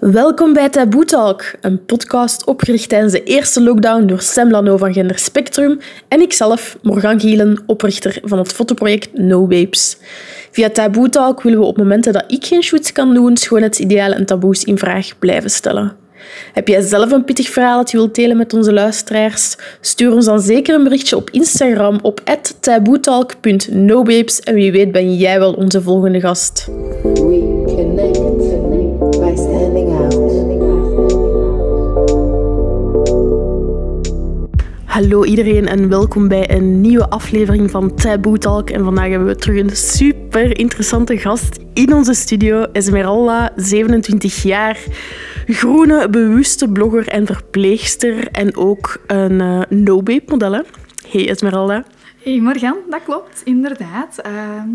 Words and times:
Welkom 0.00 0.52
bij 0.52 0.68
Taboe 0.68 1.04
Talk, 1.04 1.44
een 1.60 1.84
podcast 1.84 2.46
opgericht 2.46 2.88
tijdens 2.88 3.12
de 3.12 3.22
eerste 3.22 3.62
lockdown 3.62 4.06
door 4.06 4.20
Sam 4.20 4.50
Lano 4.50 4.76
van 4.76 4.92
Gender 4.92 5.18
Spectrum 5.18 5.78
en 6.08 6.20
ikzelf, 6.20 6.78
Morgan 6.82 7.20
Gielen, 7.20 7.62
oprichter 7.66 8.18
van 8.22 8.38
het 8.38 8.52
fotoproject 8.52 9.18
No 9.18 9.46
Babes. 9.46 9.98
Via 10.50 10.70
Taboe 10.70 11.08
Talk 11.08 11.42
willen 11.42 11.58
we 11.58 11.64
op 11.64 11.76
momenten 11.76 12.12
dat 12.12 12.24
ik 12.26 12.44
geen 12.44 12.62
shoots 12.62 12.92
kan 12.92 13.14
doen, 13.14 13.36
schoonheidsidealen 13.36 14.18
en 14.18 14.26
taboes 14.26 14.64
in 14.64 14.78
vraag 14.78 15.18
blijven 15.18 15.50
stellen. 15.50 15.96
Heb 16.52 16.68
jij 16.68 16.80
zelf 16.80 17.10
een 17.10 17.24
pittig 17.24 17.48
verhaal 17.48 17.76
dat 17.76 17.90
je 17.90 17.96
wilt 17.96 18.14
delen 18.14 18.36
met 18.36 18.54
onze 18.54 18.72
luisteraars? 18.72 19.56
Stuur 19.80 20.12
ons 20.12 20.24
dan 20.24 20.40
zeker 20.40 20.74
een 20.74 20.84
berichtje 20.84 21.16
op 21.16 21.30
Instagram 21.30 21.98
op 22.02 22.20
taboetalk.nobabes 22.60 24.40
en 24.40 24.54
wie 24.54 24.72
weet 24.72 24.92
ben 24.92 25.16
jij 25.16 25.38
wel 25.38 25.52
onze 25.52 25.82
volgende 25.82 26.20
gast. 26.20 26.68
Hallo 34.98 35.24
iedereen 35.24 35.66
en 35.68 35.88
welkom 35.88 36.28
bij 36.28 36.50
een 36.50 36.80
nieuwe 36.80 37.08
aflevering 37.08 37.70
van 37.70 37.94
Taboe 37.94 38.38
Talk. 38.38 38.70
En 38.70 38.84
vandaag 38.84 39.08
hebben 39.08 39.28
we 39.28 39.36
terug 39.36 39.60
een 39.60 39.76
super 39.76 40.58
interessante 40.58 41.18
gast 41.18 41.58
in 41.74 41.92
onze 41.92 42.14
studio. 42.14 42.62
Esmeralda, 42.72 43.52
27 43.56 44.42
jaar, 44.42 44.78
groene, 45.46 46.08
bewuste 46.08 46.68
blogger 46.68 47.08
en 47.08 47.26
verpleegster. 47.26 48.28
En 48.28 48.56
ook 48.56 49.00
een 49.06 49.40
uh, 49.40 49.60
no-babe 49.68 50.22
model. 50.26 50.52
hè? 50.52 50.60
Hey 51.08 51.28
Esmeralda. 51.28 51.84
Hey 52.22 52.40
Morgan, 52.40 52.76
dat 52.90 53.02
klopt, 53.04 53.40
inderdaad. 53.44 54.18
Ehm, 54.18 54.68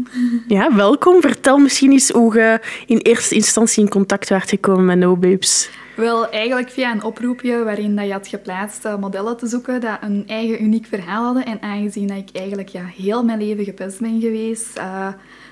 Ja, 0.48 0.76
welkom. 0.76 1.22
Vertel 1.22 1.58
misschien 1.58 1.92
eens 1.92 2.10
hoe 2.10 2.34
je 2.34 2.60
in 2.86 2.98
eerste 2.98 3.36
instantie 3.36 3.84
in 3.84 3.90
contact 3.90 4.30
werd 4.30 4.50
gekomen 4.50 4.86
met 4.86 4.98
no-babes. 4.98 5.70
Wel, 5.96 6.30
eigenlijk 6.30 6.70
via 6.70 6.92
een 6.92 7.04
oproepje 7.04 7.64
waarin 7.64 7.96
dat 7.96 8.06
je 8.06 8.12
had 8.12 8.28
geplaatst 8.28 8.86
eh, 8.86 8.98
modellen 8.98 9.38
te 9.38 9.48
zoeken 9.48 9.82
dat 9.82 9.98
een 10.02 10.24
eigen 10.28 10.64
uniek 10.64 10.86
verhaal 10.86 11.24
hadden. 11.24 11.46
En 11.46 11.62
aangezien 11.62 12.08
dat 12.08 12.18
ik 12.18 12.30
eigenlijk 12.34 12.70
ja, 12.70 12.86
heel 12.86 13.24
mijn 13.24 13.40
leven 13.40 13.64
gepest 13.64 14.00
ben 14.00 14.22
geweest, 14.22 14.78
eh 14.78 15.08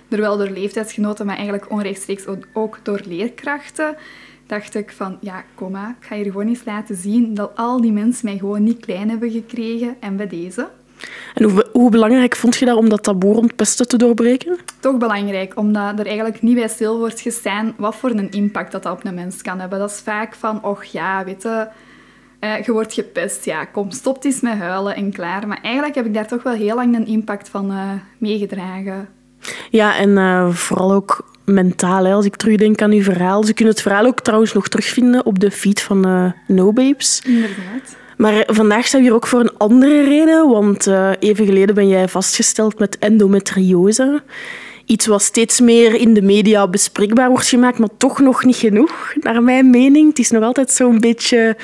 terwijl 0.08 0.38
door 0.38 0.50
leeftijdsgenoten, 0.50 1.26
maar 1.26 1.36
eigenlijk 1.36 1.72
onrechtstreeks 1.72 2.26
ook- 2.54 2.80
door 2.84 3.02
leerkrachten, 3.06 3.96
dacht 4.46 4.76
ik 4.76 4.92
van, 4.92 5.18
ja, 5.22 5.44
kom 5.56 5.72
maar, 5.72 5.96
ik 6.00 6.08
ga 6.08 6.16
je 6.16 6.24
gewoon 6.24 6.48
eens 6.48 6.66
laten 6.66 6.96
zien 6.96 7.34
dat 7.34 7.52
al 7.56 7.82
die 7.82 7.92
mensen 7.92 8.26
mij 8.26 8.38
gewoon 8.38 8.64
niet 8.64 8.86
klein 8.86 9.10
hebben 9.10 9.32
gekregen. 9.32 9.96
En 10.00 10.16
bij 10.16 10.28
deze... 10.28 10.70
En 11.34 11.44
hoe, 11.44 11.68
hoe 11.72 11.90
belangrijk 11.90 12.36
vond 12.36 12.56
je 12.56 12.66
dat 12.66 12.78
om 12.78 12.90
dat 12.90 13.04
taboe 13.04 13.34
rond 13.34 13.56
pesten 13.56 13.88
te 13.88 13.98
doorbreken? 13.98 14.58
toch 14.80 14.98
belangrijk, 14.98 15.58
omdat 15.58 16.00
er 16.00 16.06
eigenlijk 16.06 16.42
niet 16.42 16.56
bij 16.56 16.68
stil 16.68 16.98
wordt 16.98 17.22
gestaan 17.22 17.74
wat 17.78 17.96
voor 17.96 18.10
een 18.10 18.32
impact 18.32 18.72
dat, 18.72 18.84
dat 18.84 18.94
op 18.94 19.06
een 19.06 19.14
mens 19.14 19.42
kan 19.42 19.60
hebben. 19.60 19.80
Dat 19.80 19.92
is 19.92 20.00
vaak 20.00 20.36
van, 20.36 20.64
och 20.64 20.84
ja, 20.84 21.24
weet 21.26 21.42
je, 21.42 21.68
eh, 22.40 22.64
je 22.64 22.72
wordt 22.72 22.94
gepest, 22.94 23.46
ja, 23.46 23.66
kom, 23.66 23.92
stop 23.92 24.24
eens 24.24 24.42
met 24.42 24.58
huilen 24.58 24.96
en 24.96 25.12
klaar. 25.12 25.48
Maar 25.48 25.60
eigenlijk 25.62 25.96
heb 25.96 26.06
ik 26.06 26.14
daar 26.14 26.28
toch 26.28 26.44
wel 26.44 26.54
heel 26.54 26.76
lang 26.76 26.96
een 26.96 27.08
impact 27.08 27.50
van 27.50 27.72
eh, 27.72 27.92
meegedragen. 28.18 29.08
Ja, 29.70 29.98
en 29.98 30.18
eh, 30.18 30.50
vooral 30.50 30.94
ook 30.94 31.30
mentaal. 31.46 32.06
Hè. 32.06 32.14
Als 32.14 32.26
ik 32.26 32.36
terugdenk 32.36 32.82
aan 32.82 32.92
uw 32.92 33.04
verhaal. 33.04 33.44
Ze 33.44 33.54
kunnen 33.54 33.74
het 33.74 33.84
verhaal 33.84 34.06
ook 34.06 34.20
trouwens 34.20 34.54
nog 34.54 34.68
terugvinden 34.68 35.26
op 35.26 35.40
de 35.40 35.52
feed 35.52 35.82
van 35.82 36.34
No 36.48 36.74
Babes. 36.74 37.22
Inderdaad. 37.26 38.00
Maar 38.22 38.44
vandaag 38.48 38.88
zijn 38.88 39.02
we 39.02 39.08
hier 39.08 39.18
ook 39.18 39.28
voor 39.28 39.40
een 39.40 39.58
andere 39.58 40.04
reden. 40.04 40.50
Want 40.50 40.88
eh, 40.88 41.12
even 41.20 41.46
geleden 41.46 41.76
ben 41.76 41.88
jij 41.88 42.08
vastgesteld 42.08 42.80
met 42.80 42.98
endometriose. 42.98 44.22
Iets 44.86 45.06
wat 45.06 45.22
steeds 45.22 45.60
meer 45.60 45.96
in 45.96 46.14
de 46.14 46.22
media 46.22 46.68
bespreekbaar 46.68 47.30
wordt 47.30 47.48
gemaakt, 47.48 47.80
maar 47.80 47.90
toch 47.98 48.20
nog 48.20 48.46
niet 48.46 48.56
genoeg, 48.56 49.14
naar 49.20 49.44
mijn 49.44 49.70
mening. 49.70 50.10
Het 50.10 50.20
is 50.20 50.32
nog 50.32 50.44
altijd 50.44 50.72
zo'n 50.72 51.00
beetje 51.00 51.58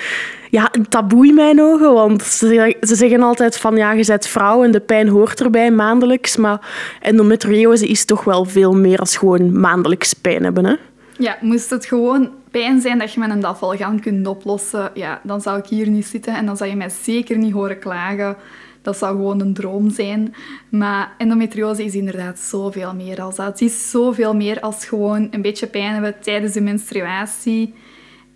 ja, 0.49 0.69
een 0.71 0.89
taboe 0.89 1.27
in 1.27 1.35
mijn 1.35 1.61
ogen. 1.61 1.93
Want 1.93 2.23
ze, 2.23 2.75
ze 2.81 2.95
zeggen 2.95 3.21
altijd 3.21 3.57
van 3.57 3.75
ja, 3.75 3.91
je 3.91 4.05
bent 4.05 4.27
vrouw 4.27 4.63
en 4.63 4.71
de 4.71 4.79
pijn 4.79 5.07
hoort 5.07 5.41
erbij 5.41 5.71
maandelijks. 5.71 6.37
Maar 6.37 6.67
endometriose 7.01 7.87
is 7.87 8.05
toch 8.05 8.23
wel 8.23 8.45
veel 8.45 8.73
meer 8.73 8.99
als 8.99 9.17
gewoon 9.17 9.59
maandelijks 9.59 10.13
pijn 10.13 10.43
hebben. 10.43 10.65
Hè? 10.65 10.75
Ja, 11.17 11.37
moest 11.41 11.69
het 11.69 11.85
gewoon 11.85 12.29
pijn 12.59 12.81
zijn 12.81 12.97
dat 12.97 13.13
je 13.13 13.19
met 13.19 13.29
een 13.29 13.39
dafvalgan 13.39 13.99
kunt 13.99 14.27
oplossen, 14.27 14.91
ja, 14.93 15.21
dan 15.23 15.41
zou 15.41 15.57
ik 15.57 15.65
hier 15.65 15.89
niet 15.89 16.05
zitten 16.05 16.35
en 16.35 16.45
dan 16.45 16.57
zou 16.57 16.69
je 16.69 16.75
mij 16.75 16.89
zeker 16.89 17.37
niet 17.37 17.53
horen 17.53 17.79
klagen. 17.79 18.35
Dat 18.81 18.97
zou 18.97 19.15
gewoon 19.15 19.41
een 19.41 19.53
droom 19.53 19.89
zijn. 19.89 20.35
Maar 20.69 21.11
endometriose 21.17 21.83
is 21.83 21.95
inderdaad 21.95 22.39
zoveel 22.39 22.95
meer 22.95 23.21
als 23.21 23.35
dat. 23.35 23.45
Het 23.45 23.61
is 23.61 23.91
zoveel 23.91 24.35
meer 24.35 24.59
als 24.59 24.85
gewoon 24.85 25.27
een 25.31 25.41
beetje 25.41 25.67
pijn 25.67 25.93
hebben 25.93 26.19
tijdens 26.19 26.53
de 26.53 26.61
menstruatie. 26.61 27.73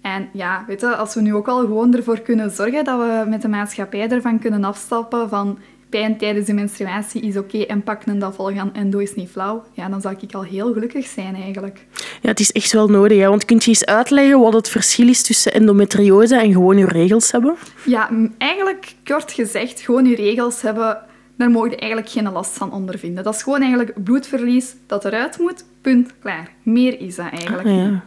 En 0.01 0.29
ja, 0.33 0.63
weet 0.67 0.81
je, 0.81 0.95
als 0.95 1.13
we 1.13 1.21
nu 1.21 1.33
ook 1.33 1.47
al 1.47 1.59
gewoon 1.59 1.95
ervoor 1.95 2.19
kunnen 2.19 2.51
zorgen 2.51 2.83
dat 2.83 2.99
we 2.99 3.29
met 3.29 3.41
de 3.41 3.47
maatschappij 3.47 4.09
ervan 4.09 4.39
kunnen 4.39 4.63
afstappen 4.63 5.29
van 5.29 5.57
pijn 5.91 6.17
tijdens 6.17 6.45
de 6.45 6.53
menstruatie 6.53 7.21
is 7.21 7.37
oké 7.37 7.57
en 7.57 7.83
pak 7.83 8.05
een 8.05 8.19
dafvalgan 8.19 8.73
en 8.73 8.89
doe 8.89 9.01
eens 9.01 9.15
niet 9.15 9.29
flauw, 9.29 9.63
ja, 9.73 9.89
dan 9.89 10.01
zou 10.01 10.15
ik 10.19 10.33
al 10.33 10.43
heel 10.43 10.73
gelukkig 10.73 11.05
zijn 11.05 11.35
eigenlijk. 11.35 11.85
Ja, 12.21 12.29
het 12.29 12.39
is 12.39 12.51
echt 12.51 12.73
wel 12.73 12.87
nodig. 12.87 13.19
Hè? 13.19 13.27
Want 13.27 13.45
kunt 13.45 13.63
je 13.63 13.69
eens 13.69 13.85
uitleggen 13.85 14.39
wat 14.39 14.53
het 14.53 14.69
verschil 14.69 15.07
is 15.07 15.23
tussen 15.23 15.53
endometriose 15.53 16.35
en 16.35 16.51
gewoon 16.51 16.77
je 16.77 16.85
regels 16.85 17.31
hebben? 17.31 17.55
Ja, 17.85 18.09
eigenlijk 18.37 18.95
kort 19.03 19.31
gezegd, 19.31 19.79
gewoon 19.79 20.05
je 20.05 20.15
regels 20.15 20.61
hebben, 20.61 20.97
daar 21.37 21.51
mogen 21.51 21.69
je 21.69 21.77
eigenlijk 21.77 22.11
geen 22.11 22.31
last 22.31 22.57
van 22.57 22.71
ondervinden. 22.71 23.23
Dat 23.23 23.35
is 23.35 23.43
gewoon 23.43 23.61
eigenlijk 23.61 24.03
bloedverlies 24.03 24.75
dat 24.87 25.05
eruit 25.05 25.37
moet, 25.39 25.65
punt, 25.81 26.13
klaar. 26.19 26.49
Meer 26.63 26.99
is 26.99 27.15
dat 27.15 27.29
eigenlijk. 27.31 27.67
Ah, 27.67 27.75
ja. 27.75 28.03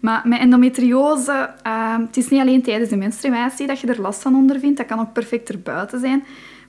Maar 0.00 0.22
met 0.24 0.38
endometriose, 0.38 1.50
ehm, 1.62 2.00
het 2.00 2.16
is 2.16 2.28
niet 2.28 2.40
alleen 2.40 2.62
tijdens 2.62 2.90
de 2.90 2.96
menstruatie 2.96 3.66
dat 3.66 3.80
je 3.80 3.86
er 3.86 4.00
last 4.00 4.22
van 4.22 4.34
ondervindt, 4.34 4.76
dat 4.76 4.86
kan 4.86 5.00
ook 5.00 5.12
perfect 5.12 5.48
erbuiten 5.48 6.00
zijn. 6.00 6.24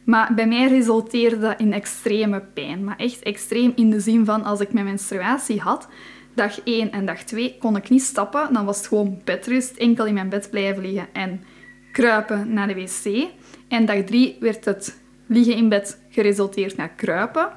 Maar 0.05 0.33
bij 0.33 0.47
mij 0.47 0.67
resulteerde 0.67 1.39
dat 1.39 1.59
in 1.59 1.73
extreme 1.73 2.41
pijn. 2.53 2.83
Maar 2.83 2.97
echt 2.97 3.23
extreem 3.23 3.71
in 3.75 3.89
de 3.89 3.99
zin 3.99 4.25
van 4.25 4.43
als 4.43 4.59
ik 4.59 4.73
mijn 4.73 4.85
menstruatie 4.85 5.59
had, 5.59 5.87
dag 6.35 6.63
1 6.63 6.91
en 6.91 7.05
dag 7.05 7.23
2 7.23 7.57
kon 7.59 7.75
ik 7.75 7.89
niet 7.89 8.01
stappen. 8.01 8.53
Dan 8.53 8.65
was 8.65 8.77
het 8.77 8.87
gewoon 8.87 9.21
bedrust, 9.23 9.75
enkel 9.77 10.05
in 10.05 10.13
mijn 10.13 10.29
bed 10.29 10.49
blijven 10.49 10.81
liggen 10.81 11.07
en 11.13 11.43
kruipen 11.91 12.53
naar 12.53 12.67
de 12.67 12.73
wc. 12.73 13.27
En 13.67 13.85
dag 13.85 14.03
3 14.03 14.37
werd 14.39 14.65
het 14.65 15.01
liggen 15.27 15.55
in 15.55 15.69
bed 15.69 16.01
geresulteerd 16.09 16.77
naar 16.77 16.89
kruipen. 16.89 17.49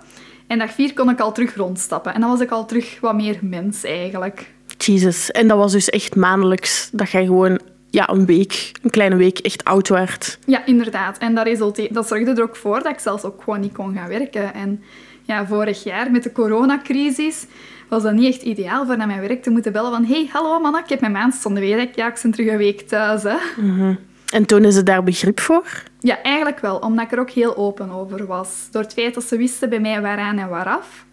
En 0.47 0.59
dag 0.59 0.73
4 0.73 0.95
kon 0.95 1.11
ik 1.11 1.21
al 1.21 1.33
terug 1.33 1.55
rondstappen. 1.55 2.15
En 2.15 2.21
dan 2.21 2.31
was 2.31 2.41
ik 2.41 2.51
al 2.51 2.67
terug 2.67 3.01
wat 3.01 3.15
meer 3.15 3.39
mens 3.41 3.85
eigenlijk. 3.85 4.53
Jesus. 4.79 5.31
En 5.31 5.49
dat 5.49 5.59
was 5.59 5.73
dus 5.73 5.91
echt 5.91 6.17
maandelijks 6.17 6.91
dat 6.93 7.11
jij 7.11 7.25
gewoon 7.25 7.61
ja, 7.95 8.09
een 8.09 8.27
week, 8.27 8.73
een 8.83 8.91
kleine 8.91 9.17
week, 9.17 9.39
echt 9.39 9.65
oud 9.65 9.89
werd. 9.89 10.39
Ja, 10.47 10.67
inderdaad. 10.67 11.19
En 11.19 11.35
dat, 11.35 11.47
resulte- 11.47 11.89
dat 11.91 12.09
zorgde 12.09 12.31
er 12.31 12.43
ook 12.43 12.57
voor 12.57 12.83
dat 12.83 12.93
ik 12.93 12.99
zelfs 12.99 13.25
ook 13.25 13.43
gewoon 13.43 13.61
niet 13.61 13.73
kon 13.73 13.95
gaan 13.97 14.09
werken. 14.09 14.55
En 14.55 14.83
ja, 15.23 15.47
vorig 15.47 15.85
jaar 15.85 16.11
met 16.11 16.23
de 16.23 16.33
coronacrisis 16.33 17.47
was 17.89 18.03
dat 18.03 18.13
niet 18.13 18.35
echt 18.35 18.43
ideaal 18.43 18.87
voor 18.87 18.97
naar 18.97 19.07
mijn 19.07 19.21
werk 19.21 19.43
te 19.43 19.51
moeten 19.51 19.73
bellen 19.73 19.91
van 19.91 20.05
hey, 20.05 20.29
hallo 20.33 20.61
mannen, 20.61 20.83
ik 20.83 20.89
heb 20.89 21.01
mijn 21.01 21.13
maandstonden 21.13 21.63
weer. 21.63 21.79
Ja, 21.95 22.07
ik 22.09 22.19
ben 22.23 22.31
terug 22.31 22.49
een 22.51 22.57
week 22.57 22.81
thuis. 22.81 23.23
Hè. 23.23 23.37
En 24.33 24.47
tonen 24.47 24.73
ze 24.73 24.83
daar 24.83 25.03
begrip 25.05 25.41
voor? 25.41 25.83
Ja, 26.01 26.23
eigenlijk 26.23 26.61
wel, 26.61 26.77
omdat 26.79 27.05
ik 27.05 27.13
er 27.13 27.19
ook 27.21 27.31
heel 27.31 27.57
open 27.57 27.91
over 27.91 28.27
was. 28.27 28.69
Door 28.71 28.83
het 28.83 28.93
feit 28.93 29.15
dat 29.15 29.25
ze 29.25 29.37
wisten 29.37 29.69
bij 29.69 29.81
mij 29.81 30.01
waaraan 30.01 30.39
en 30.39 30.49
waaraf, 30.49 31.05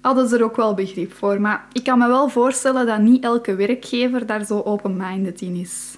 hadden 0.00 0.28
ze 0.28 0.36
er 0.36 0.44
ook 0.44 0.56
wel 0.56 0.74
begrip 0.74 1.12
voor. 1.12 1.40
Maar 1.40 1.64
ik 1.72 1.84
kan 1.84 1.98
me 1.98 2.06
wel 2.06 2.28
voorstellen 2.28 2.86
dat 2.86 3.00
niet 3.00 3.24
elke 3.24 3.54
werkgever 3.54 4.26
daar 4.26 4.44
zo 4.44 4.60
open-minded 4.64 5.40
in 5.40 5.54
is. 5.54 5.96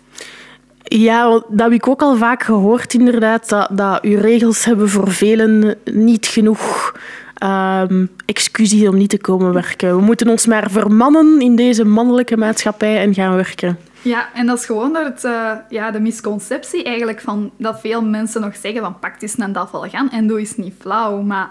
Ja, 0.88 1.30
dat 1.30 1.44
heb 1.56 1.72
ik 1.72 1.88
ook 1.88 2.02
al 2.02 2.16
vaak 2.16 2.42
gehoord, 2.42 2.94
inderdaad, 2.94 3.48
dat, 3.48 3.68
dat 3.72 4.02
uw 4.02 4.20
regels 4.20 4.64
hebben 4.64 4.88
voor 4.88 5.10
velen 5.10 5.76
niet 5.84 6.26
genoeg 6.26 6.94
ehm 7.34 8.06
excuses 8.26 8.88
om 8.88 8.96
niet 8.96 9.10
te 9.10 9.18
komen 9.18 9.52
werken. 9.52 9.96
We 9.96 10.02
moeten 10.02 10.28
ons 10.28 10.46
maar 10.46 10.70
vermannen 10.70 11.40
in 11.40 11.56
deze 11.56 11.84
mannelijke 11.84 12.36
maatschappij 12.36 12.98
en 12.98 13.14
gaan 13.14 13.34
werken. 13.34 13.78
Ja, 14.02 14.28
en 14.34 14.46
dat 14.46 14.58
is 14.58 14.66
gewoon 14.66 14.92
door 14.92 15.04
het, 15.04 15.24
eh, 15.24 15.52
ja, 15.68 15.90
de 15.90 16.00
misconceptie 16.00 16.84
eigenlijk 16.84 17.20
van 17.20 17.50
dat 17.56 17.80
veel 17.80 18.02
mensen 18.02 18.40
nog 18.40 18.56
zeggen 18.56 18.80
van 18.80 18.98
pak 18.98 19.22
eens 19.22 19.38
een 19.38 19.52
dafvalgan 19.52 20.10
en 20.10 20.26
doe 20.26 20.38
eens 20.38 20.56
niet 20.56 20.74
flauw. 20.78 21.20
Maar 21.20 21.50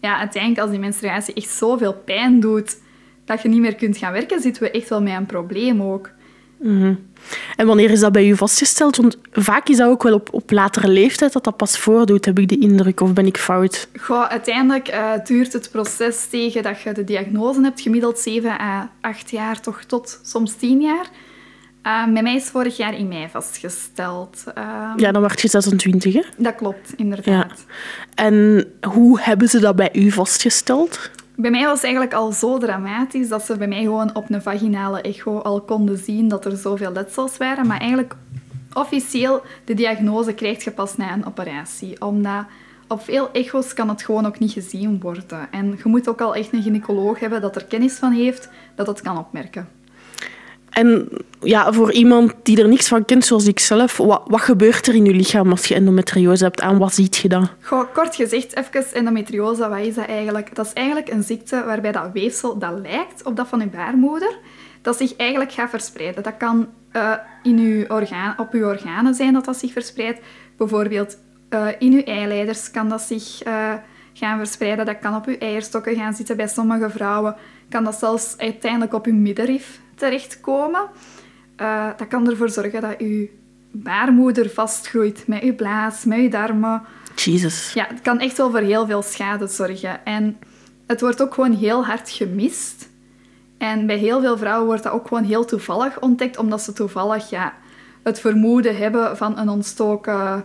ja, 0.00 0.18
uiteindelijk 0.18 0.62
als 0.62 0.70
die 0.70 0.80
menstruatie 0.80 1.34
echt 1.34 1.50
zoveel 1.50 1.94
pijn 2.04 2.40
doet 2.40 2.76
dat 3.24 3.42
je 3.42 3.48
niet 3.48 3.60
meer 3.60 3.74
kunt 3.74 3.96
gaan 3.96 4.12
werken, 4.12 4.40
zitten 4.40 4.62
we 4.62 4.70
echt 4.70 4.88
wel 4.88 5.02
met 5.02 5.12
een 5.12 5.26
probleem 5.26 5.82
ook. 5.82 6.10
En 7.56 7.66
wanneer 7.66 7.90
is 7.90 8.00
dat 8.00 8.12
bij 8.12 8.28
u 8.28 8.36
vastgesteld? 8.36 8.96
Want 8.96 9.18
vaak 9.32 9.68
is 9.68 9.76
dat 9.76 9.88
ook 9.88 10.02
wel 10.02 10.14
op, 10.14 10.28
op 10.32 10.50
latere 10.50 10.88
leeftijd 10.88 11.32
dat 11.32 11.44
dat 11.44 11.56
pas 11.56 11.78
voordoet, 11.78 12.24
heb 12.24 12.38
ik 12.38 12.48
de 12.48 12.58
indruk, 12.58 13.00
of 13.00 13.12
ben 13.12 13.26
ik 13.26 13.36
fout? 13.38 13.88
Goh, 14.00 14.24
uiteindelijk 14.26 14.88
eh, 14.88 15.10
duurt 15.24 15.52
het 15.52 15.70
proces 15.70 16.26
tegen 16.26 16.62
dat 16.62 16.80
je 16.80 16.92
de 16.92 17.04
diagnose 17.04 17.60
hebt, 17.62 17.80
gemiddeld 17.80 18.18
7 18.18 18.50
à 18.60 18.90
8 19.00 19.30
jaar, 19.30 19.60
toch 19.60 19.82
tot 19.84 20.20
soms 20.22 20.54
10 20.54 20.80
jaar. 20.80 21.06
Uh, 21.86 22.12
bij 22.12 22.22
mij 22.22 22.34
is 22.34 22.44
vorig 22.44 22.76
jaar 22.76 22.98
in 22.98 23.08
mei 23.08 23.28
vastgesteld. 23.30 24.44
Uh, 24.58 24.92
Ja, 24.96 25.12
dan 25.12 25.20
werd 25.22 25.40
je 25.40 25.48
26, 25.48 26.14
hè? 26.14 26.22
Dat 26.36 26.54
klopt, 26.54 26.88
Ja. 26.88 26.94
inderdaad. 26.96 27.64
En 28.14 28.66
hoe 28.88 29.20
hebben 29.20 29.48
ze 29.48 29.60
dat 29.60 29.76
bij 29.76 29.90
u 29.92 30.10
vastgesteld? 30.10 31.10
Bij 31.36 31.50
mij 31.50 31.64
was 31.64 31.74
het 31.74 31.84
eigenlijk 31.84 32.14
al 32.14 32.32
zo 32.32 32.58
dramatisch 32.58 33.28
dat 33.28 33.42
ze 33.42 33.56
bij 33.56 33.68
mij 33.68 33.82
gewoon 33.82 34.14
op 34.14 34.30
een 34.30 34.42
vaginale 34.42 35.00
echo 35.00 35.38
al 35.38 35.60
konden 35.60 35.98
zien 35.98 36.28
dat 36.28 36.44
er 36.44 36.56
zoveel 36.56 36.92
letsels 36.92 37.36
waren. 37.36 37.66
Maar 37.66 37.80
eigenlijk 37.80 38.16
officieel, 38.72 39.42
de 39.64 39.74
diagnose 39.74 40.34
krijg 40.34 40.64
je 40.64 40.70
pas 40.70 40.96
na 40.96 41.12
een 41.12 41.26
operatie. 41.26 42.00
Omdat 42.00 42.44
op 42.88 43.02
veel 43.02 43.32
echo's 43.32 43.74
kan 43.74 43.88
het 43.88 44.02
gewoon 44.02 44.26
ook 44.26 44.38
niet 44.38 44.52
gezien 44.52 45.00
worden. 45.00 45.48
En 45.50 45.66
je 45.66 45.88
moet 45.88 46.08
ook 46.08 46.20
al 46.20 46.34
echt 46.34 46.52
een 46.52 46.62
gynaecoloog 46.62 47.20
hebben 47.20 47.40
dat 47.40 47.56
er 47.56 47.64
kennis 47.64 47.94
van 47.94 48.12
heeft, 48.12 48.48
dat 48.74 48.86
het 48.86 49.00
kan 49.00 49.18
opmerken. 49.18 49.68
En 50.72 51.08
ja, 51.40 51.72
voor 51.72 51.92
iemand 51.92 52.34
die 52.42 52.62
er 52.62 52.68
niks 52.68 52.88
van 52.88 53.04
kent, 53.04 53.24
zoals 53.24 53.46
ik 53.46 53.58
zelf, 53.58 53.96
wat, 53.96 54.22
wat 54.26 54.40
gebeurt 54.40 54.86
er 54.86 54.94
in 54.94 55.04
je 55.04 55.14
lichaam 55.14 55.50
als 55.50 55.66
je 55.66 55.74
endometriose 55.74 56.44
hebt? 56.44 56.60
Aan 56.60 56.78
wat 56.78 56.94
ziet 56.94 57.16
je 57.16 57.28
dan? 57.28 57.48
Kort 57.92 58.14
gezegd, 58.14 58.56
even 58.56 58.94
endometriose, 58.94 59.68
wat 59.68 59.78
is 59.78 59.94
dat 59.94 60.06
eigenlijk? 60.06 60.54
Dat 60.54 60.66
is 60.66 60.72
eigenlijk 60.72 61.10
een 61.10 61.22
ziekte 61.22 61.62
waarbij 61.66 61.92
dat 61.92 62.10
weefsel 62.12 62.58
dat 62.58 62.78
lijkt 62.82 63.24
op 63.24 63.36
dat 63.36 63.48
van 63.48 63.60
je 63.60 63.66
baarmoeder, 63.66 64.38
dat 64.82 64.96
zich 64.96 65.16
eigenlijk 65.16 65.52
gaat 65.52 65.70
verspreiden. 65.70 66.22
Dat 66.22 66.36
kan 66.36 66.68
uh, 66.92 67.12
in 67.42 67.58
uw 67.58 67.86
orgaan, 67.86 68.34
op 68.38 68.52
uw 68.52 68.66
organen 68.66 69.14
zijn 69.14 69.32
dat 69.32 69.44
dat 69.44 69.56
zich 69.56 69.72
verspreidt. 69.72 70.20
Bijvoorbeeld 70.56 71.18
uh, 71.50 71.66
in 71.78 71.92
uw 71.92 72.02
eileiders 72.02 72.70
kan 72.70 72.88
dat 72.88 73.00
zich 73.00 73.46
uh, 73.46 73.72
gaan 74.12 74.38
verspreiden. 74.38 74.86
Dat 74.86 74.98
kan 74.98 75.16
op 75.16 75.26
uw 75.26 75.38
eierstokken 75.38 75.96
gaan 75.96 76.14
zitten. 76.14 76.36
Bij 76.36 76.48
sommige 76.48 76.90
vrouwen 76.90 77.36
kan 77.68 77.84
dat 77.84 77.94
zelfs 77.98 78.34
uiteindelijk 78.38 78.94
op 78.94 79.06
uw 79.06 79.14
middenrif 79.14 79.80
terechtkomen. 79.94 80.82
Uh, 81.60 81.88
dat 81.96 82.08
kan 82.08 82.30
ervoor 82.30 82.48
zorgen 82.50 82.80
dat 82.80 82.98
uw 82.98 83.28
baarmoeder 83.70 84.50
vastgroeit 84.50 85.24
met 85.26 85.42
uw 85.42 85.54
blaas, 85.54 86.04
met 86.04 86.18
uw 86.18 86.28
darmen. 86.28 86.82
Jesus. 87.14 87.72
Ja, 87.72 87.86
het 87.88 88.00
kan 88.00 88.20
echt 88.20 88.36
wel 88.36 88.50
voor 88.50 88.60
heel 88.60 88.86
veel 88.86 89.02
schade 89.02 89.46
zorgen. 89.46 90.04
En 90.04 90.38
het 90.86 91.00
wordt 91.00 91.22
ook 91.22 91.34
gewoon 91.34 91.52
heel 91.52 91.84
hard 91.84 92.10
gemist. 92.10 92.90
En 93.58 93.86
bij 93.86 93.96
heel 93.96 94.20
veel 94.20 94.38
vrouwen 94.38 94.66
wordt 94.66 94.82
dat 94.82 94.92
ook 94.92 95.08
gewoon 95.08 95.24
heel 95.24 95.44
toevallig 95.44 96.00
ontdekt, 96.00 96.38
omdat 96.38 96.60
ze 96.60 96.72
toevallig 96.72 97.30
ja, 97.30 97.54
het 98.02 98.20
vermoeden 98.20 98.76
hebben 98.76 99.16
van 99.16 99.38
een 99.38 99.48
ontstoken 99.48 100.44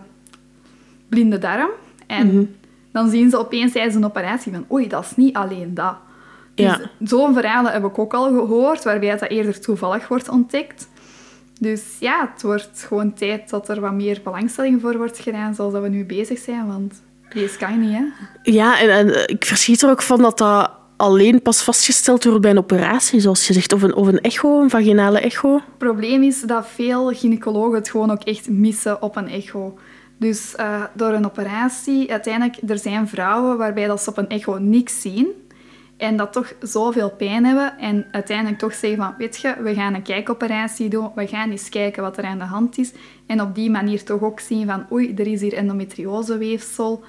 blinde 1.08 1.38
darm. 1.38 1.70
En 2.06 2.26
mm 2.26 2.32
-hmm. 2.32 2.56
dan 2.92 3.10
zien 3.10 3.30
ze 3.30 3.38
opeens 3.38 3.72
tijdens 3.72 3.94
een 3.94 4.04
operatie 4.04 4.52
van, 4.52 4.66
oei, 4.72 4.88
dat 4.88 5.04
is 5.04 5.16
niet 5.16 5.36
alleen 5.36 5.74
dat. 5.74 5.96
Dus 6.58 6.66
Ja. 6.76 6.80
zo'n 7.04 7.34
verhalen 7.34 7.72
heb 7.72 7.84
ik 7.84 7.98
ook 7.98 8.14
al 8.14 8.28
gehoord, 8.28 8.84
waarbij 8.84 9.18
dat 9.18 9.28
eerder 9.30 9.60
toevallig 9.60 10.08
wordt 10.08 10.28
ontdekt. 10.28 10.88
Dus 11.60 11.82
ja, 12.00 12.30
het 12.32 12.42
wordt 12.42 12.84
gewoon 12.86 13.14
tijd 13.14 13.50
dat 13.50 13.68
er 13.68 13.80
wat 13.80 13.92
meer 13.92 14.20
belangstelling 14.24 14.80
voor 14.80 14.96
wordt 14.96 15.18
gedaan, 15.18 15.54
zoals 15.54 15.72
dat 15.72 15.82
we 15.82 15.88
nu 15.88 16.04
bezig 16.04 16.38
zijn, 16.38 16.66
want 16.66 17.02
deze 17.34 17.58
kan 17.58 17.80
niet, 17.80 17.92
hè. 17.98 18.04
Ja, 18.42 18.80
en, 18.80 18.90
en 18.90 19.28
ik 19.28 19.44
verschiet 19.44 19.82
er 19.82 19.90
ook 19.90 20.02
van 20.02 20.22
dat 20.22 20.38
dat 20.38 20.70
alleen 20.96 21.42
pas 21.42 21.62
vastgesteld 21.62 22.24
wordt 22.24 22.40
bij 22.40 22.50
een 22.50 22.58
operatie, 22.58 23.20
zoals 23.20 23.46
je 23.46 23.52
zegt. 23.52 23.72
Of 23.72 23.82
een, 23.82 23.94
of 23.94 24.06
een 24.06 24.20
echo, 24.20 24.60
een 24.62 24.70
vaginale 24.70 25.20
echo. 25.20 25.54
Het 25.54 25.78
probleem 25.78 26.22
is 26.22 26.40
dat 26.40 26.66
veel 26.74 27.14
gynaecologen 27.14 27.74
het 27.74 27.90
gewoon 27.90 28.10
ook 28.10 28.22
echt 28.22 28.48
missen 28.48 29.02
op 29.02 29.16
een 29.16 29.28
echo. 29.28 29.78
Dus 30.16 30.54
uh, 30.60 30.84
door 30.94 31.12
een 31.12 31.24
operatie, 31.24 32.10
uiteindelijk, 32.10 32.56
er 32.70 32.78
zijn 32.78 33.08
vrouwen 33.08 33.58
waarbij 33.58 33.86
dat 33.86 34.02
ze 34.02 34.10
op 34.10 34.18
een 34.18 34.28
echo 34.28 34.58
niks 34.58 35.00
zien 35.00 35.26
en 35.98 36.16
dat 36.16 36.32
toch 36.32 36.54
zoveel 36.60 37.10
pijn 37.10 37.44
hebben 37.44 37.78
en 37.78 38.06
uiteindelijk 38.10 38.58
toch 38.58 38.74
zeggen 38.74 38.98
van, 38.98 39.14
weet 39.18 39.40
je, 39.40 39.56
we 39.62 39.74
gaan 39.74 39.94
een 39.94 40.02
kijkoperatie 40.02 40.88
doen, 40.88 41.10
we 41.14 41.26
gaan 41.26 41.50
eens 41.50 41.68
kijken 41.68 42.02
wat 42.02 42.16
er 42.16 42.24
aan 42.24 42.38
de 42.38 42.44
hand 42.44 42.78
is 42.78 42.92
en 43.26 43.40
op 43.40 43.54
die 43.54 43.70
manier 43.70 44.04
toch 44.04 44.22
ook 44.22 44.40
zien 44.40 44.66
van, 44.66 44.86
oei, 44.92 45.14
er 45.14 45.26
is 45.26 45.40
hier 45.40 45.54
endometrioseweefsel 45.54 47.04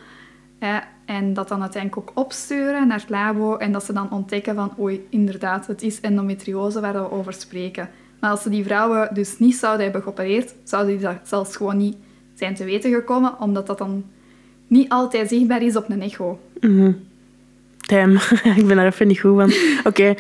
eh, 0.60 0.76
en 1.06 1.34
dat 1.34 1.48
dan 1.48 1.62
uiteindelijk 1.62 2.10
ook 2.10 2.18
opsturen 2.18 2.88
naar 2.88 3.00
het 3.00 3.10
labo 3.10 3.58
en 3.58 3.72
dat 3.72 3.86
ze 3.86 3.94
dan 3.94 4.12
ontdekken 4.12 4.56
van, 4.56 4.74
oei, 4.80 5.08
inderdaad, 5.10 5.68
het 5.68 5.82
is 5.82 6.00
endometriose 6.00 6.82
waar 6.82 6.94
we 6.94 7.12
over 7.12 7.34
spreken. 7.34 7.90
Maar 8.20 8.30
als 8.30 8.42
ze 8.42 8.50
die 8.50 8.64
vrouwen 8.64 9.14
dus 9.14 9.40
niet 9.40 9.56
zouden 9.56 9.84
hebben 9.84 10.02
geopereerd, 10.02 10.54
zouden 10.64 10.98
die 10.98 11.06
dat 11.06 11.16
zelfs 11.24 11.56
gewoon 11.56 11.78
niet 11.78 11.98
zijn 12.34 12.56
te 12.56 12.64
weten 12.64 12.92
gekomen, 12.92 13.40
omdat 13.40 13.68
dat 13.68 13.78
dan 13.78 14.06
niet 14.68 14.90
altijd 14.90 15.30
zichtbaar 15.30 15.62
is 15.62 15.76
op 15.76 15.90
een 15.90 16.02
echo. 16.02 16.40
Mm. 16.60 17.08
Damn, 17.90 18.20
ik 18.60 18.68
ben 18.68 18.76
daar 18.76 18.86
even 18.86 19.08
niet 19.08 19.20
goed 19.20 19.36
van. 19.36 19.52
Oké, 19.84 20.16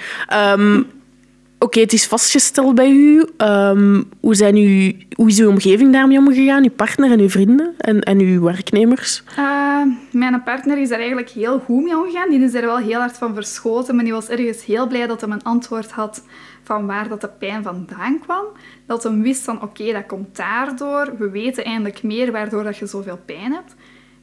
Oké, 1.62 1.68
okay, 1.71 1.83
het 1.83 1.94
is 1.94 2.07
vastgesteld 2.07 2.75
bij 2.75 2.92
u. 2.92 3.25
Um, 3.38 4.10
hoe, 4.19 4.36
zijn 4.36 4.57
u. 4.57 4.98
hoe 5.16 5.27
is 5.27 5.39
uw 5.39 5.50
omgeving 5.50 5.94
daarmee 5.94 6.18
omgegaan? 6.18 6.63
Uw 6.63 6.69
partner 6.69 7.12
en 7.12 7.19
uw 7.19 7.30
vrienden 7.30 7.74
en, 7.77 8.01
en 8.01 8.19
uw 8.19 8.42
werknemers? 8.42 9.24
Uh, 9.39 9.81
mijn 10.12 10.44
partner 10.44 10.77
is 10.77 10.89
daar 10.89 11.00
eigenlijk 11.00 11.30
heel 11.30 11.60
goed 11.60 11.83
mee 11.83 11.98
omgegaan. 11.98 12.30
Die 12.30 12.39
is 12.39 12.54
er 12.54 12.66
wel 12.66 12.77
heel 12.77 13.00
hard 13.00 13.18
van 13.18 13.33
verschoten, 13.33 13.95
maar 13.95 14.04
die 14.04 14.13
was 14.13 14.30
ergens 14.30 14.66
heel 14.66 14.88
blij 14.88 15.07
dat 15.07 15.21
hij 15.21 15.30
een 15.30 15.44
antwoord 15.44 15.92
had 15.92 16.24
van 16.63 16.86
waar 16.86 17.07
dat 17.07 17.21
de 17.21 17.30
pijn 17.39 17.63
vandaan 17.63 18.19
kwam. 18.19 18.45
Dat 18.86 19.04
hij 19.04 19.12
wist 19.12 19.44
van, 19.44 19.62
oké, 19.62 19.92
dat 19.92 20.06
komt 20.06 20.36
daardoor. 20.36 21.13
We 21.18 21.30
weten 21.30 21.66
eindelijk 21.66 22.04
meer 22.04 22.31
waardoor 22.31 22.63
dat 22.63 22.77
je 22.77 22.86
zoveel 22.86 23.19
pijn 23.25 23.54
hebt. 23.54 23.75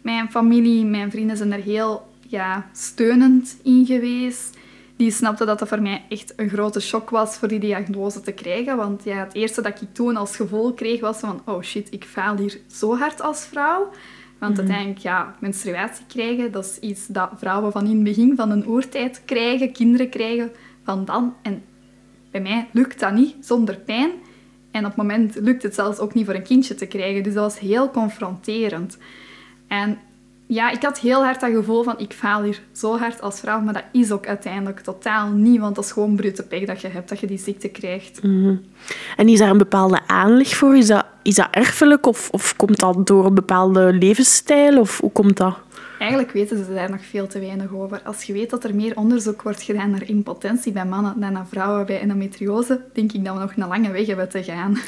Mijn 0.03 0.31
familie, 0.31 0.85
mijn 0.85 1.11
vrienden 1.11 1.37
zijn 1.37 1.53
er 1.53 1.63
heel 1.63 2.15
ja, 2.29 2.67
steunend 2.73 3.57
in 3.63 3.87
geweest. 3.87 4.57
Die 4.97 5.11
snapte 5.11 5.45
dat 5.45 5.61
het 5.61 5.69
voor 5.69 5.83
mij 5.83 6.05
echt 6.09 6.33
een 6.37 6.49
grote 6.49 6.81
shock 6.81 7.11
was 7.11 7.37
voor 7.37 7.49
die 7.49 7.59
diagnose 7.59 8.21
te 8.21 8.33
krijgen. 8.33 8.77
Want 8.77 9.05
ja, 9.05 9.17
het 9.17 9.35
eerste 9.35 9.63
dat 9.63 9.81
ik 9.81 9.89
toen 9.93 10.17
als 10.17 10.37
gevolg 10.37 10.75
kreeg 10.75 11.01
was 11.01 11.19
van... 11.19 11.43
Oh 11.45 11.63
shit, 11.63 11.93
ik 11.93 12.05
faal 12.05 12.37
hier 12.37 12.61
zo 12.67 12.97
hard 12.97 13.21
als 13.21 13.45
vrouw. 13.45 13.91
Want 14.39 14.53
mm-hmm. 14.53 14.57
uiteindelijk, 14.57 14.99
ja, 14.99 15.35
menstruatie 15.39 16.05
krijgen, 16.07 16.53
dat 16.53 16.65
is 16.65 16.79
iets 16.79 17.07
dat 17.07 17.31
vrouwen 17.37 17.73
van 17.73 17.87
in 17.87 17.95
het 17.95 18.05
begin 18.05 18.37
van 18.37 18.51
een 18.51 18.69
oertijd 18.69 19.23
krijgen. 19.25 19.73
Kinderen 19.73 20.09
krijgen 20.09 20.53
van 20.85 21.05
dan. 21.05 21.35
En 21.43 21.63
bij 22.31 22.41
mij 22.41 22.69
lukt 22.73 23.01
dat 23.01 23.13
niet 23.13 23.35
zonder 23.41 23.77
pijn. 23.77 24.11
En 24.71 24.81
op 24.81 24.89
het 24.89 24.97
moment 24.97 25.35
lukt 25.35 25.63
het 25.63 25.75
zelfs 25.75 25.99
ook 25.99 26.15
niet 26.15 26.25
voor 26.25 26.35
een 26.35 26.43
kindje 26.43 26.75
te 26.75 26.87
krijgen. 26.87 27.23
Dus 27.23 27.35
dat 27.35 27.43
was 27.43 27.59
heel 27.59 27.91
confronterend. 27.91 28.99
En 29.69 29.99
ja, 30.47 30.71
ik 30.71 30.83
had 30.83 30.99
heel 30.99 31.25
hard 31.25 31.41
dat 31.41 31.51
gevoel 31.51 31.83
van 31.83 31.99
ik 31.99 32.13
faal 32.13 32.43
hier 32.43 32.61
zo 32.73 32.99
hard 32.99 33.21
als 33.21 33.41
vrouw, 33.41 33.61
maar 33.61 33.75
dat 33.75 33.85
is 33.93 34.11
ook 34.11 34.27
uiteindelijk 34.27 34.81
totaal 34.81 35.31
niet, 35.31 35.61
want 35.61 35.75
dat 35.75 35.85
is 35.85 35.93
gewoon 35.93 36.17
brute 36.17 36.43
pech 36.43 36.65
dat 36.65 36.81
je 36.81 36.89
hebt, 36.89 37.09
dat 37.09 37.21
je 37.21 37.27
die 37.27 37.39
ziekte 37.39 37.69
krijgt. 37.69 38.19
-hmm. 38.23 38.63
En 39.17 39.29
is 39.29 39.39
daar 39.39 39.51
een 39.51 39.59
bepaalde 39.59 40.01
aanleg 40.07 40.49
voor? 40.49 40.77
Is 40.77 40.87
dat, 40.87 41.05
is 41.23 41.35
dat 41.35 41.49
erfelijk 41.51 42.07
of, 42.07 42.29
of 42.31 42.57
komt 42.57 42.81
dat 42.81 43.07
door 43.07 43.27
een 43.27 43.35
bepaalde 43.35 43.93
levensstijl 43.93 44.81
of 44.81 45.01
hoe 45.01 45.13
komt 45.13 45.37
dat? 45.37 45.57
Eigenlijk 45.99 46.33
weten 46.33 46.65
ze 46.65 46.75
daar 46.75 46.91
nog 46.91 47.05
veel 47.11 47.27
te 47.27 47.39
weinig 47.39 47.73
over. 47.73 48.01
Als 48.05 48.23
je 48.23 48.33
weet 48.33 48.51
dat 48.51 48.65
er 48.65 48.75
meer 48.75 48.97
onderzoek 48.97 49.43
wordt 49.43 49.63
gedaan 49.63 49.91
naar 49.91 50.09
impotentie 50.09 50.73
bij 50.73 50.85
mannen 50.85 51.15
dan 51.21 51.33
naar 51.33 51.47
vrouwen 51.47 51.87
bij 51.87 52.01
endometriose, 52.01 52.81
denk 52.93 53.13
ik 53.13 53.25
dat 53.25 53.35
we 53.35 53.41
nog 53.41 53.57
een 53.57 53.69
lange 53.69 53.91
weg 53.91 54.07
hebben 54.07 54.29
te 54.29 54.43
gaan. 54.43 54.79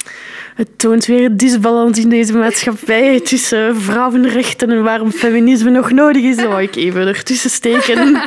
Het 0.55 0.79
toont 0.79 1.05
weer 1.05 1.25
een 1.25 1.37
disbalans 1.37 1.99
in 1.99 2.09
deze 2.09 2.33
maatschappij 2.33 3.19
tussen 3.29 3.75
vrouwenrechten 3.75 4.69
en 4.69 4.83
waarom 4.83 5.11
feminisme 5.11 5.69
nog 5.69 5.91
nodig 5.91 6.23
is. 6.23 6.35
Dat 6.35 6.45
wou 6.45 6.61
ik 6.61 6.75
even 6.75 7.07
ertussen 7.07 7.49
steken. 7.49 7.97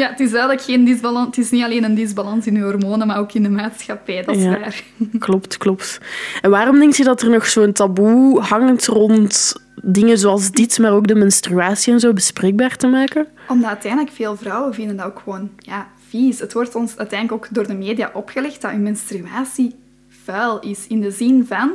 Ja, 0.00 0.08
het 0.08 0.20
is 0.20 0.30
duidelijk 0.30 0.62
geen 0.62 0.84
disbalans. 0.84 1.26
Het 1.26 1.44
is 1.44 1.50
niet 1.50 1.64
alleen 1.64 1.84
een 1.84 1.94
disbalans 1.94 2.46
in 2.46 2.54
je 2.54 2.62
hormonen, 2.62 3.06
maar 3.06 3.18
ook 3.18 3.32
in 3.32 3.42
de 3.42 3.48
maatschappij. 3.48 4.22
Dat 4.22 4.36
is 4.36 4.42
ja, 4.42 4.50
waar. 4.50 4.82
Klopt, 5.18 5.56
klopt. 5.56 6.00
En 6.42 6.50
waarom 6.50 6.78
denk 6.78 6.94
je 6.94 7.04
dat 7.04 7.22
er 7.22 7.30
nog 7.30 7.46
zo'n 7.46 7.72
taboe 7.72 8.40
hangt 8.40 8.86
rond 8.86 9.54
dingen 9.82 10.18
zoals 10.18 10.50
dit, 10.50 10.78
maar 10.78 10.92
ook 10.92 11.06
de 11.06 11.14
menstruatie 11.14 11.92
en 11.92 12.00
zo 12.00 12.12
bespreekbaar 12.12 12.76
te 12.76 12.86
maken? 12.86 13.26
Omdat 13.48 13.68
uiteindelijk 13.68 14.12
veel 14.12 14.36
vrouwen 14.36 14.74
vinden 14.74 14.96
dat 14.96 15.06
ook 15.06 15.20
gewoon 15.24 15.50
ja, 15.56 15.88
vies. 16.08 16.38
Het 16.38 16.52
wordt 16.52 16.74
ons 16.74 16.96
uiteindelijk 16.96 17.44
ook 17.44 17.54
door 17.54 17.66
de 17.66 17.74
media 17.74 18.10
opgelegd 18.14 18.60
dat 18.60 18.70
je 18.70 18.78
menstruatie 18.78 19.74
vuil 20.08 20.60
is. 20.60 20.86
In 20.86 21.00
de 21.00 21.10
zin 21.10 21.46
van, 21.46 21.72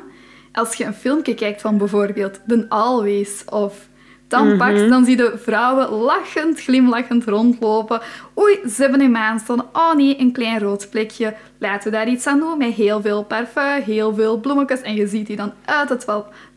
als 0.51 0.75
je 0.75 0.83
een 0.83 0.93
filmpje 0.93 1.33
kijkt 1.33 1.61
van 1.61 1.77
bijvoorbeeld 1.77 2.39
The 2.47 2.65
Always 2.69 3.43
of 3.45 3.87
Tampax, 4.27 4.71
mm 4.71 4.77
-hmm. 4.77 4.89
dan 4.89 5.05
zie 5.05 5.17
je 5.17 5.33
vrouwen 5.37 5.89
lachend, 5.89 6.61
glimlachend 6.61 7.25
rondlopen. 7.25 8.01
Oei, 8.39 8.59
ze 8.69 8.81
hebben 8.81 9.01
een 9.01 9.11
maandstonden. 9.11 9.65
Oh 9.73 9.93
nee, 9.93 10.19
een 10.19 10.31
klein 10.31 10.59
rood 10.59 10.89
plekje. 10.89 11.33
Laten 11.57 11.91
we 11.91 11.97
daar 11.97 12.07
iets 12.07 12.27
aan 12.27 12.39
doen 12.39 12.57
met 12.57 12.73
heel 12.73 13.01
veel 13.01 13.23
parfum, 13.23 13.81
heel 13.81 14.13
veel 14.13 14.39
bloemetjes. 14.39 14.81
En 14.81 14.95
je 14.95 15.07
ziet 15.07 15.27
die 15.27 15.35
dan 15.35 15.53
uit 15.65 15.89
het 15.89 16.05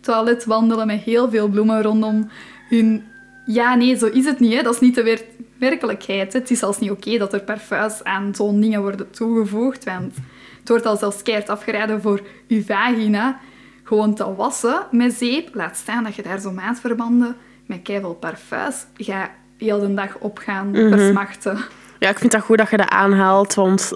toilet 0.00 0.44
wandelen 0.44 0.86
met 0.86 1.00
heel 1.00 1.30
veel 1.30 1.48
bloemen 1.48 1.82
rondom 1.82 2.30
hun... 2.68 3.04
Ja, 3.46 3.74
nee, 3.74 3.96
zo 3.96 4.06
is 4.06 4.24
het 4.24 4.40
niet. 4.40 4.54
Hè. 4.54 4.62
Dat 4.62 4.74
is 4.74 4.80
niet 4.80 4.94
de 4.94 5.02
wer 5.02 5.22
werkelijkheid. 5.58 6.32
Hè. 6.32 6.38
Het 6.38 6.50
is 6.50 6.58
zelfs 6.58 6.78
niet 6.78 6.90
oké 6.90 7.06
okay 7.06 7.18
dat 7.18 7.32
er 7.32 7.40
parfums 7.40 8.04
aan 8.04 8.34
zo'n 8.34 8.60
dingen 8.60 8.82
worden 8.82 9.10
toegevoegd. 9.10 9.84
Want 9.84 10.14
het 10.58 10.68
wordt 10.68 10.86
al 10.86 10.96
zelfs 10.96 11.22
keihard 11.22 11.48
afgeraden 11.48 12.02
voor 12.02 12.20
je 12.46 12.64
vagina 12.64 13.38
gewoon 13.82 14.14
te 14.14 14.34
wassen 14.34 14.86
met 14.90 15.12
zeep. 15.12 15.54
Laat 15.54 15.76
staan 15.76 16.04
dat 16.04 16.14
je 16.14 16.22
daar 16.22 16.40
zo 16.40 16.52
maatverbanden 16.52 17.36
met 17.68 17.82
keiveel 17.82 18.14
parfums 18.14 18.86
ga 18.96 19.30
heel 19.58 19.80
de 19.80 19.94
dag 19.94 20.16
op 20.18 20.38
gaan 20.38 20.66
mm 20.66 20.74
-hmm. 20.74 20.90
versmachten. 20.90 21.58
Ja, 21.98 22.08
ik 22.08 22.18
vind 22.18 22.32
dat 22.32 22.42
goed 22.42 22.58
dat 22.58 22.70
je 22.70 22.76
dat 22.76 22.88
aanhaalt, 22.88 23.54
want 23.54 23.92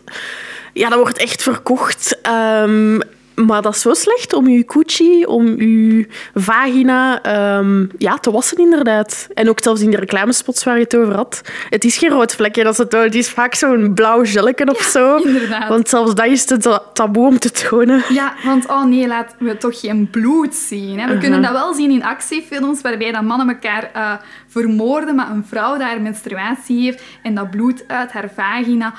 ja, 0.72 0.88
dat 0.88 0.98
wordt 0.98 1.18
echt 1.18 1.42
verkocht. 1.42 2.18
Um, 2.26 3.00
Maar 3.34 3.62
dat 3.62 3.74
is 3.74 3.80
zo 3.80 3.94
slecht 3.94 4.32
om 4.32 4.48
je 4.48 4.64
coochie, 4.64 5.28
om 5.28 5.46
je 5.62 6.06
vagina 6.34 7.22
ehm, 7.22 7.86
ja, 7.98 8.16
te 8.16 8.30
wassen, 8.30 8.58
inderdaad. 8.58 9.28
En 9.34 9.48
ook 9.48 9.62
zelfs 9.62 9.80
in 9.80 9.90
de 9.90 9.96
reclamespots 9.96 10.64
waar 10.64 10.76
je 10.76 10.82
het 10.82 10.96
over 10.96 11.14
had. 11.14 11.40
Het 11.68 11.84
is 11.84 11.96
geen 11.96 12.10
rood 12.10 12.34
vlekje 12.34 12.64
dat 12.64 12.90
tonen. 12.90 13.06
Het 13.06 13.14
is 13.14 13.30
vaak 13.30 13.54
zo'n 13.54 13.94
blauw 13.94 14.24
gelken 14.24 14.70
of 14.70 14.80
zo. 14.82 15.16
inderdaad. 15.16 15.68
Want 15.68 15.88
zelfs 15.88 16.14
dat 16.14 16.26
is 16.26 16.48
het 16.50 16.62
ta- 16.62 16.82
taboe 16.92 17.26
om 17.26 17.38
te 17.38 17.50
tonen. 17.50 18.02
Ja, 18.08 18.34
want 18.44 18.66
oh 18.68 18.84
nee, 18.84 19.06
laten 19.06 19.36
we 19.38 19.56
toch 19.56 19.80
geen 19.80 20.10
bloed 20.10 20.54
zien. 20.54 20.98
Hè? 21.00 21.14
We 21.14 21.18
kunnen 21.18 21.42
dat 21.42 21.52
wel 21.52 21.74
zien 21.74 21.90
in 21.90 22.04
actiefilms 22.04 22.80
waarbij 22.80 23.12
dat 23.12 23.22
mannen 23.22 23.48
elkaar 23.48 23.90
eh, 23.92 24.12
vermoorden, 24.48 25.14
maar 25.14 25.30
een 25.30 25.44
vrouw 25.44 25.78
daar 25.78 26.00
menstruatie 26.00 26.82
heeft 26.82 27.02
en 27.22 27.34
dat 27.34 27.50
bloed 27.50 27.84
uit 27.86 28.12
haar 28.12 28.30
vagina. 28.34 28.94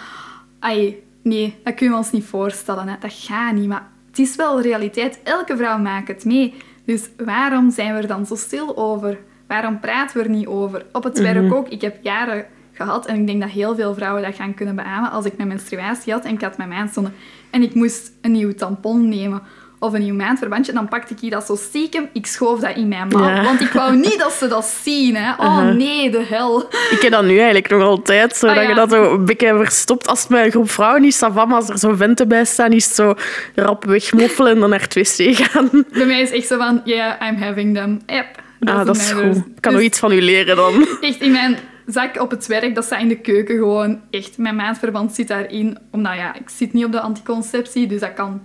Ai, 0.60 1.04
nee, 1.24 1.56
dat 1.64 1.74
kunnen 1.74 1.96
we 1.96 2.04
ons 2.04 2.12
niet 2.12 2.26
voorstellen. 2.26 2.88
Hè? 2.88 2.96
Dat 3.00 3.14
gaat 3.14 3.54
niet, 3.54 3.68
maar 3.68 3.92
het 4.14 4.22
is 4.22 4.36
wel 4.36 4.62
realiteit. 4.62 5.20
Elke 5.24 5.58
vrouw 5.58 5.78
maakt 5.78 6.08
het 6.08 6.26
mee. 6.26 6.54
Dus 6.86 7.10
waarom 7.18 7.72
zijn 7.72 7.94
we 7.96 8.02
er 8.02 8.08
dan 8.08 8.26
zo 8.26 8.36
stil 8.36 8.78
over? 8.78 9.20
Waarom 9.48 9.80
praten 9.80 10.18
we 10.18 10.24
er 10.24 10.30
niet 10.30 10.48
over? 10.48 10.86
Op 10.92 11.04
het 11.04 11.20
werk 11.20 11.54
ook. 11.54 11.70
Ik 11.70 11.82
heb 11.82 11.98
jaren 12.02 12.46
gehad 12.72 13.06
en 13.06 13.16
ik 13.16 13.28
denk 13.28 13.42
dat 13.42 13.50
heel 13.50 13.76
veel 13.76 13.94
vrouwen 13.94 14.24
dat 14.24 14.36
gaan 14.36 14.54
kunnen 14.54 14.76
beamen. 14.76 15.12
Als 15.12 15.26
ik 15.26 15.38
mijn 15.38 15.48
menstruatie 15.48 16.14
had 16.14 16.26
en 16.26 16.34
ik 16.34 16.42
had 16.42 16.58
mijn 16.58 16.70
maandstonden 16.70 17.14
en 17.50 17.62
ik 17.62 17.74
moest 17.74 18.12
een 18.22 18.32
nieuw 18.32 18.54
tampon 18.54 19.10
nemen 19.10 19.42
of 19.84 19.94
een 19.94 20.02
nieuw 20.02 20.16
maandverbandje, 20.16 20.74
dan 20.74 20.88
pakte 20.88 21.14
ik 21.22 21.32
dat 21.32 21.46
zo 21.46 21.56
stiekem. 21.56 22.10
Ik 22.14 22.26
schoof 22.26 22.60
dat 22.60 22.76
in 22.76 22.88
mijn 22.88 23.08
mouw, 23.08 23.28
Ja. 23.30 23.44
want 23.44 23.62
ik 23.62 23.72
wou 23.72 23.96
niet 23.96 24.20
dat 24.20 24.32
ze 24.32 24.48
dat 24.48 24.66
zien. 24.84 25.16
Hè. 25.16 25.32
Oh 25.38 25.62
nee, 25.62 26.10
de 26.12 26.24
hel. 26.30 26.62
Ik 26.92 26.98
heb 27.02 27.12
dat 27.12 27.24
nu 27.24 27.36
eigenlijk 27.36 27.70
nog 27.70 27.82
altijd, 27.84 28.36
zo, 28.36 28.48
Ah, 28.48 28.56
dat 28.56 28.64
ja. 28.64 28.70
je 28.70 28.76
dat 28.76 28.92
zo 28.92 29.14
een 29.14 29.26
beetje 29.26 29.58
verstopt. 29.58 30.08
Als 30.08 30.20
het 30.22 30.30
met 30.30 30.46
een 30.46 30.52
groep 30.52 30.70
vrouwen 30.70 31.04
is, 31.04 31.16
ça 31.18 31.34
va, 31.34 31.46
maar 31.46 31.56
als 31.56 31.70
er 31.70 31.78
zo 31.78 31.94
venten 31.96 32.28
bij 32.28 32.46
staan, 32.46 32.72
is 32.72 32.86
het 32.86 32.96
zo 32.96 33.14
rap 33.56 33.86
wegmoffelen 33.86 34.52
en 34.54 34.60
dan 34.60 34.70
naar 34.70 34.82
het 34.82 34.94
wc 34.94 35.36
gaan. 35.36 35.70
Bij 35.94 36.06
mij 36.06 36.22
is 36.22 36.32
echt 36.32 36.48
zo 36.48 36.58
van, 36.58 36.82
yeah, 36.84 37.28
I'm 37.30 37.36
having 37.42 37.76
them. 37.76 38.02
Yep. 38.06 38.26
Ah, 38.60 38.86
dat 38.86 38.96
is 38.96 39.12
goed. 39.12 39.36
Ik 39.36 39.44
kan 39.60 39.72
nog 39.72 39.82
Dus- 39.82 39.90
iets 39.90 40.00
van 40.00 40.12
u 40.12 40.22
leren 40.22 40.56
dan. 40.56 40.88
Echt 41.02 41.22
in 41.22 41.32
mijn 41.32 41.58
zak 41.86 42.22
op 42.22 42.32
het 42.32 42.48
werk, 42.48 42.76
dat 42.76 42.84
staat 42.84 43.02
in 43.02 43.08
de 43.08 43.20
keuken 43.20 43.56
gewoon. 43.58 44.02
Echt, 44.10 44.38
mijn 44.38 44.56
maandverband 44.56 45.14
zit 45.16 45.28
daarin. 45.28 45.78
Omdat 45.92 46.14
ja, 46.16 46.36
ik 46.36 46.50
zit 46.50 46.74
niet 46.74 46.86
op 46.86 46.92
de 46.92 47.00
anticonceptie, 47.00 47.88
dus 47.88 48.00
dat 48.00 48.14
kan 48.14 48.42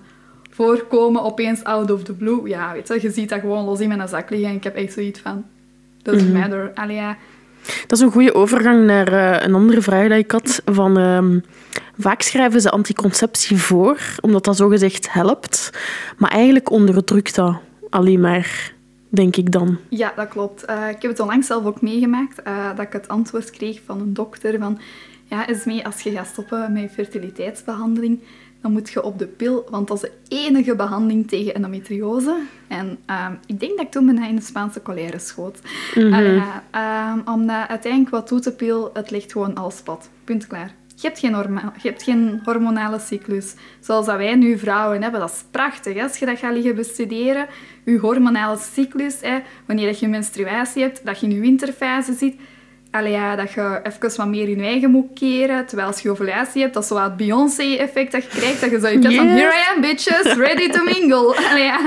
voorkomen 0.58 1.22
opeens 1.22 1.64
out 1.64 1.90
of 1.90 2.02
the 2.02 2.12
blue. 2.12 2.48
Ja, 2.48 2.72
weet 2.72 2.88
je, 2.88 2.98
je 3.00 3.10
ziet 3.10 3.28
dat 3.28 3.40
gewoon 3.40 3.64
los 3.64 3.80
in 3.80 3.88
mijn 3.88 4.08
zak 4.08 4.30
liggen 4.30 4.48
en 4.48 4.54
ik 4.54 4.64
heb 4.64 4.74
echt 4.76 4.92
zoiets 4.92 5.20
van... 5.20 5.44
Doesn't 6.02 6.28
Mhm. 6.32 6.38
matter. 6.40 6.70
Allee, 6.74 6.96
ja. 6.96 7.16
Dat 7.86 7.98
is 7.98 8.04
een 8.04 8.10
goede 8.10 8.34
overgang 8.34 8.86
naar 8.86 9.12
eh, 9.12 9.46
een 9.46 9.54
andere 9.54 9.82
vraag 9.82 10.08
die 10.08 10.18
ik 10.18 10.30
had. 10.30 10.62
Van, 10.64 10.98
ehm, 10.98 11.38
vaak 11.98 12.22
schrijven 12.22 12.60
ze 12.60 12.70
anticonceptie 12.70 13.56
voor, 13.56 13.98
omdat 14.20 14.44
dat 14.44 14.56
zogezegd 14.56 15.12
helpt. 15.12 15.70
Maar 16.16 16.30
eigenlijk 16.30 16.70
onderdrukt 16.70 17.34
dat 17.34 17.56
alleen 17.90 18.20
maar, 18.20 18.72
denk 19.08 19.36
ik 19.36 19.52
dan. 19.52 19.78
Ja, 19.88 20.12
dat 20.16 20.28
klopt. 20.28 20.64
Eh, 20.64 20.88
ik 20.88 21.02
heb 21.02 21.10
het 21.10 21.20
onlangs 21.20 21.46
zelf 21.46 21.64
ook 21.64 21.80
meegemaakt, 21.82 22.42
eh, 22.42 22.68
dat 22.76 22.86
ik 22.86 22.92
het 22.92 23.08
antwoord 23.08 23.50
kreeg 23.50 23.80
van 23.86 24.00
een 24.00 24.14
dokter 24.14 24.58
van... 24.58 24.78
Ja, 25.24 25.48
Esmee, 25.48 25.84
als 25.86 26.00
je 26.00 26.10
gaat 26.10 26.26
stoppen 26.26 26.72
met 26.72 26.90
fertiliteitsbehandeling, 26.92 28.20
dan 28.62 28.72
moet 28.72 28.90
je 28.90 29.02
op 29.02 29.18
de 29.18 29.26
pil, 29.26 29.66
want 29.70 29.88
dat 29.88 29.96
is 29.96 30.10
de 30.10 30.36
enige 30.36 30.76
behandeling 30.76 31.28
tegen 31.28 31.54
endometriose. 31.54 32.42
En 32.68 32.98
ehm, 33.06 33.32
ik 33.46 33.60
denk 33.60 33.76
dat 33.76 33.86
ik 33.86 33.90
toen 33.90 34.06
bijna 34.06 34.28
in 34.28 34.36
de 34.36 34.42
Spaanse 34.42 34.82
colère 34.82 35.18
schoot. 35.18 35.60
Ja, 35.94 36.62
ehm, 36.70 37.20
omdat 37.24 37.68
uiteindelijk, 37.68 38.10
wat 38.10 38.28
doet 38.28 38.44
de 38.44 38.52
pil? 38.52 38.90
Het 38.92 39.10
legt 39.10 39.32
gewoon 39.32 39.54
alles 39.54 39.80
plat. 39.82 40.10
Punt 40.24 40.46
klaar. 40.46 40.74
Je 41.00 41.06
hebt, 41.06 41.18
geen 41.18 41.60
je 41.82 41.88
hebt 41.88 42.02
geen 42.02 42.40
hormonale 42.44 42.98
cyclus. 42.98 43.54
Zoals 43.80 44.06
dat 44.06 44.16
wij 44.16 44.34
nu 44.34 44.58
vrouwen 44.58 45.02
hebben. 45.02 45.20
Dat 45.20 45.30
is 45.30 45.44
prachtig. 45.50 45.94
Hè? 45.94 46.02
Als 46.02 46.18
je 46.18 46.26
dat 46.26 46.38
gaat 46.38 46.54
liggen 46.54 46.74
bestuderen. 46.74 47.46
Je 47.84 47.98
hormonale 47.98 48.58
cyclus. 48.58 49.20
Hè? 49.20 49.38
Wanneer 49.66 49.86
dat 49.86 49.98
je 49.98 50.08
menstruatie 50.08 50.82
hebt. 50.82 51.06
Dat 51.06 51.20
je 51.20 51.26
in 51.26 51.32
je 51.32 51.40
winterfase 51.40 52.12
zit. 52.12 52.34
Allee, 52.90 53.12
ja, 53.12 53.36
dat 53.36 53.52
je 53.52 53.80
even 53.82 54.16
wat 54.16 54.26
meer 54.28 54.48
in 54.48 54.56
je 54.58 54.64
eigen 54.64 54.90
moet 54.90 55.06
keren. 55.14 55.66
Terwijl 55.66 55.88
als 55.88 56.00
je 56.00 56.10
ovulatie 56.10 56.62
hebt, 56.62 56.74
dat 56.74 56.82
is 56.82 56.88
zo 56.88 56.94
wat 56.94 57.16
Beyoncé-effect 57.16 58.12
dat 58.12 58.22
je 58.22 58.28
krijgt. 58.28 58.60
Dat 58.60 58.70
je 58.70 58.80
zo 58.80 58.88
je 58.88 59.02
van, 59.02 59.10
Yes. 59.10 59.40
here 59.40 59.52
I 59.54 59.74
am, 59.74 59.80
bitches, 59.80 60.34
ready 60.34 60.68
to 60.70 60.84
mingle. 60.84 61.36
Allee, 61.50 61.62
ja. 61.64 61.80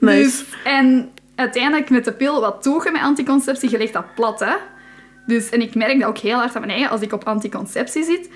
Nice. 0.00 0.22
Dus, 0.22 0.44
en 0.64 1.10
uiteindelijk 1.34 1.90
met 1.90 2.04
de 2.04 2.12
pil, 2.12 2.40
wat 2.40 2.62
doe 2.64 2.82
je 2.84 2.90
met 2.90 3.00
anticonceptie? 3.02 3.70
Je 3.70 3.78
legt 3.78 3.92
dat 3.92 4.14
plat, 4.14 4.40
hè. 4.40 4.52
Dus, 5.26 5.48
en 5.50 5.60
ik 5.60 5.74
merk 5.74 6.00
dat 6.00 6.08
ook 6.08 6.18
heel 6.18 6.36
hard 6.38 6.54
aan 6.54 6.60
mijn 6.60 6.72
eigen, 6.72 6.90
als 6.90 7.00
ik 7.00 7.12
op 7.12 7.24
anticonceptie 7.24 8.04
zit. 8.04 8.30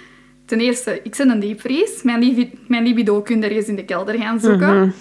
Ten 0.47 0.61
eerste, 0.61 1.01
ik 1.03 1.15
zit 1.15 1.29
een 1.29 1.41
diepvries. 1.41 2.03
Mijn, 2.03 2.19
libi- 2.19 2.59
mijn 2.69 2.83
libido 2.85 3.21
kun 3.23 3.41
je 3.41 3.47
ergens 3.47 3.67
in 3.67 3.77
de 3.77 3.85
kelder 3.85 4.15
gaan 4.19 4.41
zoeken. 4.41 4.95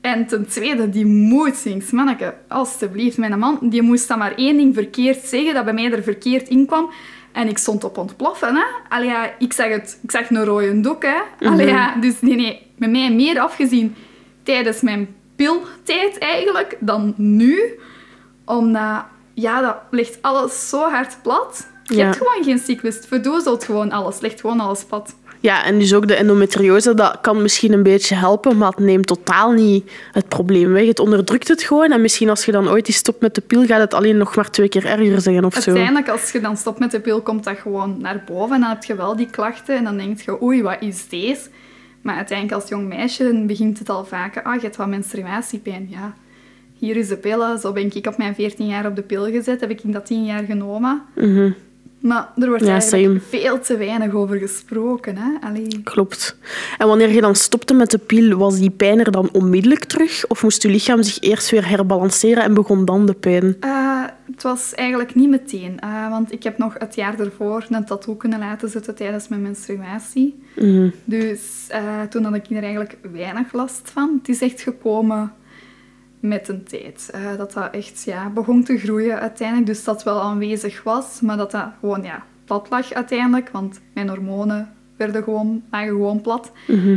En 0.00 0.26
ten 0.26 0.46
tweede, 0.48 0.88
die 0.90 1.06
moedswings. 1.06 1.90
Manneke, 1.90 2.34
alstublieft. 2.48 3.16
Mijn 3.18 3.38
man 3.38 3.58
die 3.62 3.82
moest 3.82 4.08
dan 4.08 4.18
maar 4.18 4.34
één 4.34 4.56
ding 4.56 4.74
verkeerd 4.74 5.24
zeggen, 5.24 5.54
dat 5.54 5.64
bij 5.64 5.74
mij 5.74 5.92
er 5.92 6.02
verkeerd 6.02 6.48
in 6.48 6.66
kwam. 6.66 6.90
En 7.32 7.48
ik 7.48 7.58
stond 7.58 7.84
op 7.84 7.98
ontploffen. 7.98 8.54
Hè? 8.54 8.62
Allee, 8.88 9.08
ja, 9.08 9.30
ik, 9.38 9.52
zag 9.52 9.68
het, 9.68 9.98
ik 10.02 10.10
zag 10.10 10.30
een 10.30 10.44
rode 10.44 10.80
doek. 10.80 11.02
Hè? 11.02 11.48
Allee, 11.48 11.66
ja, 11.66 11.94
dus 12.00 12.20
nee, 12.20 12.36
nee, 12.36 12.66
bij 12.76 12.88
mij 12.88 13.12
meer 13.12 13.40
afgezien 13.40 13.94
tijdens 14.42 14.80
mijn 14.80 15.08
piltijd 15.36 16.18
eigenlijk 16.18 16.76
dan 16.80 17.14
nu. 17.16 17.78
Omdat, 18.44 19.04
ja, 19.34 19.60
dat 19.60 19.76
ligt 19.90 20.18
alles 20.20 20.68
zo 20.68 20.88
hard 20.90 21.18
plat. 21.22 21.66
Je 21.84 21.96
Ja. 21.96 22.04
hebt 22.04 22.16
gewoon 22.16 22.44
geen 22.44 22.58
cyclus. 22.58 22.94
Het 22.94 23.06
verdoezelt 23.06 23.64
gewoon 23.64 23.90
alles. 23.92 24.20
Legt 24.20 24.40
gewoon 24.40 24.60
alles 24.60 24.84
plat. 24.84 25.14
Ja, 25.40 25.64
en 25.64 25.78
dus 25.78 25.94
ook 25.94 26.08
de 26.08 26.14
endometriose, 26.14 26.94
dat 26.94 27.18
kan 27.20 27.42
misschien 27.42 27.72
een 27.72 27.82
beetje 27.82 28.14
helpen, 28.14 28.56
maar 28.56 28.70
het 28.70 28.78
neemt 28.78 29.06
totaal 29.06 29.52
niet 29.52 29.90
het 30.12 30.28
probleem 30.28 30.72
weg. 30.72 30.86
Het 30.86 30.98
onderdrukt 30.98 31.48
het 31.48 31.62
gewoon 31.62 31.90
en 31.90 32.00
misschien 32.00 32.28
als 32.28 32.44
je 32.44 32.52
dan 32.52 32.68
ooit 32.68 32.86
eens 32.88 32.96
stopt 32.96 33.20
met 33.20 33.34
de 33.34 33.40
pil, 33.40 33.66
gaat 33.66 33.80
het 33.80 33.94
alleen 33.94 34.16
nog 34.16 34.36
maar 34.36 34.50
twee 34.50 34.68
keer 34.68 34.86
erger 34.86 35.20
zijn 35.20 35.44
of 35.44 35.54
zo. 35.54 35.70
Uiteindelijk, 35.70 36.08
als 36.08 36.32
je 36.32 36.40
dan 36.40 36.56
stopt 36.56 36.78
met 36.78 36.90
de 36.90 37.00
pil, 37.00 37.20
komt 37.20 37.44
dat 37.44 37.58
gewoon 37.58 38.00
naar 38.00 38.22
boven. 38.26 38.54
En 38.54 38.60
dan 38.60 38.70
heb 38.70 38.84
je 38.84 38.94
wel 38.94 39.16
die 39.16 39.30
klachten. 39.30 39.76
En 39.76 39.84
dan 39.84 39.96
denk 39.96 40.20
je, 40.20 40.42
oei, 40.42 40.62
wat 40.62 40.76
is 40.80 41.08
deze? 41.08 41.48
Maar 42.02 42.16
uiteindelijk, 42.16 42.60
als 42.60 42.68
jong 42.68 42.88
meisje, 42.88 43.44
begint 43.46 43.78
het 43.78 43.88
al 43.88 44.04
vaker. 44.04 44.42
Ah, 44.42 44.54
je 44.54 44.60
hebt 44.60 44.76
wat 44.76 44.88
menstruatiepijn. 44.88 45.86
Ja, 45.90 46.14
hier 46.78 46.96
is 46.96 47.08
de 47.08 47.16
pillen. 47.16 47.58
Zo 47.58 47.72
ben 47.72 47.94
ik 47.94 48.06
op 48.06 48.16
mijn 48.16 48.34
14 48.34 48.66
jaar 48.66 48.86
op 48.86 48.96
de 48.96 49.02
pil 49.02 49.24
gezet. 49.24 49.60
Heb 49.60 49.70
ik 49.70 49.80
dat 49.84 50.06
10 50.06 50.24
jaar 50.24 50.44
genomen. 50.44 51.02
Maar 52.00 52.28
er 52.36 52.48
wordt 52.48 52.64
Ja, 52.64 52.70
eigenlijk 52.70 53.04
same. 53.24 53.40
veel 53.42 53.60
te 53.60 53.76
weinig 53.76 54.12
over 54.12 54.36
gesproken. 54.38 55.16
Hè? 55.16 55.46
Allee. 55.48 55.80
Klopt. 55.82 56.36
En 56.78 56.86
wanneer 56.86 57.10
je 57.12 57.20
dan 57.20 57.34
stopte 57.34 57.74
met 57.74 57.90
de 57.90 57.98
pil, 57.98 58.36
was 58.38 58.58
die 58.58 58.70
pijn 58.70 58.98
er 58.98 59.10
dan 59.10 59.28
onmiddellijk 59.32 59.84
terug? 59.84 60.26
Of 60.28 60.42
moest 60.42 60.62
je 60.62 60.68
lichaam 60.68 61.02
zich 61.02 61.20
eerst 61.20 61.50
weer 61.50 61.68
herbalanceren 61.68 62.42
en 62.42 62.54
begon 62.54 62.84
dan 62.84 63.06
de 63.06 63.14
pijn? 63.14 63.56
Eh, 63.60 64.04
het 64.32 64.42
was 64.42 64.74
eigenlijk 64.74 65.14
niet 65.14 65.28
meteen. 65.28 65.80
eh, 65.80 66.10
want 66.10 66.32
ik 66.32 66.42
heb 66.42 66.58
nog 66.58 66.74
het 66.78 66.94
jaar 66.94 67.20
ervoor 67.20 67.66
een 67.68 67.84
tattoo 67.84 68.14
kunnen 68.14 68.38
laten 68.38 68.68
zetten 68.68 68.94
tijdens 68.94 69.28
mijn 69.28 69.42
menstruatie. 69.42 70.42
Dus 71.04 71.40
eh, 71.68 72.02
toen 72.10 72.24
had 72.24 72.34
ik 72.34 72.50
er 72.50 72.62
eigenlijk 72.62 72.98
weinig 73.12 73.52
last 73.52 73.90
van. 73.92 74.18
Het 74.18 74.28
is 74.28 74.40
echt 74.42 74.60
gekomen 74.60 75.32
met 76.20 76.48
een 76.48 76.64
tijd. 76.64 77.10
eh, 77.12 77.36
dat 77.36 77.52
dat 77.52 77.70
echt 77.70 78.02
ja, 78.04 78.30
begon 78.30 78.64
te 78.64 78.78
groeien 78.78 79.20
uiteindelijk. 79.20 79.66
Dus 79.66 79.84
dat 79.84 80.02
wel 80.02 80.20
aanwezig 80.20 80.82
was, 80.82 81.20
maar 81.20 81.36
dat 81.36 81.50
dat 81.50 81.68
gewoon 81.80 82.02
ja, 82.02 82.24
plat 82.44 82.70
lag 82.70 82.92
uiteindelijk. 82.92 83.50
Want 83.50 83.80
mijn 83.92 84.08
hormonen 84.08 84.72
werden 84.96 85.22
gewoon, 85.22 85.62
lagen 85.70 85.88
gewoon 85.88 86.20
plat. 86.20 86.52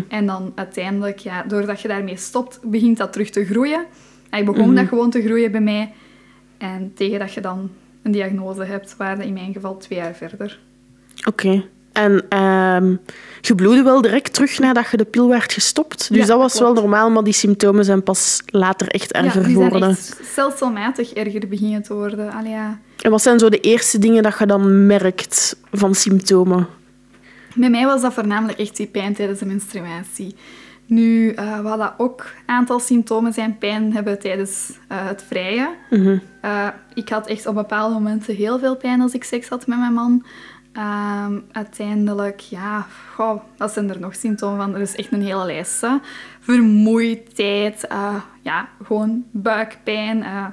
En 0.08 0.26
dan 0.26 0.52
uiteindelijk, 0.56 1.20
ja, 1.20 1.44
doordat 1.44 1.82
je 1.82 1.88
daarmee 1.88 2.18
stopt, 2.18 2.60
begint 2.64 2.98
dat 2.98 3.12
terug 3.12 3.30
te 3.30 3.46
groeien. 3.46 3.86
En 4.30 4.46
begon 4.46 4.76
dat 4.76 4.88
gewoon 4.88 5.10
te 5.10 5.22
groeien 5.22 5.52
bij 5.52 5.62
mij. 5.62 5.94
En 6.58 6.94
tegen 6.94 7.20
dat 7.20 7.34
je 7.34 7.42
dan 7.42 7.70
een 8.02 8.12
diagnose 8.12 8.64
hebt, 8.64 8.98
waren 8.98 9.26
in 9.26 9.34
mijn 9.34 9.54
geval 9.54 9.78
twee 9.78 10.00
jaar 10.00 10.16
verder. 10.16 10.60
Oké. 11.28 11.66
En 11.92 12.26
ehm, 12.30 12.96
je 13.42 13.56
bloedde 13.56 13.84
wel 13.84 14.02
direct 14.02 14.34
terug 14.34 14.60
nadat 14.60 14.92
je 14.92 14.98
de 14.98 15.06
pil 15.06 15.28
werd 15.28 15.54
gestopt. 15.54 16.10
Dus 16.10 16.18
Ja, 16.18 16.26
dat 16.26 16.38
was 16.38 16.54
klopt. 16.54 16.66
wel 16.74 16.84
normaal, 16.84 17.10
maar 17.10 17.24
die 17.24 17.34
symptomen 17.34 17.86
zijn 17.86 18.04
pas 18.04 18.42
later 18.46 18.88
echt 18.88 19.12
erger 19.12 19.42
ja, 19.42 19.48
geworden. 19.48 19.90
echt 19.90 20.20
stelselmatig 20.24 21.14
erger 21.14 21.48
beginnen 21.48 21.84
te 21.84 21.94
worden. 21.94 22.32
Allee, 22.32 22.52
ja. 22.52 22.80
En 23.02 23.12
wat 23.12 23.22
zijn 23.22 23.40
zo 23.40 23.50
de 23.50 23.60
eerste 23.60 24.00
dingen 24.00 24.24
dat 24.24 24.38
je 24.40 24.46
dan 24.46 24.86
merkt 24.86 25.56
van 25.72 25.96
symptomen? 25.96 26.68
Bij 27.56 27.70
mij 27.70 27.86
was 27.86 28.02
dat 28.02 28.14
voornamelijk 28.14 28.60
echt 28.60 28.78
die 28.78 28.88
pijn 28.88 29.14
tijdens 29.14 29.40
de 29.40 29.46
menstruatie. 29.46 30.36
Nu, 30.86 31.30
eh, 31.30 31.60
wat 31.60 31.78
dat 31.78 31.94
ook 31.98 32.20
een 32.20 32.56
aantal 32.56 32.80
symptomen 32.80 33.34
zijn, 33.34 33.58
pijn 33.58 33.94
hebben 33.94 34.20
tijdens 34.20 34.78
eh, 34.88 35.08
het 35.08 35.24
vrijen. 35.28 35.70
Eh, 36.42 36.68
ik 36.94 37.10
had 37.10 37.28
echt 37.28 37.46
op 37.46 37.56
bepaalde 37.56 37.94
momenten 37.94 38.36
heel 38.36 38.60
veel 38.60 38.78
pijn 38.78 39.02
als 39.02 39.14
ik 39.14 39.24
seks 39.24 39.50
had 39.50 39.68
met 39.68 39.78
mijn 39.80 39.94
man. 39.94 40.26
Ehm, 40.74 41.40
uiteindelijk, 41.52 42.40
ja, 42.40 42.86
goh, 43.16 43.42
wat 43.58 43.72
zijn 43.72 43.90
er 43.90 44.00
nog 44.00 44.16
symptomen 44.16 44.58
van? 44.58 44.76
Er 44.76 44.82
is 44.82 44.96
echt 44.96 45.12
een 45.12 45.22
hele 45.22 45.46
lijst. 45.46 45.82
Hè. 45.82 45.90
Vermoeidheid, 46.40 47.88
eh, 47.88 48.16
ja, 48.42 48.68
gewoon 48.84 49.24
buikpijn, 49.32 50.24
eh, 50.24 50.46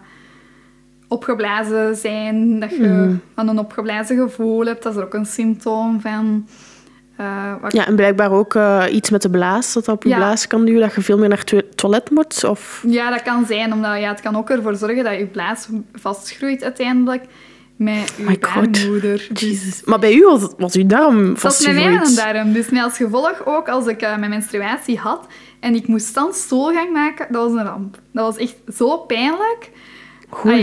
opgeblazen 1.08 1.96
zijn, 1.96 2.60
dat 2.60 2.70
je 2.70 3.16
van 3.34 3.48
een 3.48 3.58
opgeblazen 3.58 4.16
gevoel 4.16 4.66
hebt, 4.66 4.82
dat 4.82 4.92
is 4.92 4.98
er 4.98 5.04
ook 5.04 5.14
een 5.14 5.26
symptoom 5.26 6.00
van. 6.00 6.48
Eh, 7.16 7.54
wat 7.60 7.72
Ja, 7.72 7.86
en 7.86 7.96
blijkbaar 7.96 8.30
ook 8.30 8.58
iets 8.90 9.10
met 9.10 9.22
de 9.22 9.30
blaas, 9.30 9.72
dat 9.72 9.84
dat 9.84 9.94
op 9.94 10.02
je 10.02 10.08
Ja. 10.08 10.16
blaas 10.16 10.46
kan 10.46 10.64
duwen, 10.64 10.80
dat 10.80 10.94
je 10.94 11.00
veel 11.00 11.18
meer 11.18 11.28
naar 11.28 11.44
het 11.44 11.76
toilet 11.76 12.10
moet. 12.10 12.44
Of... 12.44 12.84
Ja, 12.86 13.10
dat 13.10 13.22
kan 13.22 13.46
zijn, 13.46 13.72
omdat 13.72 13.98
ja, 14.00 14.08
het 14.08 14.20
kan 14.20 14.36
ook 14.36 14.50
ervoor 14.50 14.74
zorgen 14.74 15.04
dat 15.04 15.18
je 15.18 15.26
blaas 15.26 15.68
vastgroeit 15.94 16.62
uiteindelijk 16.62 17.24
met 17.78 18.18
My 18.18 18.36
God. 18.40 18.72
baarmoeder. 18.72 19.28
Jezus. 19.32 19.82
Maar 19.84 19.98
bij 19.98 20.14
u 20.14 20.24
was, 20.24 20.48
was 20.56 20.74
uw 20.74 20.86
darm 20.86 21.34
Dat 21.40 21.52
is 21.52 21.66
met 21.66 21.74
mij 21.74 21.84
een 21.84 22.14
darm. 22.14 22.52
Dus 22.52 22.70
met 22.70 22.82
als 22.82 22.96
gevolg 22.96 23.42
ook, 23.44 23.68
als 23.68 23.86
ik 23.86 24.00
eh, 24.00 24.16
mijn 24.16 24.30
menstruatie 24.30 24.98
had 24.98 25.26
en 25.60 25.74
ik 25.74 25.86
moest 25.86 26.14
dan 26.14 26.32
stoelgang 26.32 26.92
maken, 26.92 27.26
dat 27.32 27.50
was 27.50 27.60
een 27.60 27.66
ramp. 27.66 28.00
Dat 28.12 28.24
was 28.24 28.36
echt 28.36 28.56
zo 28.76 28.98
pijnlijk. 28.98 29.70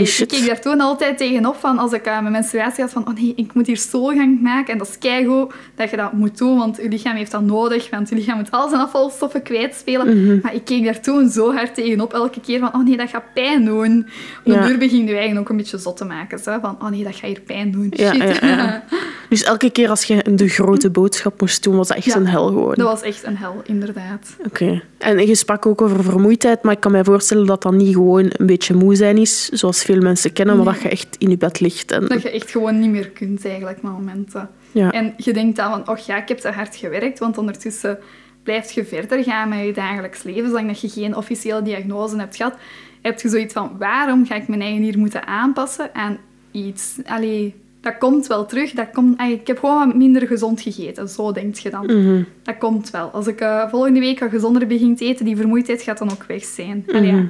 Shit. 0.04 0.32
Ik 0.32 0.38
keek 0.38 0.46
daar 0.46 0.60
toen 0.60 0.80
altijd 0.80 1.18
tegenop 1.18 1.56
van 1.56 1.78
als 1.78 1.92
ik 1.92 2.04
eh, 2.04 2.20
mijn 2.20 2.32
menstruatie 2.32 2.82
had 2.82 2.92
van 2.92 3.08
oh 3.08 3.14
nee, 3.14 3.32
ik 3.36 3.54
moet 3.54 3.66
hier 3.66 3.76
stoelgang 3.76 4.40
maken. 4.40 4.72
En 4.72 4.78
dat 4.78 4.88
is 4.88 4.98
keigoed 4.98 5.52
dat 5.74 5.90
je 5.90 5.96
dat 5.96 6.12
moet 6.12 6.38
doen, 6.38 6.58
want 6.58 6.76
je 6.76 6.88
lichaam 6.88 7.16
heeft 7.16 7.30
dat 7.30 7.42
nodig. 7.42 7.90
Want 7.90 8.08
je 8.08 8.14
lichaam 8.14 8.36
moet 8.36 8.50
al 8.50 8.68
zijn 8.68 8.80
afvalstoffen 8.80 9.42
kwijtspelen. 9.42 10.22
Mhm. 10.24 10.38
Maar 10.42 10.54
ik 10.54 10.64
keek 10.64 10.84
daar 10.84 11.00
toen 11.00 11.28
zo 11.28 11.52
hard 11.54 11.74
tegenop 11.74 12.12
elke 12.12 12.40
keer 12.40 12.58
van 12.58 12.74
oh 12.74 12.84
nee, 12.84 12.96
dat 12.96 13.10
gaat 13.10 13.32
pijn 13.34 13.64
doen. 13.64 14.06
Op 14.44 14.52
Ja. 14.52 14.60
de 14.60 14.66
duur 14.66 14.78
begin 14.78 15.06
je 15.06 15.10
eigenlijk 15.12 15.40
ook 15.40 15.48
een 15.48 15.56
beetje 15.56 15.78
zot 15.78 15.96
te 15.96 16.04
maken. 16.04 16.38
Zo, 16.38 16.58
van 16.60 16.76
oh 16.82 16.88
nee, 16.88 17.04
dat 17.04 17.14
gaat 17.16 17.28
hier 17.30 17.40
pijn 17.40 17.70
doen. 17.70 17.92
Shit. 17.96 18.16
ja, 18.16 18.46
ja. 18.46 18.84
Dus 19.28 19.42
elke 19.42 19.70
keer 19.70 19.88
als 19.88 20.04
je 20.04 20.24
de 20.34 20.48
grote 20.48 20.90
boodschap 20.90 21.40
moest 21.40 21.62
doen, 21.62 21.76
was 21.76 21.88
dat 21.88 21.96
echt 21.96 22.06
Ja. 22.06 22.16
een 22.16 22.26
hel 22.26 22.46
gewoon. 22.46 22.74
Dat 22.74 22.88
was 22.88 23.02
echt 23.02 23.24
een 23.24 23.36
hel, 23.36 23.62
inderdaad. 23.64 24.36
Oké. 24.46 24.82
En 24.98 25.26
je 25.26 25.34
sprak 25.34 25.66
ook 25.66 25.80
over 25.82 26.04
vermoeidheid, 26.04 26.62
maar 26.62 26.72
ik 26.72 26.80
kan 26.80 26.92
mij 26.92 27.04
voorstellen 27.04 27.46
dat 27.46 27.62
dat 27.62 27.72
niet 27.72 27.94
gewoon 27.94 28.24
een 28.32 28.46
beetje 28.46 28.74
moe 28.74 28.94
zijn 28.94 29.16
is, 29.18 29.48
zoals 29.48 29.82
veel 29.82 30.00
mensen 30.00 30.32
kennen, 30.32 30.56
maar 30.56 30.64
Nee. 30.64 30.74
dat 30.74 30.82
je 30.82 30.88
echt 30.88 31.16
in 31.18 31.30
je 31.30 31.36
bed 31.36 31.60
ligt. 31.60 31.90
En, 31.90 32.06
Dat 32.06 32.22
je 32.22 32.30
echt 32.30 32.50
gewoon 32.50 32.78
niet 32.80 32.90
meer 32.90 33.08
kunt, 33.10 33.44
eigenlijk, 33.46 33.82
met 33.82 33.92
momenten. 33.92 34.48
ja. 34.72 34.90
En 34.92 35.14
je 35.16 35.32
denkt 35.32 35.56
dan 35.56 35.70
van, 35.70 35.88
oh 35.88 35.98
ja, 35.98 36.16
ik 36.22 36.28
heb 36.28 36.38
te 36.38 36.50
hard 36.50 36.76
gewerkt, 36.76 37.18
want 37.18 37.38
ondertussen 37.38 37.98
blijf 38.42 38.70
je 38.70 38.84
verder 38.84 39.22
gaan 39.24 39.48
met 39.48 39.64
je 39.66 39.72
dagelijks 39.72 40.22
leven, 40.22 40.48
zolang 40.48 40.66
dat 40.66 40.80
je 40.80 40.88
geen 40.88 41.16
officiële 41.16 41.62
diagnose 41.62 42.16
hebt 42.16 42.36
gehad. 42.36 42.54
Heb 43.02 43.20
je 43.20 43.28
zoiets 43.28 43.52
van, 43.52 43.76
waarom 43.78 44.26
ga 44.26 44.34
ik 44.34 44.48
mijn 44.48 44.60
eigen 44.62 44.82
hier 44.82 44.98
moeten 44.98 45.26
aanpassen 45.26 45.90
aan 45.94 46.18
iets? 46.50 46.94
Allee, 47.04 47.54
dat 47.86 47.98
komt 47.98 48.26
wel 48.26 48.46
terug. 48.46 48.70
Dat 48.72 48.90
komt, 48.92 49.20
ik 49.20 49.46
heb 49.46 49.58
gewoon 49.58 49.86
wat 49.86 49.94
minder 49.96 50.26
gezond 50.26 50.60
gegeten, 50.60 51.08
zo 51.08 51.32
denk 51.32 51.56
je 51.56 51.70
dan. 51.70 51.86
Mhm. 51.86 52.22
Dat 52.42 52.58
komt 52.58 52.90
wel. 52.90 53.08
Als 53.10 53.26
ik 53.26 53.40
eh, 53.40 53.68
volgende 53.70 54.00
week 54.00 54.18
wat 54.20 54.30
gezonder 54.30 54.66
begin 54.66 54.96
te 54.96 55.04
eten, 55.04 55.24
die 55.24 55.36
vermoeidheid 55.36 55.82
gaat 55.82 55.98
dan 55.98 56.10
ook 56.10 56.24
weg 56.28 56.44
zijn. 56.44 56.84
Allee, 56.88 57.12
Mhm. 57.12 57.16
ja. 57.22 57.28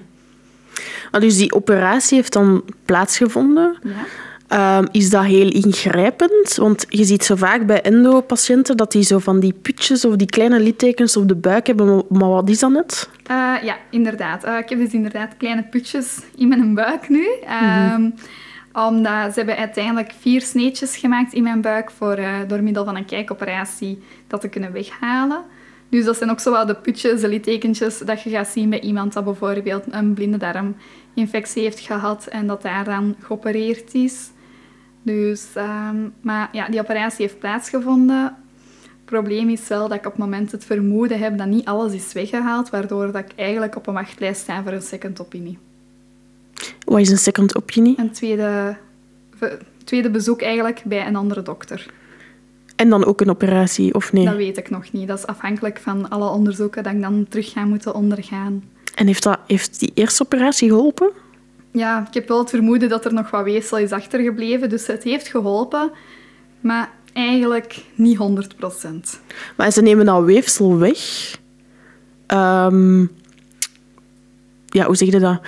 Maar 1.10 1.20
dus 1.20 1.36
die 1.36 1.52
operatie 1.52 2.16
heeft 2.16 2.32
dan 2.32 2.64
plaatsgevonden. 2.84 3.76
Ja. 3.82 3.90
Ehm, 4.48 4.86
is 4.90 5.10
dat 5.10 5.24
heel 5.24 5.48
ingrijpend? 5.52 6.54
Want 6.56 6.86
je 6.88 7.04
ziet 7.04 7.24
zo 7.24 7.34
vaak 7.36 7.66
bij 7.66 7.82
endo-patiënten 7.82 8.76
dat 8.76 8.92
die 8.92 9.02
zo 9.02 9.18
van 9.18 9.40
die 9.40 9.52
putjes 9.62 10.04
of 10.04 10.16
die 10.16 10.26
kleine 10.26 10.60
littekens 10.60 11.16
op 11.16 11.28
de 11.28 11.34
buik 11.34 11.66
hebben. 11.66 12.02
Maar- 12.08 12.28
wat 12.28 12.48
is 12.48 12.58
dat 12.58 12.70
net? 12.70 13.08
Eh, 13.26 13.54
ja, 13.62 13.76
inderdaad. 13.90 14.44
Eh, 14.44 14.58
ik 14.58 14.68
heb 14.68 14.78
dus 14.78 14.92
inderdaad 14.92 15.36
kleine 15.36 15.62
putjes 15.70 16.18
in 16.36 16.48
mijn 16.48 16.74
buik 16.74 17.08
nu. 17.08 17.26
Ehm, 17.46 18.08
Omdat 18.76 19.32
ze 19.32 19.38
hebben 19.38 19.56
uiteindelijk 19.56 20.12
vier 20.18 20.40
sneetjes 20.40 20.96
gemaakt 20.96 21.32
in 21.32 21.42
mijn 21.42 21.60
buik 21.60 21.90
voor, 21.90 22.12
eh, 22.12 22.34
door 22.48 22.62
middel 22.62 22.84
van 22.84 22.96
een 22.96 23.04
kijkoperatie 23.04 24.02
dat 24.26 24.40
te 24.40 24.48
kunnen 24.48 24.72
weghalen. 24.72 25.44
Dus 25.88 26.04
dat 26.04 26.16
zijn 26.16 26.30
ook 26.30 26.40
zo 26.40 26.50
wel 26.50 26.66
de 26.66 26.74
putjes, 26.74 27.20
de 27.20 27.28
littekentjes 27.28 27.98
dat 27.98 28.22
je 28.22 28.30
gaat 28.30 28.48
zien 28.48 28.70
bij 28.70 28.80
iemand 28.80 29.12
dat 29.12 29.24
bijvoorbeeld 29.24 29.84
een 29.90 30.14
blinde 30.14 30.36
darminfectie 30.36 31.62
heeft 31.62 31.80
gehad 31.80 32.26
en 32.26 32.46
dat 32.46 32.62
daar 32.62 32.84
dan 32.84 33.16
geopereerd 33.20 33.94
is. 33.94 34.30
Dus, 35.02 35.46
ehm, 35.54 35.96
maar 36.20 36.48
ja, 36.52 36.68
die 36.68 36.80
operatie 36.80 37.26
heeft 37.26 37.38
plaatsgevonden. 37.38 38.24
Het 38.24 39.04
probleem 39.04 39.48
is 39.48 39.68
wel 39.68 39.88
dat 39.88 39.98
ik 39.98 40.06
op 40.06 40.12
het 40.12 40.20
moment 40.20 40.52
het 40.52 40.64
vermoeden 40.64 41.18
heb 41.18 41.38
dat 41.38 41.46
niet 41.46 41.66
alles 41.66 41.92
is 41.92 42.12
weggehaald, 42.12 42.70
waardoor 42.70 43.12
dat 43.12 43.24
ik 43.30 43.32
eigenlijk 43.36 43.76
op 43.76 43.86
een 43.86 43.94
wachtlijst 43.94 44.40
sta 44.40 44.62
voor 44.62 44.72
een 44.72 44.82
second 44.82 45.20
opinie. 45.20 45.58
Wat 46.86 47.00
is 47.00 47.10
een 47.10 47.18
second 47.18 47.56
opinie? 47.56 47.94
Een 47.98 48.10
tweede, 48.10 48.76
tweede 49.84 50.10
bezoek 50.10 50.42
eigenlijk 50.42 50.82
bij 50.84 51.06
een 51.06 51.16
andere 51.16 51.42
dokter. 51.42 51.86
En 52.76 52.88
dan 52.88 53.04
ook 53.04 53.20
een 53.20 53.30
operatie, 53.30 53.94
of 53.94 54.12
nee? 54.12 54.24
Dat 54.24 54.36
weet 54.36 54.56
ik 54.56 54.70
nog 54.70 54.92
niet. 54.92 55.08
Dat 55.08 55.18
is 55.18 55.26
afhankelijk 55.26 55.78
van 55.78 56.08
alle 56.08 56.28
onderzoeken 56.28 56.82
dat 56.82 56.92
ik 56.92 57.00
dan 57.00 57.26
terug 57.28 57.52
ga 57.52 57.64
moeten 57.64 57.94
ondergaan. 57.94 58.64
En 58.94 59.06
heeft, 59.06 59.22
dat, 59.22 59.38
heeft 59.46 59.80
die 59.80 59.90
eerste 59.94 60.22
operatie 60.22 60.68
geholpen? 60.68 61.10
Ja, 61.70 62.06
ik 62.08 62.14
heb 62.14 62.28
wel 62.28 62.38
het 62.38 62.50
vermoeden 62.50 62.88
dat 62.88 63.04
er 63.04 63.12
nog 63.12 63.30
wat 63.30 63.44
weefsel 63.44 63.78
is 63.78 63.92
achtergebleven, 63.92 64.68
dus 64.68 64.86
het 64.86 65.02
heeft 65.02 65.28
geholpen, 65.28 65.90
maar 66.60 66.90
eigenlijk 67.12 67.84
niet 67.94 68.18
100%. 68.18 69.20
Maar 69.56 69.70
ze 69.70 69.82
nemen 69.82 70.06
dat 70.06 70.24
weefsel 70.24 70.78
weg. 70.78 70.98
Ehm, 72.26 73.00
ja, 74.66 74.86
hoe 74.86 74.96
zeg 74.96 75.10
je 75.10 75.20
dat? 75.20 75.40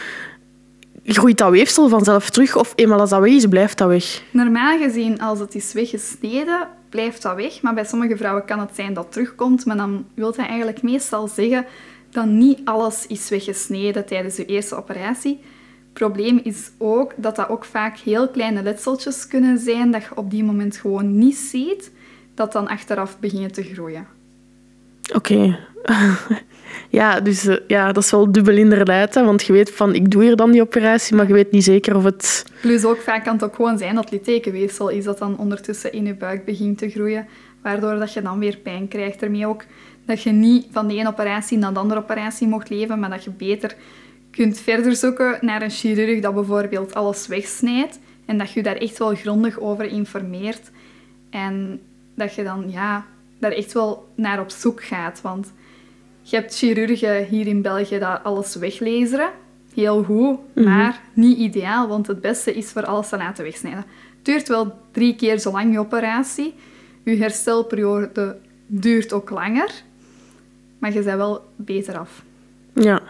Groeit 1.10 1.38
dat 1.38 1.50
weefsel 1.50 1.88
vanzelf 1.88 2.30
terug? 2.30 2.56
Of 2.56 2.72
eenmaal 2.76 3.00
als 3.00 3.10
dat 3.10 3.20
weg 3.20 3.32
is, 3.32 3.46
blijft 3.46 3.78
dat 3.78 3.88
weg? 3.88 4.22
Normaal 4.30 4.78
gezien, 4.78 5.20
als 5.20 5.38
het 5.38 5.54
is 5.54 5.72
weggesneden, 5.72 6.68
blijft 6.88 7.22
dat 7.22 7.34
weg. 7.34 7.62
Maar 7.62 7.74
bij 7.74 7.84
sommige 7.84 8.16
vrouwen 8.16 8.44
kan 8.44 8.60
het 8.60 8.70
zijn 8.74 8.94
dat 8.94 9.04
het 9.04 9.12
terugkomt. 9.12 9.66
Maar 9.66 9.76
dan 9.76 10.06
wil 10.14 10.26
dat 10.26 10.46
eigenlijk 10.46 10.82
meestal 10.82 11.28
zeggen 11.28 11.66
dat 12.10 12.26
niet 12.26 12.60
alles 12.64 13.06
is 13.06 13.28
weggesneden 13.28 14.06
tijdens 14.06 14.36
je 14.36 14.46
eerste 14.46 14.74
operatie. 14.74 15.40
Het 15.82 15.92
probleem 15.92 16.40
is 16.42 16.70
ook 16.78 17.12
dat 17.16 17.36
dat 17.36 17.48
ook 17.48 17.64
vaak 17.64 17.98
heel 17.98 18.28
kleine 18.28 18.62
letseltjes 18.62 19.26
kunnen 19.26 19.58
zijn 19.58 19.90
dat 19.90 20.02
je 20.02 20.16
op 20.16 20.30
die 20.30 20.44
moment 20.44 20.76
gewoon 20.76 21.18
niet 21.18 21.36
ziet, 21.36 21.90
dat 22.34 22.52
dan 22.52 22.68
achteraf 22.68 23.18
beginnen 23.18 23.52
te 23.52 23.62
groeien. 23.62 24.06
Oké. 25.14 25.58
ja, 26.88 27.20
dus 27.20 27.46
eh, 27.46 27.56
ja, 27.66 27.92
dat 27.92 28.02
is 28.02 28.10
wel 28.10 28.32
dubbel 28.32 28.56
inderdaad. 28.56 29.14
Want 29.14 29.44
je 29.44 29.52
weet 29.52 29.70
van, 29.70 29.94
ik 29.94 30.10
doe 30.10 30.22
hier 30.22 30.36
dan 30.36 30.50
die 30.50 30.60
operatie, 30.60 31.16
maar 31.16 31.26
je 31.26 31.32
weet 31.32 31.50
niet 31.50 31.64
zeker 31.64 31.96
of 31.96 32.04
het... 32.04 32.44
Plus 32.60 32.84
ook 32.84 33.00
vaak 33.00 33.24
kan 33.24 33.32
het 33.32 33.44
ook 33.44 33.54
gewoon 33.54 33.78
zijn 33.78 33.94
dat 33.94 34.10
littekenweefsel 34.10 34.88
is 34.88 35.04
dat 35.04 35.18
dan 35.18 35.38
ondertussen 35.38 35.92
in 35.92 36.04
je 36.04 36.14
buik 36.14 36.44
begint 36.44 36.78
te 36.78 36.90
groeien, 36.90 37.26
waardoor 37.62 37.98
dat 37.98 38.12
je 38.12 38.22
dan 38.22 38.38
weer 38.38 38.56
pijn 38.56 38.88
krijgt. 38.88 39.20
Daarmee 39.20 39.46
ook 39.46 39.64
dat 40.04 40.22
je 40.22 40.30
niet 40.30 40.66
van 40.70 40.88
de 40.88 40.94
ene 40.94 41.08
operatie 41.08 41.58
naar 41.58 41.72
de 41.72 41.78
andere 41.78 42.00
operatie 42.00 42.48
mocht 42.48 42.70
leven, 42.70 42.98
maar 42.98 43.10
dat 43.10 43.24
je 43.24 43.30
beter 43.30 43.76
kunt 44.30 44.60
verder 44.60 44.96
zoeken 44.96 45.38
naar 45.40 45.62
een 45.62 45.70
chirurg 45.70 46.20
dat 46.20 46.34
bijvoorbeeld 46.34 46.94
alles 46.94 47.26
wegsnijdt 47.26 47.98
en 48.26 48.38
dat 48.38 48.50
je 48.50 48.62
daar 48.62 48.76
echt 48.76 48.98
wel 48.98 49.14
grondig 49.14 49.58
over 49.58 49.84
informeert 49.84 50.70
en 51.30 51.80
dat 52.14 52.34
je 52.34 52.44
dan 52.44 52.70
ja, 52.70 53.06
daar 53.38 53.52
echt 53.52 53.72
wel 53.72 54.08
naar 54.14 54.40
op 54.40 54.50
zoek 54.50 54.84
gaat. 54.84 55.20
Want 55.20 55.52
je 56.30 56.36
hebt 56.36 56.56
chirurgen 56.56 57.24
hier 57.24 57.46
in 57.46 57.62
België 57.62 57.98
dat 57.98 58.20
alles 58.22 58.54
weglezeren. 58.54 59.30
Heel 59.74 60.02
goed, 60.02 60.38
maar 60.54 61.00
niet 61.12 61.38
ideaal, 61.38 61.88
want 61.88 62.06
het 62.06 62.20
beste 62.20 62.54
is 62.54 62.70
voor 62.70 62.84
alles 62.84 63.08
te 63.08 63.16
laten 63.16 63.44
wegsnijden. 63.44 63.84
Het 64.16 64.24
duurt 64.24 64.48
wel 64.48 64.78
drie 64.90 65.16
keer 65.16 65.38
zo 65.38 65.50
lang 65.50 65.72
je 65.72 65.78
operatie. 65.78 66.54
Je 67.02 67.16
herstelperiode 67.16 68.36
duurt 68.66 69.12
ook 69.12 69.30
langer, 69.30 69.70
maar 70.78 70.92
je 70.92 71.02
bent 71.02 71.16
wel 71.16 71.44
beter 71.56 71.98
af. 71.98 72.22
Ja. 72.72 73.02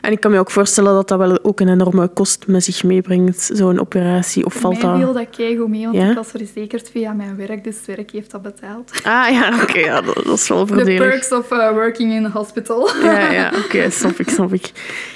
En 0.00 0.12
ik 0.12 0.20
kan 0.20 0.30
me 0.30 0.38
ook 0.38 0.50
voorstellen 0.50 0.92
dat 0.94 1.08
dat 1.08 1.18
wel 1.18 1.38
ook 1.44 1.60
een 1.60 1.68
enorme 1.68 2.08
kost 2.08 2.46
met 2.46 2.64
zich 2.64 2.84
meebrengt, 2.84 3.50
zo'n 3.52 3.80
operatie. 3.80 4.44
Of 4.44 4.54
valt 4.54 4.82
Mij 4.82 5.00
dat... 5.00 5.14
dat 5.14 5.30
keigoed 5.36 5.68
mee, 5.68 5.84
want 5.84 5.96
Ja? 5.96 6.08
ik 6.10 6.16
was 6.16 6.28
verzekerd 6.28 6.90
via 6.90 7.12
mijn 7.12 7.36
werk, 7.36 7.64
dus 7.64 7.76
het 7.76 7.86
werk 7.86 8.10
heeft 8.10 8.30
dat 8.30 8.42
betaald. 8.42 8.90
Ah 9.04 9.30
ja, 9.30 9.62
oké, 9.62 9.78
ja, 9.78 10.00
dat, 10.00 10.14
dat 10.14 10.26
is 10.38 10.48
wel 10.48 10.64
The 10.66 10.74
voordelig. 10.74 10.98
perks 10.98 11.32
of 11.32 11.50
uh, 11.52 11.70
working 11.70 12.12
in 12.12 12.24
a 12.24 12.30
hospital. 12.30 12.88
Ja, 13.02 13.30
ja, 13.32 13.52
oké, 13.64 13.90
snap 13.90 14.18
ik, 14.18 14.28
snap 14.28 14.52
ik. 14.52 14.70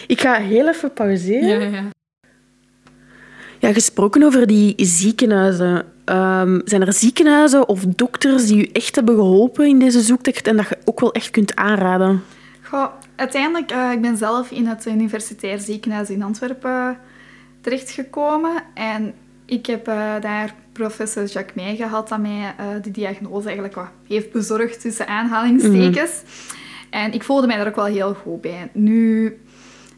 Ik 0.06 0.20
ga 0.20 0.34
heel 0.34 0.68
even 0.68 0.92
pauzeren. 0.92 1.48
ja, 1.60 1.76
ja. 1.76 1.84
Ja, 3.58 3.72
gesproken 3.72 4.22
over 4.22 4.46
die 4.46 4.74
ziekenhuizen. 4.76 5.84
Ehm, 6.04 6.60
zijn 6.64 6.86
er 6.86 6.92
ziekenhuizen 6.92 7.68
of 7.68 7.84
dokters 7.86 8.46
die 8.46 8.56
u 8.68 8.68
echt 8.72 8.94
hebben 8.94 9.14
geholpen 9.14 9.66
in 9.66 9.78
deze 9.78 10.00
zoektocht 10.00 10.46
en 10.46 10.56
dat 10.56 10.68
je 10.68 10.78
ook 10.84 11.00
wel 11.00 11.12
echt 11.12 11.30
kunt 11.30 11.56
aanraden? 11.56 12.22
Goh, 12.70 12.86
uiteindelijk, 13.16 13.70
eh 13.70 13.92
ik 13.92 14.00
ben 14.00 14.16
zelf 14.16 14.50
in 14.50 14.66
het 14.66 14.86
Universitair 14.86 15.58
Ziekenhuis 15.58 16.10
in 16.10 16.22
Antwerpen 16.22 16.98
terechtgekomen. 17.60 18.62
En 18.74 19.14
ik 19.44 19.66
heb 19.66 19.88
eh, 19.88 20.20
daar 20.20 20.54
professor 20.72 21.24
Jacques 21.24 21.64
Meij 21.64 21.76
gehad, 21.76 22.08
dat 22.08 22.18
mij 22.18 22.54
eh, 22.56 22.66
de 22.82 22.90
diagnose 22.90 23.44
eigenlijk 23.44 23.74
wat 23.74 23.88
heeft 24.08 24.32
bezorgd 24.32 24.80
tussen 24.80 25.06
aanhalingstekens. 25.06 26.22
En 26.90 27.12
ik 27.12 27.22
voelde 27.22 27.46
mij 27.46 27.56
daar 27.56 27.66
ook 27.66 27.74
wel 27.76 27.84
heel 27.84 28.14
goed 28.14 28.40
bij. 28.40 28.70
Nu, 28.72 29.36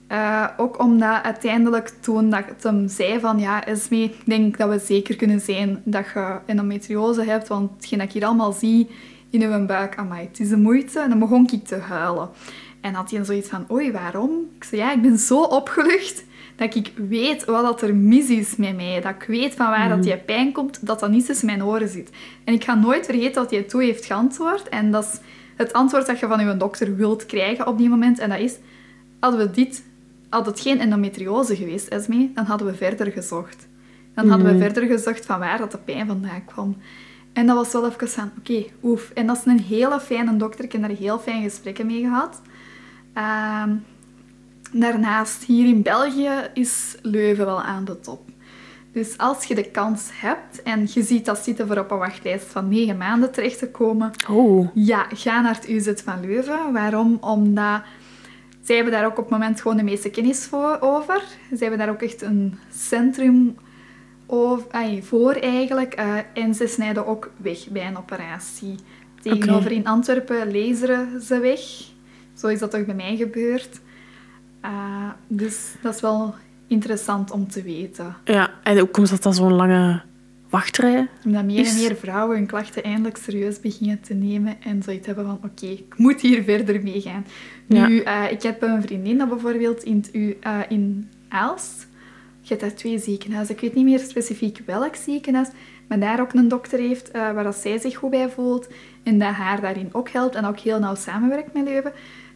eh, 0.07 0.47
ook 0.57 0.79
omdat 0.79 1.23
uiteindelijk 1.23 1.93
toen 2.01 2.31
dat 2.31 2.45
het 2.47 2.63
hem 2.63 2.89
zei 2.89 3.21
van 3.21 3.39
ja, 3.39 3.65
Esme, 3.65 4.03
ik 4.03 4.17
denk 4.25 4.59
dat 4.59 4.69
we 4.69 4.79
zeker 4.79 5.17
kunnen 5.17 5.41
zijn 5.41 5.83
dat 5.85 6.07
je 6.15 6.39
endometriose 6.47 7.25
hebt, 7.25 7.49
want 7.49 7.71
hetgeen 7.77 7.99
dat 7.99 8.09
ik 8.09 8.15
hier 8.15 8.25
allemaal 8.25 8.53
zie 8.53 8.89
in 9.33 9.43
uw 9.43 9.67
buik, 9.67 9.97
amai, 9.97 10.27
het 10.27 10.41
is 10.41 10.49
de 10.49 10.57
moeite. 10.57 11.01
En 11.01 11.09
dan 11.09 11.19
begon 11.19 11.49
ik 11.53 11.65
te 11.65 11.77
huilen. 11.77 12.29
En 12.83 12.95
had 12.95 13.11
hij 13.11 13.25
zoiets 13.25 13.49
van, 13.49 13.67
oei, 13.71 13.93
waarom? 13.93 14.31
Ik 14.57 14.65
zei, 14.65 14.81
ja, 14.81 14.93
ik 14.93 15.03
ben 15.03 15.19
zo 15.19 15.43
opgelucht 15.43 16.25
dat 16.57 16.75
ik 16.75 16.93
weet 17.09 17.45
wat 17.45 17.63
dat 17.63 17.83
er 17.83 17.95
mis 17.95 18.29
is 18.29 18.57
met 18.57 18.77
mij. 18.77 19.01
Dat 19.01 19.15
ik 19.15 19.23
weet 19.23 19.55
van 19.55 19.67
waar 19.67 19.89
dat 19.89 20.03
die 20.03 20.17
pijn 20.17 20.53
komt, 20.53 20.87
dat 20.87 21.01
dat 21.01 21.11
niet 21.11 21.27
tussen 21.27 21.47
mijn 21.47 21.65
oren 21.65 21.89
zit. 21.89 22.11
En 22.45 22.55
ik 22.55 22.65
ga 22.65 22.75
nooit 22.75 23.05
vergeten 23.05 23.43
dat 23.43 23.51
hij 23.51 23.63
toe 23.63 23.83
heeft 23.83 24.05
geantwoord. 24.05 24.69
En 24.69 24.91
dat 24.91 25.05
is 25.05 25.21
het 25.57 25.73
antwoord 25.73 26.07
dat 26.07 26.19
je 26.19 26.27
van 26.27 26.47
je 26.47 26.57
dokter 26.57 26.97
wilt 26.97 27.27
krijgen 27.27 27.67
op 27.67 27.79
die 27.79 27.89
moment. 27.89 28.19
En 28.19 28.29
dat 28.29 28.39
is, 28.39 28.57
hadden 29.21 29.41
we 29.41 29.51
dit, 29.51 29.83
had 30.29 30.47
het 30.47 30.61
geen 30.61 30.81
endometriose 30.81 31.57
geweest, 31.57 31.89
Esme, 31.89 32.31
dan 32.35 32.45
hadden 32.45 32.67
we 32.67 32.75
verder 32.75 33.13
gezocht. 33.13 33.69
Dan 34.15 34.29
hadden 34.29 34.53
we 34.53 34.59
verder 34.59 34.87
gezocht 34.87 35.27
van 35.27 35.39
waar 35.39 35.59
dat 35.59 35.73
de 35.73 35.79
pijn 35.79 36.07
vandaan 36.07 36.45
kwam. 36.45 36.77
En 37.33 37.47
dat 37.47 37.57
was 37.57 37.73
wel 37.73 37.87
even 37.87 38.09
van, 38.09 38.31
oké, 38.39 38.65
oef. 38.83 39.11
En 39.15 39.27
dat 39.27 39.37
is 39.37 39.45
een 39.45 39.61
hele 39.61 40.01
fijne 40.01 40.37
dokter. 40.37 40.65
Ik 40.65 40.73
heb 40.73 40.81
daar 40.81 40.91
heel 40.91 41.19
fijne 41.19 41.43
gesprekken 41.43 41.87
mee 41.87 42.01
gehad. 42.01 42.41
Ehm, 43.13 43.71
daarnaast, 44.73 45.45
hier 45.45 45.67
in 45.69 45.83
België 45.83 46.31
is 46.55 46.97
Leuven 47.03 47.45
wel 47.45 47.63
aan 47.63 47.85
de 47.85 48.01
top. 48.01 48.21
Dus 48.93 49.19
als 49.19 49.45
je 49.45 49.55
de 49.55 49.71
kans 49.71 50.09
hebt 50.13 50.63
en 50.63 50.89
je 50.95 51.03
ziet 51.03 51.25
dat 51.25 51.39
zitten 51.39 51.67
voor 51.67 51.79
op 51.79 51.91
een 51.91 51.99
wachtlijst 51.99 52.45
van 52.47 52.69
negen 52.69 52.97
maanden 52.97 53.33
terecht 53.33 53.59
te 53.59 53.71
komen, 53.71 54.11
Oh. 54.31 54.69
ja, 54.75 55.07
ga 55.15 55.41
naar 55.41 55.55
het 55.55 55.69
UZ 55.69 55.93
van 56.05 56.21
Leuven. 56.21 56.73
Waarom? 56.73 57.19
Omdat 57.21 57.83
zij 58.63 58.75
hebben 58.75 58.93
daar 58.93 59.05
ook 59.05 59.11
op 59.19 59.25
het 59.25 59.29
moment 59.29 59.61
gewoon 59.61 59.77
de 59.77 59.83
meeste 59.83 60.11
kennis 60.11 60.45
voor, 60.47 60.77
over. 60.81 61.23
Zij 61.49 61.59
hebben 61.59 61.79
daar 61.79 61.91
ook 61.91 62.03
echt 62.03 62.23
een 62.23 62.59
centrum 62.77 63.57
over, 64.27 65.03
voor 65.03 65.33
eigenlijk. 65.33 65.95
eh, 65.95 66.15
en 66.35 66.55
ze 66.55 66.67
snijden 66.67 67.07
ook 67.07 67.31
weg 67.37 67.69
bij 67.69 67.87
een 67.87 67.97
operatie. 67.99 68.75
Tegenover 69.23 69.73
in 69.73 69.87
Antwerpen 69.87 70.53
laseren 70.53 71.21
ze 71.21 71.39
weg. 71.39 71.61
Zo 72.35 72.47
is 72.49 72.59
dat 72.59 72.71
toch 72.71 72.85
bij 72.85 72.95
mij 72.95 73.17
gebeurd. 73.17 73.81
Eh, 74.61 75.09
dus 75.27 75.75
dat 75.83 75.95
is 75.95 76.01
wel 76.01 76.35
interessant 76.67 77.31
om 77.31 77.49
te 77.49 77.63
weten. 77.63 78.17
Ja, 78.25 78.51
en 78.63 78.79
hoe 78.79 78.89
komt 78.89 79.11
dat 79.11 79.23
dat 79.23 79.37
zo'n 79.37 79.53
lange 79.53 80.03
wachtrij? 80.51 81.09
Omdat 81.25 81.45
meer 81.45 81.67
en 81.67 81.75
meer 81.77 81.97
vrouwen 81.97 82.37
hun 82.37 82.47
klachten 82.47 82.83
eindelijk 82.83 83.17
serieus 83.17 83.61
beginnen 83.61 84.01
te 84.01 84.15
nemen 84.15 84.57
en 84.63 84.83
zoiets 84.83 85.07
hebben 85.07 85.25
van 85.25 85.41
oké, 85.45 85.67
ik 85.67 85.95
moet 85.97 86.21
hier 86.21 86.43
verder 86.53 86.83
mee 86.83 87.01
gaan. 87.01 87.27
Ja. 87.67 87.87
Nu, 87.87 87.99
eh, 88.01 88.25
ik 88.31 88.43
heb 88.43 88.63
een 88.63 88.83
vriendin 88.83 89.19
dat 89.19 89.29
bijvoorbeeld 89.29 89.83
in, 89.83 89.97
het 89.97 90.11
U- 90.15 90.37
eh, 90.41 90.59
in 90.69 91.09
Aalst, 91.29 91.87
je 92.41 92.49
hebt 92.49 92.61
daar 92.61 92.75
twee 92.75 92.99
ziekenhuizen, 92.99 93.55
ik 93.55 93.61
weet 93.61 93.75
niet 93.75 93.85
meer 93.85 93.99
specifiek 93.99 94.61
welk 94.67 94.95
ziekenhuis, 94.97 95.49
maar 95.89 96.01
daar 96.01 96.21
ook 96.21 96.33
een 96.33 96.49
dokter 96.49 96.79
heeft 96.79 97.11
waar 97.11 97.45
dat 97.45 97.57
zij 97.57 97.79
zich 97.79 97.97
goed 97.97 98.11
bij 98.11 98.29
voelt 98.31 98.69
en 99.03 99.19
dat 99.19 99.33
haar 99.33 99.61
daarin 99.61 99.89
ook 99.93 100.09
helpt 100.09 100.35
en 100.35 100.45
ook 100.45 100.59
heel 100.59 100.79
nauw 100.79 100.95
samenwerkt 100.95 101.53
met 101.53 101.65
Leuven. 101.65 101.93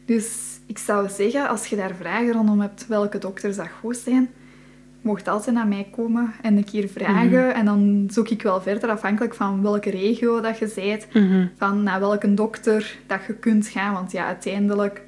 Dus 0.06 0.58
ik 0.66 0.78
zou 0.78 1.08
zeggen, 1.08 1.48
als 1.48 1.66
je 1.66 1.76
daar 1.76 1.94
vragen 1.94 2.32
rondom 2.32 2.60
hebt 2.60 2.86
welke 2.86 3.18
dokters 3.18 3.56
dat 3.56 3.68
goed 3.80 3.96
zijn, 3.96 4.28
mocht 5.00 5.28
altijd 5.28 5.54
naar 5.56 5.66
mij 5.66 5.88
komen 5.90 6.32
en 6.42 6.56
een 6.56 6.64
keer 6.64 6.88
vragen. 6.88 7.54
En 7.54 7.64
dan 7.64 8.08
zoek 8.10 8.28
ik 8.28 8.42
wel 8.42 8.60
verder, 8.60 8.90
afhankelijk 8.90 9.34
van 9.34 9.62
welke 9.62 9.90
regio 9.90 10.40
dat 10.40 10.58
je 10.58 10.72
bent, 10.74 11.06
van 11.56 11.82
naar 11.82 12.00
welke 12.00 12.34
dokter 12.34 12.98
dat 13.06 13.20
je 13.26 13.34
kunt 13.34 13.68
gaan. 13.68 13.92
Want 13.92 14.12
ja, 14.12 14.26
uiteindelijk, 14.26 15.02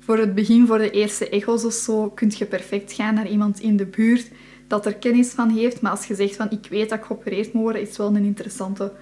voor 0.00 0.18
het 0.18 0.34
begin, 0.34 0.66
voor 0.66 0.78
de 0.78 0.90
eerste 0.90 1.28
echo's 1.28 1.64
of 1.64 1.72
zo, 1.72 2.10
kun 2.10 2.32
je 2.38 2.44
perfect 2.44 2.92
gaan 2.92 3.14
naar 3.14 3.28
iemand 3.28 3.60
in 3.60 3.76
de 3.76 3.86
buurt 3.86 4.30
dat 4.66 4.86
er 4.86 4.94
kennis 4.94 5.30
van 5.30 5.48
heeft. 5.48 5.80
Maar 5.80 5.90
als 5.90 6.06
je 6.06 6.14
zegt 6.14 6.36
van, 6.36 6.50
ik 6.50 6.66
weet 6.70 6.88
dat 6.88 6.98
ik 6.98 7.04
geopereerd 7.04 7.52
moet 7.52 7.62
worden, 7.62 7.80
is 7.80 7.88
het 7.88 7.96
wel 7.96 8.16
een 8.16 8.24
interessante 8.24 8.92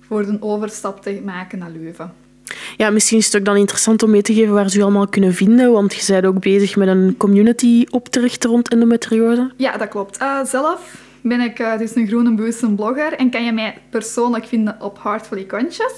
voor 0.00 0.26
de 0.26 0.36
overstap 0.40 1.02
te 1.02 1.20
maken 1.24 1.58
naar 1.58 1.70
Leuven. 1.70 2.12
Ja, 2.76 2.90
misschien 2.90 3.18
is 3.18 3.24
het 3.24 3.36
ook 3.36 3.44
dan 3.44 3.56
interessant 3.56 4.02
om 4.02 4.10
mee 4.10 4.22
te 4.22 4.34
geven 4.34 4.54
waar 4.54 4.70
ze 4.70 4.78
u 4.78 4.82
allemaal 4.82 5.08
kunnen 5.08 5.34
vinden, 5.34 5.72
want 5.72 5.94
je 5.94 6.12
bent 6.12 6.26
ook 6.26 6.40
bezig 6.40 6.76
met 6.76 6.88
een 6.88 7.14
community 7.16 7.86
op 7.90 8.08
te 8.08 8.20
richten 8.20 8.50
rond 8.50 8.68
endometriose. 8.68 9.50
Ja, 9.56 9.76
dat 9.76 9.88
klopt. 9.88 10.16
Eh, 10.16 10.44
zelf 10.44 11.06
ben 11.20 11.40
ik 11.40 11.58
eh, 11.58 11.78
dus 11.78 11.94
een 11.94 12.06
groene 12.06 12.34
bewuste 12.34 12.70
blogger 12.70 13.12
en 13.12 13.30
kan 13.30 13.44
je 13.44 13.52
mij 13.52 13.78
persoonlijk 13.90 14.46
vinden 14.46 14.76
op 14.80 14.98
Heartfully 15.02 15.46
Conscious. 15.46 15.92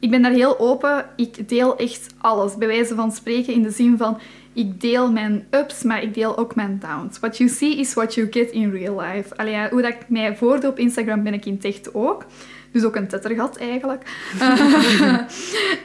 Ik 0.00 0.10
ben 0.10 0.22
daar 0.22 0.32
heel 0.32 0.58
open. 0.58 1.06
Ik 1.16 1.48
deel 1.48 1.76
echt 1.76 2.06
alles. 2.18 2.56
Bij 2.56 2.68
wijze 2.68 2.94
van 2.94 3.12
spreken 3.12 3.52
in 3.52 3.62
de 3.62 3.70
zin 3.70 3.96
van... 3.96 4.18
Ik 4.58 4.80
deel 4.80 5.12
mijn 5.12 5.46
ups, 5.50 5.82
maar 5.82 6.02
ik 6.02 6.14
deel 6.14 6.38
ook 6.38 6.54
mijn 6.54 6.78
downs. 6.80 7.18
What 7.18 7.36
you 7.36 7.50
see 7.50 7.76
is 7.76 7.94
what 7.94 8.14
you 8.14 8.26
get 8.30 8.50
in 8.50 8.70
real 8.70 9.00
life. 9.00 9.36
Allee, 9.36 9.68
hoe 9.70 9.82
dat 9.82 9.90
ik 9.90 10.08
mij 10.08 10.36
voordoe 10.36 10.70
op 10.70 10.78
Instagram 10.78 11.22
ben 11.22 11.34
ik 11.34 11.44
in 11.44 11.54
het 11.54 11.64
echt 11.64 11.94
ook. 11.94 12.26
Dus 12.70 12.84
ook 12.84 12.96
een 12.96 13.08
tettergat 13.08 13.56
eigenlijk. 13.56 14.02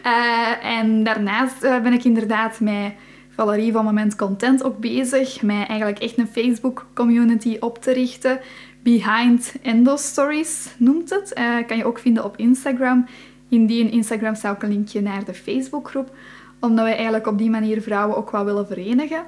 Eh, 0.04 0.80
en 0.80 1.04
daarnaast 1.04 1.64
eh, 1.64 1.82
ben 1.82 1.94
ik 1.94 2.04
inderdaad 2.04 2.60
met 2.60 2.94
Valerie 3.30 3.72
van 3.72 3.86
Moment 3.86 4.16
Content 4.16 4.64
ook 4.64 4.80
bezig. 4.80 5.42
Met 5.42 5.68
eigenlijk 5.68 6.00
echt 6.00 6.18
een 6.18 6.28
Facebook 6.28 6.86
community 6.94 7.58
op 7.60 7.82
te 7.82 7.92
richten. 7.92 8.40
Behind 8.84 9.54
Endo 9.62 9.96
Stories 9.96 10.68
noemt 10.78 11.10
het. 11.10 11.34
Eh, 11.34 11.46
kan 11.68 11.78
je 11.78 11.86
ook 11.86 12.00
vinden 12.00 12.24
op 12.24 12.38
Instagram. 12.38 13.06
In 13.50 13.66
die 13.66 13.90
Instagram 13.90 14.36
staat 14.36 14.56
ook 14.56 14.64
een 14.64 14.70
linkje 14.70 15.02
naar 15.02 15.26
de 15.26 15.34
Facebookgroep. 15.34 16.12
Omdat 16.64 16.86
wij 16.86 16.96
eigenlijk 16.96 17.28
op 17.28 17.38
die 17.38 17.50
manier 17.50 17.82
vrouwen 17.82 18.18
ook 18.18 18.30
wat 18.30 18.46
willen 18.46 18.68
verenigen. 18.68 19.24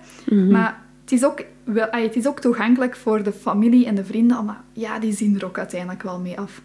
Maar 0.52 0.84
het 1.02 1.12
is, 1.12 1.26
ook 1.26 1.46
wel, 1.64 1.86
ay, 1.86 2.04
het 2.04 2.16
is 2.16 2.28
ook 2.28 2.40
toegankelijk 2.40 2.96
voor 2.96 3.24
de 3.24 3.32
familie 3.32 3.86
en 3.86 3.96
de 3.96 4.06
vrienden. 4.06 4.38
Omdat 4.38 4.56
ja, 4.74 5.00
die 5.00 5.14
zien 5.14 5.40
er 5.40 5.46
ook 5.46 5.58
uiteindelijk 5.58 6.04
wel 6.04 6.20
mee 6.20 6.40
af. 6.40 6.62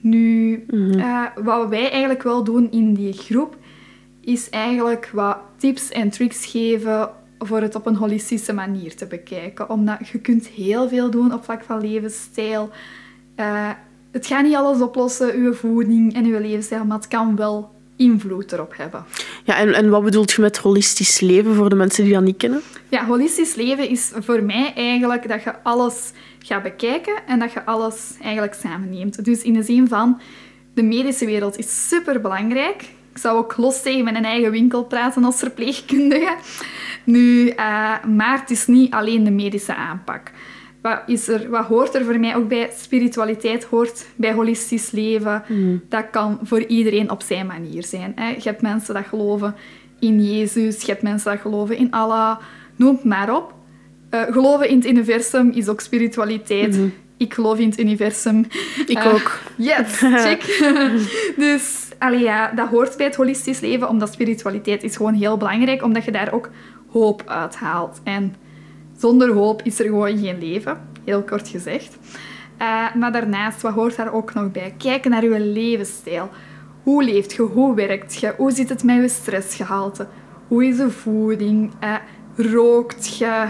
Nu, 0.00 0.64
eh, 0.96 1.24
wat 1.34 1.68
wij 1.68 1.90
eigenlijk 1.90 2.22
wel 2.22 2.44
doen 2.44 2.70
in 2.70 2.94
die 2.94 3.12
groep, 3.12 3.56
is 4.20 4.50
eigenlijk 4.50 5.10
wat 5.12 5.38
tips 5.56 5.88
en 5.88 6.10
tricks 6.10 6.46
geven 6.46 7.10
voor 7.38 7.60
het 7.60 7.74
op 7.74 7.86
een 7.86 7.96
holistische 7.96 8.52
manier 8.52 8.96
te 8.96 9.06
bekijken. 9.06 9.70
Omdat 9.70 10.08
je 10.08 10.18
kunt 10.18 10.46
heel 10.46 10.88
veel 10.88 11.10
doen 11.10 11.34
op 11.34 11.44
vlak 11.44 11.62
van 11.62 11.80
levensstijl. 11.80 12.70
Eh, 13.34 13.70
het 14.10 14.26
gaat 14.26 14.42
niet 14.42 14.54
alles 14.54 14.80
oplossen, 14.80 15.34
uw 15.34 15.52
voeding 15.52 16.14
en 16.14 16.24
uw 16.24 16.38
levensstijl, 16.38 16.84
maar 16.84 16.96
het 16.96 17.08
kan 17.08 17.36
wel 17.36 17.70
invloed 18.00 18.52
erop 18.52 18.76
hebben. 18.76 19.04
Ja, 19.44 19.56
en, 19.56 19.74
en 19.74 19.90
wat 19.90 20.04
bedoelt 20.04 20.32
je 20.32 20.40
met 20.40 20.58
holistisch 20.58 21.20
leven 21.20 21.54
voor 21.54 21.68
de 21.68 21.74
mensen 21.74 22.04
die 22.04 22.12
dat 22.12 22.22
niet 22.22 22.36
kennen? 22.36 22.60
Ja, 22.88 23.04
holistisch 23.04 23.54
leven 23.54 23.88
is 23.88 24.12
voor 24.14 24.42
mij 24.42 24.72
eigenlijk 24.74 25.28
dat 25.28 25.42
je 25.42 25.62
alles 25.62 26.12
gaat 26.38 26.62
bekijken 26.62 27.14
en 27.26 27.38
dat 27.38 27.52
je 27.52 27.64
alles 27.64 28.14
eigenlijk 28.22 28.54
samenneemt. 28.54 29.24
Dus 29.24 29.42
in 29.42 29.52
de 29.52 29.62
zin 29.62 29.88
van, 29.88 30.20
de 30.74 30.82
medische 30.82 31.26
wereld 31.26 31.58
is 31.58 31.88
super 31.88 32.20
belangrijk. 32.20 32.82
Ik 33.12 33.18
zou 33.18 33.38
ook 33.38 33.56
los 33.56 33.82
tegen 33.82 34.04
mijn 34.04 34.24
eigen 34.24 34.50
winkel 34.50 34.84
praten 34.84 35.24
als 35.24 35.38
verpleegkundige. 35.38 36.36
Nu, 37.04 37.48
eh, 37.48 38.04
maar 38.04 38.40
het 38.40 38.50
is 38.50 38.66
niet 38.66 38.92
alleen 38.92 39.24
de 39.24 39.30
medische 39.30 39.74
aanpak. 39.74 40.30
Wat, 40.82 41.02
is 41.06 41.28
er, 41.28 41.50
wat 41.50 41.64
hoort 41.64 41.94
er 41.94 42.04
voor 42.04 42.20
mij 42.20 42.36
ook 42.36 42.48
bij? 42.48 42.70
Spiritualiteit 42.76 43.64
hoort 43.64 44.06
bij 44.16 44.32
holistisch 44.32 44.90
leven. 44.90 45.42
Dat 45.88 46.04
kan 46.10 46.38
voor 46.42 46.60
iedereen 46.64 47.10
op 47.10 47.22
zijn 47.22 47.46
manier 47.46 47.84
zijn. 47.84 48.12
Hè. 48.16 48.28
Je 48.28 48.42
hebt 48.42 48.62
mensen 48.62 48.94
dat 48.94 49.04
geloven 49.04 49.54
in 49.98 50.24
Jezus, 50.24 50.80
je 50.80 50.90
hebt 50.90 51.02
mensen 51.02 51.30
dat 51.32 51.40
geloven 51.40 51.76
in 51.76 51.90
Allah. 51.90 52.36
Noem 52.76 52.94
het 52.94 53.04
maar 53.04 53.36
op. 53.36 53.54
Eh, 54.10 54.22
geloven 54.22 54.68
in 54.68 54.76
het 54.76 54.86
universum 54.86 55.50
is 55.50 55.68
ook 55.68 55.80
spiritualiteit. 55.80 56.74
Ik 57.16 57.34
geloof 57.34 57.58
in 57.58 57.68
het 57.68 57.78
universum. 57.78 58.46
Ik 58.86 58.98
Eh, 58.98 59.14
ook. 59.14 59.38
Yes, 59.56 59.98
check. 60.24 60.42
dus 61.36 61.88
allee, 61.98 62.20
ja, 62.20 62.52
dat 62.54 62.68
hoort 62.68 62.96
bij 62.96 63.06
het 63.06 63.16
holistisch 63.16 63.60
leven, 63.60 63.88
omdat 63.88 64.12
spiritualiteit 64.12 64.82
is 64.82 64.96
gewoon 64.96 65.14
heel 65.14 65.36
belangrijk, 65.36 65.82
omdat 65.82 66.04
je 66.04 66.10
daar 66.12 66.32
ook 66.32 66.50
hoop 66.92 67.22
uit 67.26 67.56
haalt. 67.56 68.00
En 68.04 68.34
zonder 69.00 69.32
hoop 69.32 69.62
is 69.62 69.78
er 69.78 69.84
gewoon 69.84 70.18
geen 70.18 70.38
leven, 70.38 70.80
heel 71.04 71.22
kort 71.22 71.48
gezegd. 71.48 71.98
Eh, 72.56 72.94
maar 72.94 73.12
daarnaast, 73.12 73.62
wat 73.62 73.72
hoort 73.72 73.96
daar 73.96 74.12
ook 74.12 74.34
nog 74.34 74.50
bij? 74.50 74.74
Kijken 74.78 75.10
naar 75.10 75.24
je 75.24 75.40
levensstijl. 75.40 76.30
Hoe 76.82 77.04
leeft 77.04 77.32
je? 77.32 77.42
Hoe 77.42 77.74
werkt 77.74 78.20
je? 78.20 78.34
Hoe 78.36 78.50
zit 78.50 78.68
het 78.68 78.84
met 78.84 78.96
je 78.96 79.08
stressgehalte? 79.08 80.06
Hoe 80.48 80.66
is 80.66 80.76
de 80.76 80.90
voeding? 80.90 81.72
Eh, 81.80 81.94
rookt 82.36 83.16
je? 83.18 83.44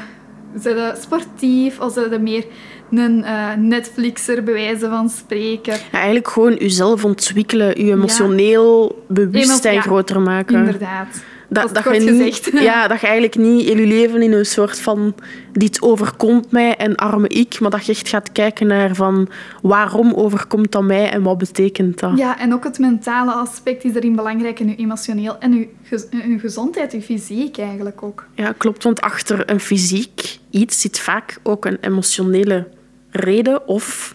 Zijn 0.54 0.76
je 0.76 0.94
sportief 1.00 1.80
of 1.80 1.92
zijn 1.92 2.10
je 2.10 2.18
meer 2.18 2.44
een 2.90 3.24
eh, 3.24 3.54
Netflixer, 3.54 4.42
bij 4.42 4.54
wijze 4.54 4.88
van 4.88 5.08
spreken? 5.08 5.72
Ja, 5.72 5.90
eigenlijk 5.92 6.28
gewoon 6.28 6.54
jezelf 6.54 7.04
ontwikkelen, 7.04 7.84
je 7.84 7.92
emotioneel 7.92 9.04
bewustzijn 9.08 9.74
ja, 9.74 9.80
groter 9.80 10.20
maken. 10.20 10.56
Inderdaad. 10.58 11.22
Dat, 11.52 11.74
Dat 11.74 11.84
je 11.84 12.10
niet, 12.10 12.50
ja, 12.70 12.88
dat 12.88 13.00
je 13.00 13.06
eigenlijk 13.06 13.36
niet 13.36 13.66
in 13.66 13.78
je 13.78 13.86
leven 13.86 14.22
in 14.22 14.32
een 14.32 14.46
soort 14.46 14.80
van 14.80 15.14
dit 15.52 15.82
overkomt 15.82 16.50
mij 16.50 16.76
en 16.76 16.96
arme 16.96 17.28
ik, 17.28 17.60
maar 17.60 17.70
dat 17.70 17.86
je 17.86 17.92
echt 17.92 18.08
gaat 18.08 18.32
kijken 18.32 18.66
naar 18.66 18.94
van 18.94 19.28
waarom 19.62 20.12
overkomt 20.12 20.72
dat 20.72 20.82
mij 20.82 21.10
en 21.10 21.22
wat 21.22 21.38
betekent 21.38 21.98
dat. 21.98 22.18
Ja, 22.18 22.38
en 22.38 22.54
ook 22.54 22.64
het 22.64 22.78
mentale 22.78 23.32
aspect 23.32 23.84
is 23.84 23.94
erin 23.94 24.16
belangrijk 24.16 24.60
en 24.60 24.68
je 24.68 24.76
emotioneel 24.76 25.38
en 25.38 25.52
je 25.52 26.38
gezondheid, 26.38 26.92
je 26.92 27.02
fysiek 27.02 27.58
eigenlijk 27.58 28.02
ook. 28.02 28.26
Ja, 28.34 28.52
klopt, 28.56 28.82
want 28.82 29.00
achter 29.00 29.50
een 29.50 29.60
fysiek 29.60 30.38
iets 30.50 30.80
zit 30.80 30.98
vaak 30.98 31.38
ook 31.42 31.64
een 31.64 31.78
emotionele 31.80 32.68
reden 33.10 33.68
of 33.68 34.14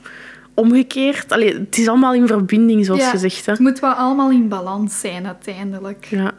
omgekeerd. 0.54 1.32
Allee, 1.32 1.54
het 1.54 1.78
is 1.78 1.88
allemaal 1.88 2.14
in 2.14 2.28
verbinding, 2.28 2.86
zoals 2.86 3.02
Ja, 3.02 3.10
gezegd. 3.10 3.46
Hè? 3.46 3.52
Het 3.52 3.62
moet 3.62 3.80
wel 3.80 3.92
allemaal 3.92 4.32
in 4.32 4.48
balans 4.48 5.00
zijn 5.00 5.26
uiteindelijk. 5.26 6.06
Ja. 6.06 6.34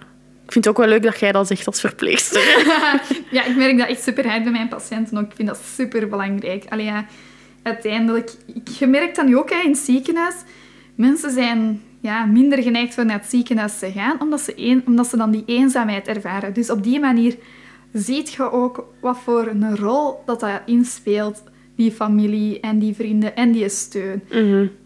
Ik 0.46 0.52
vind 0.52 0.64
het 0.64 0.68
ook 0.68 0.80
wel 0.80 0.88
leuk 0.88 1.02
dat 1.02 1.20
jij 1.20 1.32
dat 1.32 1.46
zegt 1.46 1.66
als 1.66 1.80
verpleegster. 1.80 2.42
ja, 3.30 3.44
ik 3.44 3.56
merk 3.56 3.78
dat 3.78 3.88
echt 3.88 4.02
super 4.02 4.28
hard 4.28 4.42
bij 4.42 4.52
mijn 4.52 4.68
patiënten 4.68 5.18
ook. 5.18 5.24
Ik 5.24 5.36
vind 5.36 5.48
dat 5.48 5.60
super 5.74 6.08
belangrijk. 6.08 6.64
Allee, 6.68 6.84
ja, 6.84 7.06
uiteindelijk, 7.62 8.30
je 8.78 8.86
merkt 8.86 9.16
dat 9.16 9.26
nu 9.26 9.36
ook 9.36 9.50
hè, 9.50 9.60
in 9.62 9.70
het 9.70 9.78
ziekenhuis. 9.78 10.34
Mensen 10.94 11.30
zijn 11.30 11.82
ja, 12.00 12.24
minder 12.24 12.62
geneigd 12.62 12.98
om 12.98 13.06
naar 13.06 13.18
het 13.18 13.30
ziekenhuis 13.30 13.78
te 13.78 13.92
gaan, 13.92 14.20
omdat 14.20 14.40
ze, 14.40 14.52
een, 14.56 14.82
omdat 14.86 15.06
ze 15.06 15.16
dan 15.16 15.30
die 15.30 15.42
eenzaamheid 15.46 16.08
ervaren. 16.08 16.52
Dus 16.52 16.70
op 16.70 16.82
die 16.82 17.00
manier 17.00 17.36
ziet 17.92 18.32
je 18.32 18.50
ook 18.50 18.84
wat 19.00 19.18
voor 19.24 19.46
een 19.46 19.76
rol 19.76 20.22
dat 20.26 20.40
dat 20.40 20.60
inspeelt, 20.66 21.42
die 21.76 21.92
familie 21.92 22.60
en 22.60 22.78
die 22.78 22.94
vrienden 22.94 23.36
en 23.36 23.52
die 23.52 23.68
steun. 23.68 24.22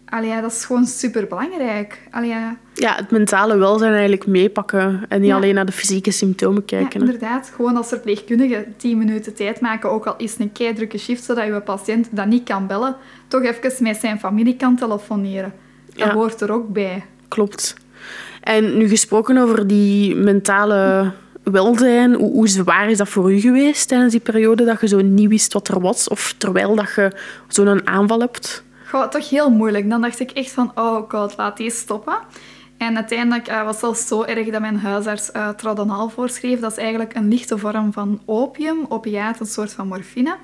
Allee, 0.05 0.29
ja, 0.29 0.41
dat 0.41 0.51
is 0.51 0.65
gewoon 0.65 0.85
super 0.85 1.27
belangrijk. 1.27 1.99
Allee, 2.09 2.35
ja, 2.81 2.89
Ja, 2.89 2.95
het 2.95 3.11
mentale 3.11 3.57
welzijn 3.57 3.91
eigenlijk 3.91 4.27
meepakken 4.27 5.01
en 5.09 5.19
niet 5.19 5.29
Ja. 5.29 5.35
alleen 5.35 5.55
naar 5.55 5.65
de 5.65 5.71
fysieke 5.71 6.11
symptomen 6.11 6.63
ja, 6.65 6.77
kijken. 6.77 6.99
hè. 7.01 7.05
inderdaad. 7.05 7.51
Gewoon 7.55 7.77
als 7.77 7.87
verpleegkundige 7.87 8.65
10 8.77 8.97
minuten 8.97 9.33
tijd 9.33 9.59
maken, 9.61 9.91
ook 9.91 10.05
al 10.05 10.13
is 10.17 10.31
het 10.31 10.39
een 10.39 10.51
keidrukke 10.51 10.97
shift, 10.97 11.23
zodat 11.23 11.45
je 11.45 11.61
patiënt 11.61 12.07
dat 12.11 12.25
niet 12.25 12.43
kan 12.43 12.67
bellen, 12.67 12.95
toch 13.27 13.43
even 13.43 13.83
met 13.83 13.97
zijn 13.97 14.19
familie 14.19 14.55
kan 14.55 14.75
telefoneren. 14.75 15.53
Dat 15.95 15.97
Ja. 16.07 16.13
hoort 16.13 16.41
er 16.41 16.51
ook 16.51 16.69
bij. 16.69 17.05
Klopt. 17.27 17.75
En 18.41 18.77
nu 18.77 18.87
gesproken 18.89 19.37
over 19.37 19.67
die 19.67 20.15
mentale 20.15 21.11
welzijn, 21.43 22.13
hoe, 22.13 22.31
hoe 22.31 22.47
zwaar 22.47 22.89
is 22.89 22.97
dat 22.97 23.09
voor 23.09 23.33
u 23.33 23.39
geweest 23.39 23.87
tijdens 23.87 24.11
die 24.11 24.21
periode 24.21 24.65
dat 24.65 24.81
je 24.81 24.87
zo 24.87 25.01
niet 25.01 25.29
wist 25.29 25.53
wat 25.53 25.67
er 25.67 25.79
was? 25.79 26.07
Of 26.07 26.35
terwijl 26.37 26.75
dat 26.75 26.93
je 26.95 27.11
zo'n 27.47 27.87
aanval 27.87 28.19
hebt? 28.19 28.63
Goh, 28.89 29.07
toch 29.07 29.29
heel 29.29 29.49
moeilijk. 29.49 29.89
Dan 29.89 30.01
dacht 30.01 30.19
ik 30.19 30.31
echt 30.31 30.51
van, 30.51 30.71
oh 30.75 31.09
god, 31.09 31.33
laat 31.37 31.57
deze 31.57 31.77
stoppen. 31.77 32.13
En 32.81 32.95
uiteindelijk 32.95 33.47
eh, 33.47 33.63
was 33.63 33.71
het 33.71 33.79
zelfs 33.79 34.07
zo 34.07 34.23
erg 34.23 34.49
dat 34.49 34.61
mijn 34.61 34.77
huisarts 34.77 35.31
uh, 35.35 36.07
voorschreef. 36.07 36.59
Dat 36.59 36.71
is 36.71 36.77
eigenlijk 36.77 37.15
een 37.15 37.27
lichte 37.27 37.57
vorm 37.57 37.93
van 37.93 38.21
opium, 38.25 38.85
opiaat, 38.89 39.39
een 39.39 39.45
soort 39.45 39.73
van 39.73 39.87
morfine. 39.87 40.35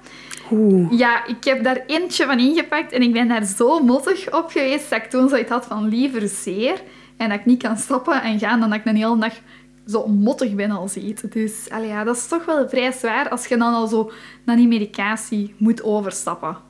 Oeh. 0.51 0.91
Ja, 0.91 1.25
ik 1.25 1.43
heb 1.43 1.63
daar 1.63 1.83
eentje 1.87 2.25
van 2.25 2.39
ingepakt 2.39 2.91
en 2.91 3.01
ik 3.01 3.13
ben 3.13 3.27
daar 3.27 3.45
zo 3.45 3.79
mottig 3.79 4.33
op 4.33 4.49
geweest 4.49 4.89
dat 4.89 4.99
ik 4.99 5.09
toen 5.09 5.29
zoiets 5.29 5.49
had 5.49 5.65
van 5.65 5.87
liever 5.87 6.27
zeer. 6.27 6.81
En 7.17 7.29
dat 7.29 7.39
ik 7.39 7.45
niet 7.45 7.63
kan 7.63 7.77
stoppen 7.77 8.21
en 8.21 8.39
gaan 8.39 8.59
dan 8.59 8.69
dat 8.69 8.79
ik 8.79 8.85
een 8.85 8.95
hele 8.95 9.17
dag 9.17 9.33
zo 9.87 10.07
mottig 10.07 10.55
ben 10.55 10.71
als 10.71 10.95
eten. 10.95 11.29
Dus 11.29 11.69
allee, 11.69 11.87
ja, 11.87 12.03
dat 12.03 12.15
is 12.15 12.27
toch 12.27 12.45
wel 12.45 12.69
vrij 12.69 12.91
zwaar 12.91 13.29
als 13.29 13.47
je 13.47 13.57
dan 13.57 13.73
al 13.73 13.87
zo 13.87 14.11
naar 14.45 14.55
die 14.55 14.67
medicatie 14.67 15.53
moet 15.57 15.83
overstappen. 15.83 16.66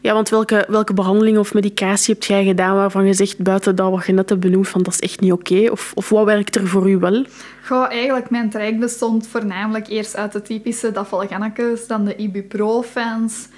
Ja, 0.00 0.12
want 0.12 0.28
welke, 0.28 0.64
welke 0.68 0.94
behandeling 0.94 1.38
of 1.38 1.54
medicatie 1.54 2.14
heb 2.14 2.22
jij 2.22 2.44
gedaan 2.44 2.74
waarvan 2.74 3.06
je 3.06 3.14
zegt, 3.14 3.38
buiten 3.38 3.76
dat 3.76 3.90
wat 3.90 4.06
je 4.06 4.12
net 4.12 4.28
hebt 4.28 4.40
benoemd, 4.40 4.68
van 4.68 4.82
dat 4.82 4.92
is 4.92 5.00
echt 5.00 5.20
niet 5.20 5.32
oké? 5.32 5.70
Of, 5.70 5.92
of 5.94 6.08
wat 6.08 6.24
werkt 6.24 6.56
er 6.56 6.68
voor 6.68 6.90
u 6.90 6.98
wel? 6.98 7.24
Goh, 7.64 7.90
eigenlijk 7.90 8.30
mijn 8.30 8.50
traject 8.50 8.78
bestond 8.78 9.26
voornamelijk 9.26 9.88
eerst 9.88 10.16
uit 10.16 10.32
de 10.32 10.42
typische 10.42 10.92
dafalgannekes, 10.92 11.86
dan 11.86 12.04
de 12.04 12.16
ibuprofens. 12.16 13.48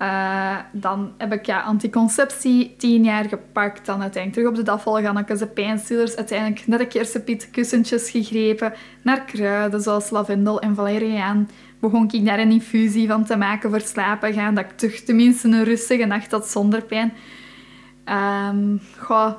Eh, 0.00 0.56
dan 0.72 1.12
heb 1.18 1.32
ik 1.32 1.46
ja, 1.46 1.60
anticonceptie 1.60 2.74
tien 2.78 3.04
jaar 3.04 3.24
gepakt, 3.24 3.86
dan 3.86 4.00
uiteindelijk 4.00 4.32
terug 4.32 4.48
op 4.48 4.54
de 4.54 4.70
dafalgannekes, 4.72 5.38
de 5.38 5.46
pijnstillers, 5.46 6.16
uiteindelijk 6.16 6.66
naar 6.66 6.78
de 6.78 6.86
kersenpiet 6.86 7.48
kussentjes 7.50 8.10
gegrepen, 8.10 8.72
naar 9.02 9.24
kruiden 9.24 9.80
zoals 9.80 10.10
lavendel 10.10 10.60
en 10.60 10.74
valeriaan. 10.74 11.48
Begon 11.80 12.08
ik 12.10 12.26
daar 12.26 12.38
een 12.38 12.50
infusie 12.50 13.08
van 13.08 13.24
te 13.24 13.36
maken 13.36 13.70
voor 13.70 13.80
slapen 13.80 14.32
gaan, 14.32 14.54
dat 14.54 14.64
ik 14.64 14.76
toch 14.76 14.90
tenminste 14.92 15.48
een 15.48 15.64
rustige 15.64 16.04
nacht 16.04 16.30
had 16.30 16.48
zonder 16.48 16.82
pijn. 16.82 17.12
Ehm, 18.04 18.76
goh, 18.98 19.32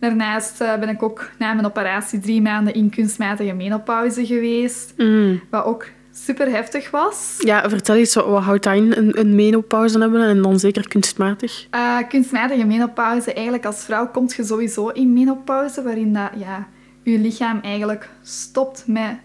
Daarnaast 0.00 0.60
eh, 0.60 0.78
ben 0.78 0.88
ik 0.88 1.02
ook 1.02 1.30
na 1.38 1.52
mijn 1.52 1.66
operatie 1.66 2.18
drie 2.18 2.42
maanden 2.42 2.74
in 2.74 2.90
kunstmatige 2.90 3.52
menopauze 3.52 4.26
geweest. 4.26 4.94
Mm. 4.96 5.40
Wat 5.50 5.64
ook 5.64 5.86
super 6.12 6.50
heftig 6.50 6.90
was. 6.90 7.34
Ja, 7.38 7.68
vertel 7.68 7.96
eens, 7.96 8.14
wat, 8.14 8.26
wat 8.26 8.42
houdt 8.42 8.64
dat 8.64 8.74
in, 8.74 8.92
een, 8.92 9.20
een 9.20 9.34
menopauze 9.34 9.98
hebben 9.98 10.22
en 10.22 10.42
dan 10.42 10.58
zeker 10.58 10.88
kunstmatig? 10.88 11.66
Eh, 11.70 11.98
kunstmatige 12.08 12.64
menopauze, 12.64 13.32
eigenlijk 13.32 13.66
als 13.66 13.84
vrouw 13.84 14.08
komt 14.08 14.34
je 14.34 14.44
sowieso 14.44 14.88
in 14.88 15.12
menopauze, 15.12 15.82
waarin 15.82 16.12
dat, 16.12 16.30
ja, 16.36 16.68
je 17.02 17.18
lichaam 17.18 17.60
eigenlijk 17.62 18.08
stopt 18.22 18.84
met 18.86 19.16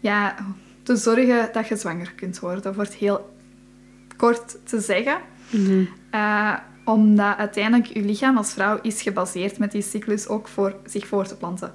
ja, 0.00 0.34
te 0.84 0.96
zorgen 0.96 1.48
dat 1.52 1.68
je 1.68 1.76
zwanger 1.76 2.12
kunt 2.12 2.38
worden. 2.38 2.74
Voor 2.74 2.84
het 2.84 2.94
heel 2.94 3.34
kort 4.16 4.56
te 4.64 4.80
zeggen. 4.80 5.16
Eh, 6.10 6.54
omdat 6.84 7.36
uiteindelijk 7.36 7.86
je 7.86 8.02
lichaam 8.02 8.36
als 8.36 8.52
vrouw 8.52 8.78
is 8.82 9.02
gebaseerd 9.02 9.58
met 9.58 9.72
die 9.72 9.82
cyclus 9.82 10.28
ook 10.28 10.48
voor 10.48 10.76
zich 10.84 11.06
voor 11.06 11.26
te 11.26 11.36
planten. 11.36 11.72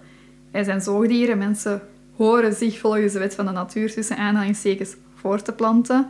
Wij 0.51 0.63
zijn 0.63 0.81
zoogdieren, 0.81 1.37
mensen 1.37 1.81
horen 2.15 2.53
zich 2.53 2.79
volgens 2.79 3.13
de 3.13 3.19
wet 3.19 3.35
van 3.35 3.45
de 3.45 3.51
natuur 3.51 3.93
tussen 3.93 4.17
aanhalingstekens 4.17 4.95
voor 5.15 5.41
te 5.41 5.53
planten. 5.53 6.07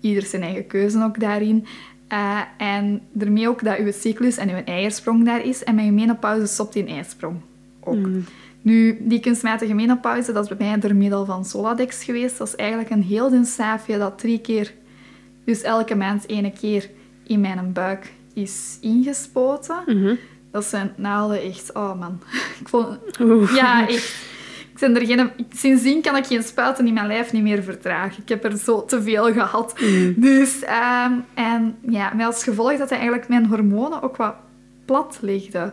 Ieder 0.00 0.22
zijn 0.22 0.42
eigen 0.42 0.66
keuze 0.66 1.02
ook 1.02 1.20
daarin. 1.20 1.66
Eh, 2.08 2.40
en 2.56 3.00
daarmee 3.12 3.48
ook 3.48 3.64
dat 3.64 3.78
uw 3.78 3.92
cyclus 3.92 4.36
en 4.36 4.50
uw 4.50 4.64
eiersprong 4.64 5.24
daar 5.24 5.44
is. 5.44 5.64
En 5.64 5.74
met 5.74 5.84
je 5.84 5.92
menopauze 5.92 6.46
stopt 6.46 6.72
die 6.72 6.86
eiersprong 6.86 7.40
ook. 7.80 8.06
Nu, 8.62 8.98
die 9.00 9.20
kunstmatige 9.20 9.74
menopauze, 9.74 10.32
dat 10.32 10.42
is 10.50 10.56
bij 10.56 10.66
mij 10.66 10.78
door 10.78 10.94
middel 10.94 11.24
van 11.24 11.44
Soladex 11.44 12.04
geweest. 12.04 12.38
Dat 12.38 12.48
is 12.48 12.56
eigenlijk 12.56 12.90
een 12.90 13.02
heel 13.02 13.30
dun 13.30 13.44
staafje 13.44 13.98
dat 13.98 14.18
drie 14.18 14.40
keer, 14.40 14.72
dus 15.44 15.62
elke 15.62 15.94
maand 15.94 16.28
ene 16.28 16.52
keer, 16.52 16.90
in 17.26 17.40
mijn 17.40 17.72
buik 17.72 18.12
is 18.34 18.78
ingespoten. 18.80 20.18
Dat 20.50 20.64
zijn 20.64 20.92
naalden 20.96 21.42
echt... 21.42 21.74
Oh 21.74 21.98
man. 21.98 22.20
Ik 22.60 22.68
vond, 22.68 22.98
Oeh. 23.20 23.54
ja, 23.54 23.88
echt. 23.88 24.30
Ik 24.72 24.78
ben 24.78 24.96
er 24.96 25.06
geen, 25.06 25.30
sindsdien 25.52 26.02
kan 26.02 26.16
ik 26.16 26.26
geen 26.26 26.42
spuiten 26.42 26.86
in 26.86 26.94
mijn 26.94 27.06
lijf 27.06 27.32
niet 27.32 27.42
meer 27.42 27.62
vertragen. 27.62 28.22
Ik 28.22 28.28
heb 28.28 28.44
er 28.44 28.56
zo 28.56 28.84
te 28.84 29.02
veel 29.02 29.32
gehad. 29.32 29.74
Dus, 30.16 30.62
ehm, 30.62 31.12
en 31.34 31.76
ja, 31.88 32.12
met 32.14 32.26
als 32.26 32.44
gevolg 32.44 32.78
dat 32.78 32.90
eigenlijk 32.90 33.28
mijn 33.28 33.46
hormonen 33.46 34.02
ook 34.02 34.16
wat 34.16 34.34
plat 34.84 35.18
legde. 35.20 35.72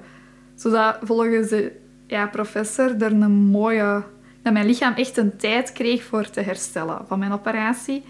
Zodat 0.56 0.98
volgens 1.02 1.50
de 1.50 1.72
ja, 2.10 2.28
professor 2.28 2.96
er 3.02 3.12
een 3.12 3.32
mooie... 3.32 4.04
Dat 4.42 4.54
mijn 4.54 4.66
lichaam 4.66 4.94
echt 4.94 5.18
een 5.18 5.38
tijd 5.38 5.72
kreeg 5.72 6.04
voor 6.04 6.30
te 6.30 6.42
herstellen 6.42 7.02
van 7.08 7.20
mijn 7.20 7.32
operatie. 7.32 8.04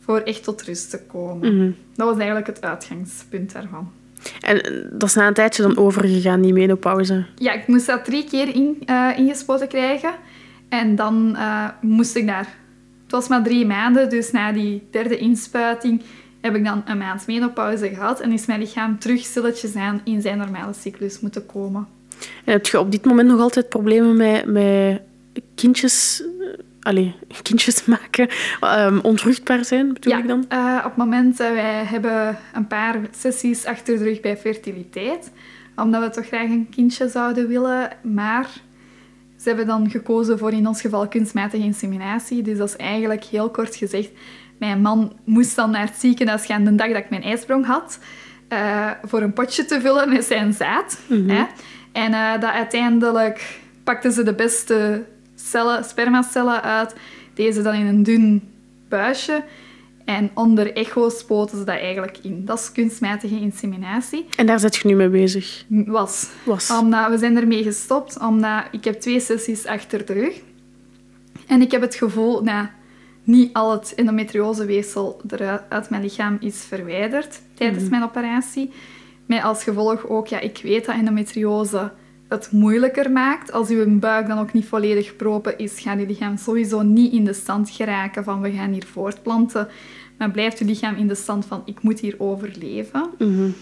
Voor 0.00 0.18
echt 0.18 0.44
tot 0.44 0.62
rust 0.62 0.90
te 0.90 1.02
komen. 1.02 1.76
Dat 1.94 2.06
was 2.06 2.16
eigenlijk 2.16 2.46
het 2.46 2.62
uitgangspunt 2.62 3.52
daarvan. 3.52 3.92
En 4.40 4.62
eh, 4.62 4.72
dat 4.92 5.08
is 5.08 5.14
na 5.14 5.26
een 5.26 5.34
tijdje 5.34 5.62
dan 5.62 5.76
overgegaan, 5.76 6.40
die 6.40 6.52
menopauze. 6.52 7.24
Ja, 7.36 7.52
ik 7.52 7.66
moest 7.66 7.86
dat 7.86 8.04
drie 8.04 8.24
keer 8.24 8.54
in, 8.54 8.82
eh, 8.86 9.10
ingespoten 9.16 9.68
krijgen. 9.68 10.14
En 10.68 10.96
dan 10.96 11.36
eh, 11.36 11.68
moest 11.80 12.16
ik 12.16 12.26
daar... 12.26 12.48
Het 13.02 13.12
was 13.12 13.28
maar 13.28 13.42
drie 13.42 13.66
maanden, 13.66 14.10
dus 14.10 14.30
na 14.30 14.52
die 14.52 14.86
derde 14.90 15.16
inspuiting 15.16 16.02
heb 16.40 16.54
ik 16.54 16.64
dan 16.64 16.82
een 16.86 16.98
maand 16.98 17.26
menopauze 17.26 17.88
gehad. 17.88 18.20
En 18.20 18.32
is 18.32 18.46
mijn 18.46 18.60
lichaam 18.60 18.98
terug 18.98 19.24
stilletjes 19.24 19.74
aan 19.74 20.00
in 20.04 20.20
zijn 20.20 20.38
normale 20.38 20.72
cyclus 20.72 21.20
moeten 21.20 21.46
komen. 21.46 21.86
En 22.44 22.52
heb 22.52 22.66
je 22.66 22.78
op 22.78 22.90
dit 22.90 23.04
moment 23.04 23.28
nog 23.28 23.40
altijd 23.40 23.68
problemen 23.68 24.16
met, 24.16 24.46
met 24.46 25.02
kindjes... 25.54 26.22
eh, 26.40 26.48
Allee, 26.80 27.14
kindjes 27.42 27.84
maken, 27.94 28.28
ehm, 28.60 28.98
onvruchtbaar 28.98 29.64
zijn, 29.64 29.92
bedoel 29.92 30.12
ja, 30.12 30.18
ik 30.18 30.28
dan? 30.28 30.44
eh, 30.48 30.76
op 30.78 30.84
het 30.84 30.96
moment, 30.96 31.40
uh, 31.40 31.50
wij 31.50 31.84
hebben 31.84 32.38
een 32.54 32.66
paar 32.66 33.00
sessies 33.18 33.64
achter 33.64 33.98
de 33.98 34.04
rug 34.04 34.20
bij 34.20 34.36
fertiliteit. 34.36 35.30
Omdat 35.76 36.02
we 36.02 36.10
toch 36.10 36.26
graag 36.26 36.48
een 36.48 36.68
kindje 36.70 37.08
zouden 37.08 37.48
willen. 37.48 37.88
Maar 38.02 38.50
ze 39.40 39.48
hebben 39.48 39.66
dan 39.66 39.90
gekozen 39.90 40.38
voor 40.38 40.52
in 40.52 40.66
ons 40.66 40.80
geval 40.80 41.08
kunstmatige 41.08 41.62
inseminatie. 41.64 42.42
Dus 42.42 42.58
dat 42.58 42.68
is 42.68 42.76
eigenlijk 42.76 43.24
heel 43.24 43.50
kort 43.50 43.76
gezegd. 43.76 44.10
Mijn 44.58 44.80
man 44.80 45.12
moest 45.24 45.56
dan 45.56 45.70
naar 45.70 45.86
het 45.86 45.96
ziekenhuis 45.98 46.46
gaan 46.46 46.64
de 46.64 46.74
dag 46.74 46.88
dat 46.88 46.96
ik 46.96 47.10
mijn 47.10 47.22
ijsprong 47.22 47.66
had. 47.66 47.98
Uh, 48.52 48.90
voor 49.02 49.22
een 49.22 49.32
potje 49.32 49.64
te 49.64 49.80
vullen 49.80 50.08
met 50.08 50.24
zijn 50.24 50.52
zaad. 50.52 51.00
Mhm. 51.06 51.28
Hè? 51.28 51.44
En 51.94 52.12
uh, 52.12 52.32
dat 52.32 52.50
uiteindelijk 52.50 53.58
pakten 53.84 54.12
ze 54.12 54.22
de 54.22 54.34
beste 54.34 55.04
cellen, 55.34 55.84
spermacellen 55.84 56.62
uit. 56.62 56.94
Deze 57.34 57.62
dan 57.62 57.74
in 57.74 57.86
een 57.86 58.02
dun 58.02 58.42
buisje. 58.88 59.44
En 60.04 60.30
onder 60.34 60.72
echo 60.72 61.08
spoten 61.08 61.58
ze 61.58 61.64
dat 61.64 61.76
eigenlijk 61.76 62.18
in. 62.22 62.44
Dat 62.44 62.58
is 62.58 62.72
kunstmatige 62.72 63.40
inseminatie. 63.40 64.26
En 64.36 64.46
daar 64.46 64.58
zit 64.58 64.76
je 64.76 64.88
nu 64.88 64.94
mee 64.94 65.08
bezig? 65.08 65.64
Was. 65.68 66.28
Was. 66.44 66.70
Omdat 66.70 67.10
we 67.10 67.18
zijn 67.18 67.36
ermee 67.36 67.62
gestopt. 67.62 68.18
Omdat 68.20 68.64
ik 68.70 68.84
heb 68.84 69.00
twee 69.00 69.20
sessies 69.20 69.66
achter 69.66 70.06
de 70.06 70.12
rug. 70.12 70.40
En 71.46 71.60
ik 71.60 71.70
heb 71.70 71.80
het 71.80 71.94
gevoel 71.94 72.44
dat 72.44 72.68
niet 73.24 73.52
al 73.52 73.72
het 73.72 73.94
endometrioseweefsel 73.94 75.20
eruit 75.28 75.62
uit 75.68 75.90
mijn 75.90 76.02
lichaam 76.02 76.36
is 76.40 76.64
verwijderd 76.64 77.40
tijdens 77.54 77.82
mm 77.82 77.88
-hmm. 77.88 77.98
mijn 77.98 78.10
operatie. 78.10 78.72
Met 79.26 79.42
als 79.42 79.64
gevolg 79.64 80.08
ook, 80.08 80.26
ja, 80.26 80.40
ik 80.40 80.60
weet 80.62 80.84
dat 80.84 80.94
endometriose 80.94 81.92
het 82.28 82.52
moeilijker 82.52 83.10
maakt. 83.10 83.52
Als 83.52 83.68
uw 83.68 83.98
buik 83.98 84.26
dan 84.26 84.38
ook 84.38 84.52
niet 84.52 84.64
volledig 84.64 85.16
propen 85.16 85.58
is, 85.58 85.80
gaat 85.80 86.00
je 86.00 86.06
lichaam 86.06 86.36
sowieso 86.36 86.82
niet 86.82 87.12
in 87.12 87.24
de 87.24 87.32
stand 87.32 87.70
geraken 87.70 88.24
van 88.24 88.40
we 88.40 88.50
gaan 88.50 88.72
hier 88.72 88.86
voortplanten. 88.86 89.68
Maar 90.18 90.30
blijft 90.30 90.58
je 90.58 90.64
lichaam 90.64 90.94
in 90.94 91.08
de 91.08 91.14
stand 91.14 91.46
van 91.46 91.62
ik 91.64 91.82
moet 91.82 92.00
hier 92.00 92.14
overleven. 92.18 93.10
Mm 93.18 93.34
-hmm. 93.34 93.54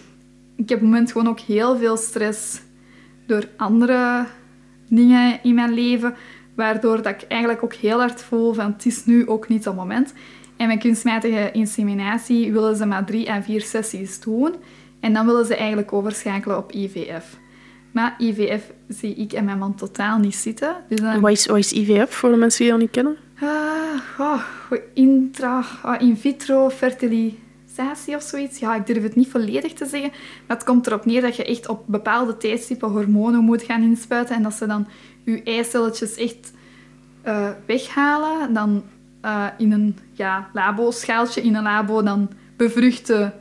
Ik 0.57 0.69
heb 0.69 0.79
op 0.79 0.85
het 0.85 0.93
moment 0.93 1.13
gewoon 1.13 1.29
ook 1.29 1.41
heel 1.41 1.77
veel 1.77 1.97
stress 1.97 2.61
door 3.27 3.49
andere 3.57 4.27
dingen 4.89 5.39
in 5.43 5.55
mijn 5.55 5.73
leven. 5.73 6.15
Waardoor 6.57 7.03
dat 7.03 7.23
ik 7.23 7.29
eigenlijk 7.29 7.63
ook 7.63 7.75
heel 7.75 7.99
hard 7.99 8.23
voel 8.23 8.53
van 8.53 8.73
het 8.73 8.87
is 8.87 9.05
nu 9.05 9.29
ook 9.29 9.49
niet 9.49 9.65
het 9.65 9.75
moment. 9.75 10.13
En 10.57 10.69
met 10.69 10.79
kunstmatige 10.79 11.51
inseminatie 11.53 12.53
willen 12.53 12.77
ze 12.77 12.87
maar 12.87 13.05
drie 13.05 13.31
à 13.31 13.43
vier 13.43 13.61
sessies 13.61 14.21
doen. 14.21 14.55
En 15.03 15.13
dan 15.13 15.27
willen 15.27 15.47
ze 15.47 15.57
eigenlijk 15.57 15.93
overschakelen 15.93 16.57
op 16.57 16.73
IVF. 16.73 17.39
Maar 17.91 18.15
IVF 18.19 18.73
zie 18.89 19.15
ik 19.15 19.33
en 19.33 19.45
mijn 19.45 19.59
man 19.59 19.75
totaal 19.75 20.19
niet 20.19 20.35
zitten. 20.35 20.77
Dus 20.89 21.01
dan, 21.01 21.21
Wat 21.21 21.31
is, 21.31 21.47
wat 21.47 21.59
is 21.59 21.73
IVF 21.73 22.15
voor 22.15 22.31
de 22.31 22.37
mensen 22.37 22.63
die 22.63 22.71
dat 22.71 22.81
niet 22.81 22.91
kennen? 22.91 23.17
Ah, 23.41 24.01
oh, 24.19 24.43
intra, 24.95 25.65
ah, 25.83 26.01
in 26.01 26.17
vitro 26.17 26.71
fertilisatie 26.71 28.17
of 28.17 28.23
zoiets. 28.23 28.59
Ja, 28.59 28.75
ik 28.75 28.87
durf 28.87 29.03
het 29.03 29.17
niet 29.17 29.31
volledig 29.31 29.73
te 29.73 29.87
zeggen. 29.87 30.11
Maar 30.47 30.57
het 30.57 30.67
komt 30.67 30.87
erop 30.87 31.05
neer 31.05 31.21
dat 31.21 31.37
je 31.37 31.45
echt 31.45 31.69
op 31.69 31.83
bepaalde 31.87 32.37
tijdstippen 32.37 32.89
hormonen 32.89 33.45
moet 33.45 33.63
gaan 33.63 33.83
inspuiten. 33.83 34.37
En 34.37 34.43
dat 34.43 34.55
ze 34.55 34.67
dan 34.67 34.87
je 35.25 35.43
eicelletjes 35.43 36.17
echt 36.17 36.53
eh, 37.23 37.49
weghalen. 37.67 38.55
Dan 38.55 38.83
eh, 39.21 39.47
in 39.59 39.73
een 39.73 39.99
ja, 40.13 40.49
labo-schaaltje 40.53 41.43
in 41.43 41.55
een 41.55 41.63
labo 41.63 42.03
dan 42.03 42.31
bevruchten 42.57 43.35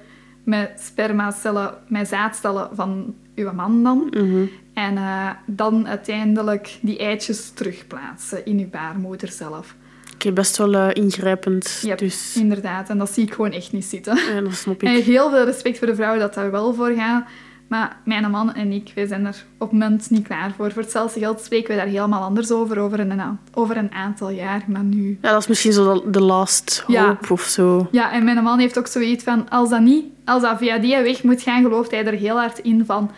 met 0.43 0.71
spermacellen, 0.83 1.73
met 1.87 2.07
zaadcellen 2.07 2.69
van 2.73 3.13
uw 3.35 3.53
man 3.53 3.83
dan. 3.83 4.07
Mhm. 4.11 4.45
En 4.73 4.97
eh, 4.97 5.29
dan 5.45 5.87
uiteindelijk 5.87 6.77
die 6.81 6.97
eitjes 6.97 7.49
terugplaatsen 7.49 8.45
in 8.45 8.59
uw 8.59 8.69
baarmoeder 8.69 9.27
zelf. 9.31 9.75
Oké, 10.13 10.31
best 10.31 10.57
wel 10.57 10.73
eh, 10.73 10.87
ingrijpend. 11.03 11.79
Yep, 11.85 11.97
Dus 11.97 12.35
inderdaad. 12.37 12.89
En 12.89 12.97
dat 12.97 13.09
zie 13.11 13.23
ik 13.23 13.33
gewoon 13.33 13.51
echt 13.51 13.71
niet 13.71 13.85
zitten. 13.85 14.15
ja, 14.33 14.41
dat 14.41 14.53
snap 14.53 14.83
En 14.83 14.95
ik. 14.95 15.03
heel 15.03 15.29
veel 15.29 15.43
respect 15.45 15.77
voor 15.77 15.87
de 15.87 15.95
vrouwen 15.95 16.19
dat 16.19 16.33
daar 16.33 16.51
wel 16.51 16.73
voor 16.73 16.91
gaan. 16.91 17.25
Maar 17.67 17.97
mijn 18.05 18.31
man 18.31 18.53
en 18.53 18.71
ik, 18.71 18.91
wij 18.95 19.07
zijn 19.07 19.25
er 19.25 19.43
op 19.57 19.69
het 19.69 19.79
moment 19.79 20.09
niet 20.09 20.27
klaar 20.27 20.51
voor. 20.57 20.71
Voor 20.71 20.81
hetzelfde 20.81 21.19
geld 21.19 21.41
spreken 21.41 21.69
we 21.69 21.75
daar 21.75 21.87
helemaal 21.87 22.21
anders 22.23 22.51
over, 22.51 22.79
over 22.79 22.99
een, 22.99 23.21
over 23.53 23.77
een 23.77 23.91
aantal 23.91 24.29
jaar. 24.29 24.63
Maar 24.67 24.83
nu... 24.83 25.17
Ja, 25.21 25.31
dat 25.31 25.41
is 25.41 25.47
misschien 25.47 25.73
zo 25.73 26.09
de- 26.09 26.21
last 26.21 26.83
Ja. 26.87 27.07
hope 27.07 27.33
of 27.33 27.41
zo. 27.41 27.87
Ja, 27.91 28.11
en 28.11 28.23
mijn 28.23 28.43
man 28.43 28.59
heeft 28.59 28.77
ook 28.77 28.87
zoiets 28.87 29.23
van, 29.23 29.49
als 29.49 29.69
dat 29.69 29.81
niet, 29.81 30.05
als 30.25 30.41
dat 30.41 30.57
via 30.57 30.77
die 30.77 30.97
weg 30.97 31.23
moet 31.23 31.41
gaan, 31.41 31.61
gelooft 31.61 31.91
hij 31.91 32.05
er 32.05 32.13
heel 32.13 32.39
hard 32.39 32.59
in 32.59 32.85
van, 32.85 33.11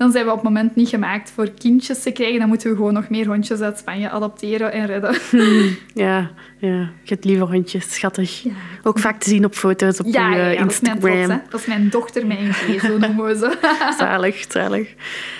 dan 0.00 0.12
zijn 0.12 0.24
we 0.24 0.30
op 0.30 0.36
het 0.36 0.44
moment 0.44 0.76
niet 0.76 0.88
gemaakt 0.88 1.30
voor 1.30 1.50
kindjes 1.50 2.02
te 2.02 2.10
krijgen. 2.10 2.38
Dan 2.38 2.48
moeten 2.48 2.70
we 2.70 2.76
gewoon 2.76 2.92
nog 2.92 3.08
meer 3.08 3.26
hondjes 3.26 3.60
uit 3.60 3.78
Spanje 3.78 4.10
adopteren 4.10 4.72
en 4.72 4.86
redden. 4.86 5.16
Ja, 5.94 6.30
ja. 6.58 6.78
Je 6.78 7.14
hebt 7.14 7.24
lieve 7.24 7.44
hondjes, 7.44 7.94
schattig. 7.94 8.44
Ook 8.82 8.98
vaak 8.98 9.20
te 9.20 9.28
zien 9.28 9.44
op 9.44 9.54
foto's 9.54 10.00
op 10.00 10.06
Ja, 10.06 10.30
je 10.30 10.36
ja, 10.36 10.48
ja, 10.48 10.62
dat 10.62 10.70
is 10.70 10.80
mijn 10.80 10.98
trots, 10.98 11.14
Instagram. 11.14 11.42
Dat 11.50 11.60
is 11.60 11.66
mijn 11.66 11.88
dochter, 11.88 12.26
mijn 12.26 12.52
G, 12.52 12.80
zo 12.80 12.98
noemen 12.98 13.24
we 13.24 13.36
ze. 13.36 13.56
Zalig, 13.98 14.44
zalig. 14.48 14.94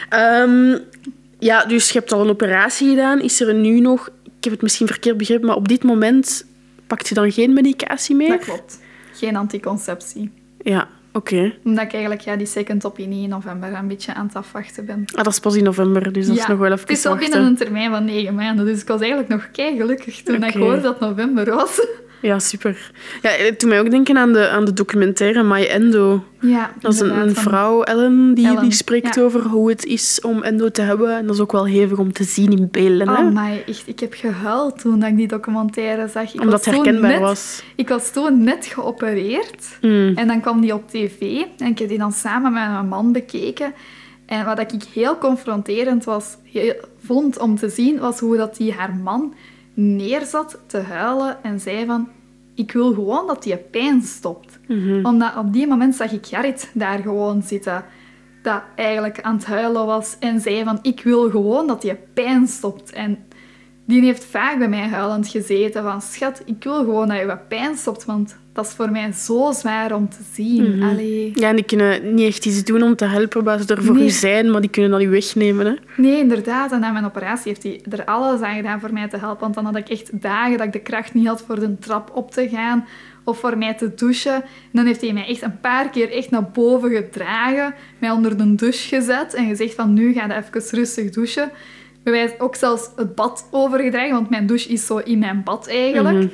Ehm, 0.08 0.78
ja, 1.38 1.64
dus 1.64 1.90
je 1.90 1.98
hebt 1.98 2.12
al 2.12 2.20
een 2.20 2.30
operatie 2.30 2.88
gedaan. 2.88 3.20
Is 3.20 3.40
er 3.40 3.54
nu 3.54 3.80
nog... 3.80 4.08
Ik 4.24 4.44
heb 4.44 4.52
het 4.52 4.62
misschien 4.62 4.86
verkeerd 4.86 5.16
begrepen, 5.16 5.46
maar 5.46 5.56
op 5.56 5.68
dit 5.68 5.82
moment 5.82 6.46
pakt 6.86 7.08
je 7.08 7.14
dan 7.14 7.32
geen 7.32 7.52
medicatie 7.52 8.16
meer? 8.16 8.28
Dat 8.28 8.44
klopt. 8.44 8.80
Geen 9.12 9.36
anticonceptie. 9.36 10.30
Ja, 10.62 10.88
oké. 11.12 11.54
Omdat 11.64 11.84
ik 11.84 11.92
eigenlijk 11.92 12.22
ja, 12.22 12.36
die 12.36 12.46
second 12.46 12.84
opinie 12.86 13.22
in 13.22 13.28
november 13.28 13.74
een 13.74 13.88
beetje 13.88 14.14
aan 14.14 14.26
het 14.26 14.36
afwachten 14.36 14.84
ben. 14.86 15.02
Ah, 15.06 15.24
dat 15.24 15.32
is 15.32 15.38
pas 15.40 15.56
in 15.56 15.64
november, 15.64 16.12
dus 16.12 16.26
dat 16.26 16.36
is 16.36 16.46
nog 16.46 16.58
wel 16.58 16.72
even 16.72 16.80
Het 16.80 16.90
is 16.90 17.04
wachten. 17.04 17.30
binnen 17.30 17.46
een 17.48 17.56
termijn 17.56 17.90
van 17.90 18.04
negen 18.04 18.34
maanden, 18.34 18.64
dus 18.66 18.80
ik 18.80 18.88
was 18.88 19.00
eigenlijk 19.00 19.30
nog 19.30 19.50
kei 19.50 19.76
gelukkig 19.76 20.22
toen 20.22 20.42
ik 20.44 20.48
Oké. 20.54 20.58
hoorde 20.58 20.80
dat 20.80 21.00
november 21.00 21.54
was. 21.54 21.86
Ja, 22.22 22.38
super. 22.38 22.90
Ja, 23.22 23.30
het 23.30 23.60
doet 23.60 23.68
mij 23.68 23.80
ook 23.80 23.90
denken 23.90 24.16
aan 24.16 24.32
de, 24.32 24.48
aan 24.48 24.64
de 24.64 24.72
documentaire 24.72 25.42
My 25.42 25.64
Endo. 25.64 26.24
Ja, 26.40 26.70
Dat 26.80 26.92
is 26.92 27.00
een, 27.00 27.34
vrouw, 27.34 27.82
Ellen, 27.82 28.34
die, 28.34 28.46
Ellen, 28.46 28.62
die 28.62 28.72
spreekt 28.72 29.14
ja. 29.14 29.22
over 29.22 29.42
hoe 29.42 29.68
het 29.68 29.84
is 29.84 30.20
om 30.22 30.42
endo 30.42 30.70
te 30.70 30.82
hebben. 30.82 31.16
En 31.16 31.26
dat 31.26 31.34
is 31.34 31.40
ook 31.40 31.52
wel 31.52 31.66
hevig 31.66 31.98
om 31.98 32.12
te 32.12 32.24
zien 32.24 32.50
in 32.58 32.68
beelden. 32.70 33.08
hè? 33.08 33.22
Oh, 33.22 33.32
maar 33.32 33.52
echt, 33.66 33.82
ik 33.86 34.00
heb 34.00 34.14
gehuild 34.14 34.78
toen 34.80 35.04
ik 35.04 35.16
die 35.16 35.28
documentaire 35.28 36.08
zag. 36.08 36.34
Ik 36.34 36.40
Omdat 36.40 36.64
het 36.64 36.74
herkenbaar 36.74 37.10
net, 37.10 37.20
was. 37.20 37.62
Ik 37.74 37.88
was 37.88 38.10
toen 38.10 38.44
net 38.44 38.66
geopereerd 38.66 39.78
Mm. 39.80 40.12
en 40.16 40.26
dan 40.26 40.40
kwam 40.40 40.60
die 40.60 40.74
op 40.74 40.88
tv 40.90 41.20
en 41.58 41.66
ik 41.66 41.78
heb 41.78 41.88
die 41.88 41.98
dan 41.98 42.12
samen 42.12 42.52
met 42.52 42.68
mijn 42.70 42.88
man 42.88 43.12
bekeken. 43.12 43.72
En 44.26 44.44
wat 44.44 44.58
ik 44.58 44.70
heel 44.94 45.18
confronterend 45.18 46.04
was, 46.04 46.36
heel- 46.52 46.74
vond 47.04 47.38
om 47.38 47.56
te 47.56 47.68
zien, 47.68 47.98
was 47.98 48.18
hoe 48.20 48.36
dat 48.36 48.56
die 48.56 48.72
haar 48.72 48.94
man 48.94 49.34
neerzat 49.80 50.60
te 50.66 50.78
huilen 50.78 51.42
en 51.42 51.60
zei 51.60 51.86
van... 51.86 52.08
Ik 52.54 52.72
wil 52.72 52.94
gewoon 52.94 53.26
dat 53.26 53.42
die 53.42 53.56
pijn 53.56 54.02
stopt. 54.02 54.58
Mhm. 54.68 55.06
Omdat 55.06 55.36
op 55.36 55.52
die 55.52 55.66
moment 55.66 55.94
zag 55.94 56.12
ik 56.12 56.26
Gerrit 56.26 56.70
daar 56.74 56.98
gewoon 56.98 57.42
zitten. 57.42 57.84
Dat 58.42 58.62
eigenlijk 58.74 59.20
aan 59.20 59.34
het 59.34 59.44
huilen 59.44 59.86
was. 59.86 60.16
En 60.18 60.40
zei 60.40 60.64
van, 60.64 60.78
ik 60.82 61.02
wil 61.02 61.30
gewoon 61.30 61.66
dat 61.66 61.82
die 61.82 61.94
pijn 61.94 62.46
stopt. 62.46 62.92
En 62.92 63.18
die 63.84 64.02
heeft 64.02 64.24
vaak 64.24 64.58
bij 64.58 64.68
mij 64.68 64.88
huilend 64.88 65.28
gezeten. 65.28 65.82
Van, 65.82 66.02
schat, 66.02 66.42
ik 66.44 66.64
wil 66.64 66.78
gewoon 66.78 67.08
dat 67.08 67.18
je 67.18 67.38
pijn 67.48 67.76
stopt. 67.76 68.04
Want 68.04 68.36
dat 68.52 68.66
is 68.66 68.72
voor 68.72 68.90
mij 68.90 69.12
zo 69.12 69.52
zwaar 69.52 69.94
om 69.94 70.08
te 70.08 70.18
zien. 70.32 70.76
Mhm. 70.76 70.88
Allee. 70.88 71.32
Ja, 71.34 71.48
en 71.48 71.56
die 71.56 71.64
kunnen 71.64 72.14
niet 72.14 72.26
echt 72.26 72.46
iets 72.46 72.64
doen 72.64 72.82
om 72.82 72.96
te 72.96 73.04
helpen 73.04 73.44
waar 73.44 73.58
ze 73.60 73.74
er 73.74 73.82
voor 73.82 73.94
Nee. 73.94 74.04
u 74.04 74.10
zijn, 74.10 74.50
maar 74.50 74.60
die 74.60 74.70
kunnen 74.70 74.90
dat 74.90 75.00
niet 75.00 75.08
wegnemen. 75.08 75.66
Hè? 75.66 75.74
Nee, 75.96 76.18
inderdaad. 76.18 76.72
En 76.72 76.80
na 76.80 76.90
mijn 76.90 77.04
operatie 77.04 77.48
heeft 77.48 77.62
hij 77.62 77.80
er 77.98 78.04
alles 78.04 78.40
aan 78.40 78.54
gedaan 78.56 78.80
voor 78.80 78.92
mij 78.92 79.08
te 79.08 79.16
helpen. 79.16 79.40
Want 79.40 79.54
dan 79.54 79.64
had 79.64 79.76
ik 79.76 79.88
echt 79.88 80.22
dagen 80.22 80.58
dat 80.58 80.66
ik 80.66 80.72
de 80.72 80.80
kracht 80.80 81.14
niet 81.14 81.26
had 81.26 81.42
voor 81.46 81.60
de 81.60 81.78
trap 81.78 82.10
op 82.14 82.30
te 82.30 82.48
gaan 82.48 82.86
of 83.24 83.38
voor 83.38 83.58
mij 83.58 83.74
te 83.74 83.94
douchen. 83.94 84.34
En 84.34 84.42
dan 84.72 84.86
heeft 84.86 85.00
hij 85.00 85.12
mij 85.12 85.26
echt 85.26 85.42
een 85.42 85.60
paar 85.60 85.90
keer 85.90 86.12
echt 86.12 86.30
naar 86.30 86.50
boven 86.50 86.90
gedragen, 86.90 87.74
mij 87.98 88.10
onder 88.10 88.36
de 88.36 88.54
douche 88.54 88.88
gezet 88.96 89.34
en 89.34 89.46
gezegd 89.48 89.74
van 89.74 89.92
nu 89.94 90.12
ga 90.12 90.26
je 90.26 90.34
even 90.34 90.78
rustig 90.78 91.10
douchen. 91.10 91.50
Bij 92.02 92.12
mij 92.12 92.34
ook 92.38 92.54
zelfs 92.56 92.90
het 92.96 93.14
bad 93.14 93.48
overgedragen, 93.50 94.12
want 94.12 94.30
mijn 94.30 94.46
douche 94.46 94.68
is 94.68 94.86
zo 94.86 94.96
in 94.96 95.18
mijn 95.18 95.42
bad 95.44 95.68
eigenlijk. 95.68 96.16
Mhm. 96.16 96.28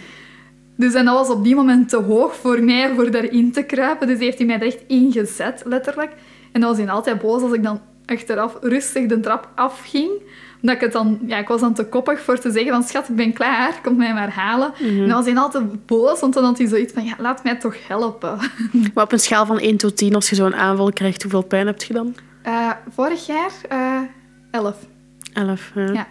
Dus 0.77 0.95
en 0.95 1.05
dat 1.05 1.15
was 1.15 1.29
op 1.29 1.45
die 1.45 1.55
moment 1.55 1.89
te 1.89 1.97
hoog 1.97 2.35
voor 2.37 2.63
mij, 2.63 2.95
voor 2.95 3.11
daarin 3.11 3.53
te 3.53 3.63
kruipen. 3.63 4.07
Dus 4.07 4.19
heeft 4.19 4.39
hij 4.39 4.47
mij 4.47 4.57
er 4.57 4.67
echt 4.67 4.85
in 4.87 5.13
gezet, 5.13 5.63
letterlijk. 5.65 6.11
En 6.53 6.61
dan 6.61 6.71
was 6.71 6.79
hij 6.79 6.89
altijd 6.89 7.21
boos 7.21 7.43
als 7.43 7.53
ik 7.53 7.63
dan 7.63 7.81
achteraf 8.07 8.57
rustig 8.61 9.07
de 9.07 9.21
trap 9.21 9.49
afging. 9.55 10.11
Omdat 10.61 10.75
ik 10.77 10.81
het 10.81 10.93
dan... 10.93 11.19
Ja, 11.27 11.39
ik 11.39 11.49
was 11.49 11.61
dan 11.61 11.75
te 11.75 11.85
koppig 11.85 12.21
voor 12.21 12.39
te 12.39 12.51
zeggen 12.51 12.73
van... 12.73 12.83
Schat, 12.83 13.09
ik 13.09 13.17
ben 13.17 13.33
klaar. 13.33 13.79
Kom 13.83 13.97
mij 13.97 14.15
maar 14.15 14.31
halen. 14.31 14.73
En 14.81 14.99
dan 15.09 15.17
was 15.17 15.27
hij 15.27 15.37
altijd 15.37 15.87
boos, 15.87 16.21
want 16.21 16.35
dan 16.35 16.45
had 16.45 16.59
hij 16.59 16.67
zoiets 16.67 16.93
van... 16.93 17.05
Ja, 17.05 17.15
laat 17.19 17.45
mij 17.45 17.57
toch 17.57 17.87
helpen. 17.89 18.39
Maar 18.95 19.05
op 19.05 19.13
een 19.13 19.21
schaal 19.21 19.47
van 19.47 19.59
1 19.59 19.77
tot 19.77 19.97
10, 19.97 20.15
als 20.15 20.29
je 20.29 20.35
zo'n 20.35 20.55
aanval 20.55 20.93
krijgt, 20.93 21.23
hoeveel 21.23 21.43
pijn 21.43 21.67
heb 21.67 21.83
je 21.83 21.93
dan? 21.93 22.15
Eh, 22.43 22.71
vorig 22.91 23.27
jaar... 23.27 23.53
eh 23.69 24.01
11. 24.51 24.77
11. 25.33 25.71
Ja. 25.75 25.93
Ja. 25.93 26.07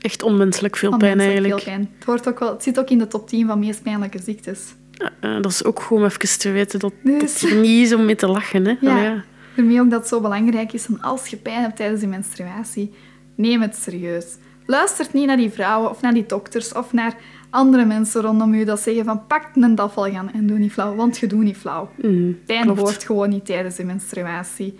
Echt 0.00 0.22
onmenselijk 0.22 0.76
veel 0.76 0.96
pijn 0.96 1.20
eigenlijk. 1.20 1.54
Veel 1.54 1.72
pijn. 1.72 1.90
Het, 1.94 2.04
hoort 2.04 2.28
ook 2.28 2.38
wel, 2.38 2.52
het 2.52 2.62
zit 2.62 2.78
ook 2.78 2.90
in 2.90 2.98
de 2.98 3.06
top 3.06 3.28
10 3.28 3.46
van 3.46 3.58
meest 3.58 3.82
pijnlijke 3.82 4.18
ziektes. 4.22 4.74
Ja, 4.90 5.10
eh, 5.20 5.42
dat 5.42 5.50
is 5.50 5.64
ook 5.64 5.80
gewoon 5.80 6.04
even 6.04 6.38
te 6.38 6.50
weten 6.50 6.78
dat 6.78 6.92
het 7.02 7.52
niet 7.52 7.84
is 7.84 7.94
om 7.94 8.04
mee 8.04 8.14
te 8.14 8.26
lachen. 8.26 8.66
Hè? 8.66 8.74
Ja. 8.80 9.24
Daarmee 9.56 9.80
ook 9.80 9.90
dat 9.90 10.00
het 10.00 10.08
zo 10.08 10.20
belangrijk 10.20 10.72
is, 10.72 10.86
als 11.00 11.26
je 11.26 11.36
pijn 11.36 11.60
hebt 11.60 11.76
tijdens 11.76 12.00
je 12.00 12.06
menstruatie, 12.06 12.94
neem 13.34 13.60
het 13.60 13.76
serieus. 13.76 14.36
Luister 14.66 15.06
niet 15.12 15.26
naar 15.26 15.36
die 15.36 15.50
vrouwen 15.50 15.90
of 15.90 16.00
naar 16.00 16.14
die 16.14 16.26
dokters 16.26 16.72
of 16.72 16.92
naar 16.92 17.16
andere 17.50 17.84
mensen 17.84 18.22
rondom 18.22 18.54
je 18.54 18.64
dat 18.64 18.80
zeggen 18.80 19.04
van 19.04 19.26
pak 19.26 19.50
een 19.54 19.74
dafvalgan 19.74 20.32
en 20.32 20.46
doe 20.46 20.58
niet 20.58 20.72
flauw, 20.72 20.94
want 20.94 21.18
je 21.18 21.26
doet 21.26 21.42
niet 21.42 21.56
flauw. 21.56 21.90
Mhm, 21.96 22.32
Pijn 22.46 22.68
hoort 22.68 23.04
gewoon 23.04 23.28
niet 23.28 23.46
tijdens 23.46 23.76
je 23.76 23.84
menstruatie. 23.84 24.78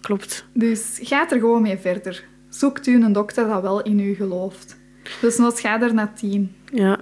Klopt. 0.00 0.46
Dus 0.52 0.98
ga 1.02 1.30
er 1.30 1.38
gewoon 1.38 1.62
mee 1.62 1.78
verder. 1.78 2.24
Zoekt 2.48 2.86
u 2.86 3.02
een 3.02 3.12
dokter 3.12 3.48
dat 3.48 3.62
wel 3.62 3.82
in 3.82 4.00
u 4.00 4.14
gelooft. 4.14 4.76
Dus 5.20 5.36
nog 5.36 5.60
ga 5.60 5.80
er 5.80 5.94
naar 5.94 6.14
tien. 6.14 6.54
Ja. 6.72 6.98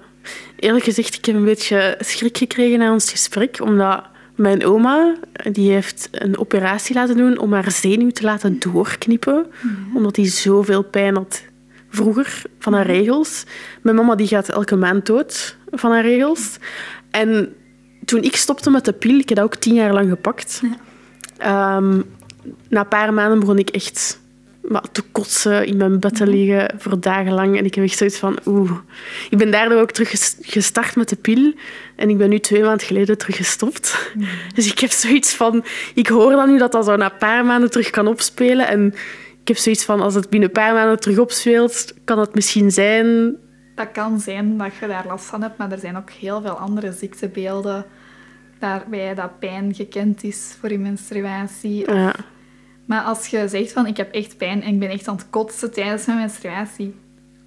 Eerlijk 0.56 0.84
gezegd, 0.84 1.14
ik 1.14 1.24
heb 1.24 1.34
een 1.34 1.44
beetje 1.44 1.96
schrik 2.00 2.38
gekregen 2.38 2.78
na 2.78 2.92
ons 2.92 3.10
gesprek, 3.10 3.60
omdat 3.60 4.04
mijn 4.34 4.64
oma 4.64 5.16
die 5.50 5.70
heeft 5.70 6.08
een 6.12 6.38
operatie 6.38 6.94
laten 6.94 7.16
doen 7.16 7.38
om 7.38 7.52
haar 7.52 7.70
zenuw 7.70 8.10
te 8.10 8.22
laten 8.22 8.58
doorknippen, 8.58 9.46
omdat 9.94 10.14
die 10.14 10.26
zoveel 10.26 10.82
pijn 10.82 11.16
had 11.16 11.42
vroeger 11.88 12.42
van 12.58 12.72
haar 12.72 12.86
regels. 12.86 13.44
Mijn 13.82 13.96
mama 13.96 14.14
die 14.14 14.26
gaat 14.26 14.48
elke 14.48 14.76
maand 14.76 15.06
dood 15.06 15.56
van 15.70 15.90
haar 15.90 16.02
regels. 16.02 16.58
En 17.10 17.54
toen 18.04 18.22
ik 18.22 18.36
stopte 18.36 18.70
met 18.70 18.84
de 18.84 18.92
pil, 18.92 19.18
ik 19.18 19.28
heb 19.28 19.38
dat 19.38 19.46
ook 19.46 19.56
tien 19.56 19.74
jaar 19.74 19.92
lang 19.92 20.08
gepakt, 20.08 20.62
ehm, 21.38 22.00
na 22.68 22.80
een 22.80 22.88
paar 22.88 23.14
maanden 23.14 23.40
begon 23.40 23.58
ik 23.58 23.70
echt 23.70 24.20
maar, 24.68 24.84
te 24.92 25.02
kotsen, 25.12 25.66
in 25.66 25.76
mijn 25.76 26.00
bed 26.00 26.16
te 26.16 26.26
liggen 26.26 26.74
voor 26.78 27.00
dagenlang. 27.00 27.58
En 27.58 27.64
ik 27.64 27.74
heb 27.74 27.84
echt 27.84 27.98
zoiets 27.98 28.18
van, 28.18 28.38
oeh. 28.46 28.70
Ik 29.30 29.38
ben 29.38 29.50
daardoor 29.50 29.80
ook 29.80 29.90
terug 29.90 30.10
ges- 30.10 30.36
gestart 30.40 30.96
met 30.96 31.08
de 31.08 31.16
pil. 31.16 31.52
En 31.96 32.10
ik 32.10 32.18
ben 32.18 32.28
nu 32.28 32.38
twee 32.38 32.62
maanden 32.62 32.86
geleden 32.86 33.18
terug 33.18 33.36
gestopt. 33.36 34.12
Dus 34.54 34.70
ik 34.70 34.78
heb 34.78 34.90
zoiets 34.90 35.34
van... 35.34 35.64
Ik 35.94 36.06
hoor 36.06 36.30
dan 36.30 36.50
nu 36.50 36.58
dat 36.58 36.72
dat 36.72 36.84
zo 36.84 36.96
na 36.96 37.12
een 37.12 37.18
paar 37.18 37.44
maanden 37.44 37.70
terug 37.70 37.90
kan 37.90 38.06
opspelen. 38.06 38.68
En 38.68 38.94
ik 39.40 39.48
heb 39.48 39.56
zoiets 39.56 39.84
van, 39.84 40.00
als 40.00 40.14
het 40.14 40.30
binnen 40.30 40.48
een 40.48 40.54
paar 40.54 40.74
maanden 40.74 41.00
terug 41.00 41.18
opspeelt, 41.18 41.94
kan 42.04 42.18
het 42.18 42.34
misschien 42.34 42.70
zijn... 42.70 43.36
Dat 43.74 43.92
kan 43.92 44.20
zijn 44.20 44.56
dat 44.58 44.74
je 44.80 44.86
daar 44.86 45.06
last 45.06 45.24
van 45.24 45.42
hebt, 45.42 45.58
maar 45.58 45.72
er 45.72 45.78
zijn 45.78 45.96
ook 45.96 46.10
heel 46.10 46.40
veel 46.40 46.58
andere 46.58 46.92
ziektebeelden 46.92 47.84
daarbij 48.58 49.14
dat 49.14 49.38
pijn 49.38 49.74
gekend 49.74 50.24
is 50.24 50.56
voor 50.60 50.70
je 50.70 50.78
menstruatie. 50.78 51.92
Ja, 51.92 52.14
Maar 52.86 53.02
als 53.02 53.26
je 53.26 53.48
zegt 53.48 53.72
van 53.72 53.86
ik 53.86 53.96
heb 53.96 54.12
echt 54.14 54.36
pijn 54.36 54.62
en 54.62 54.72
ik 54.72 54.78
ben 54.78 54.90
echt 54.90 55.08
aan 55.08 55.16
het 55.16 55.30
kotsen 55.30 55.72
tijdens 55.72 56.06
mijn 56.06 56.18
menstruatie, 56.18 56.94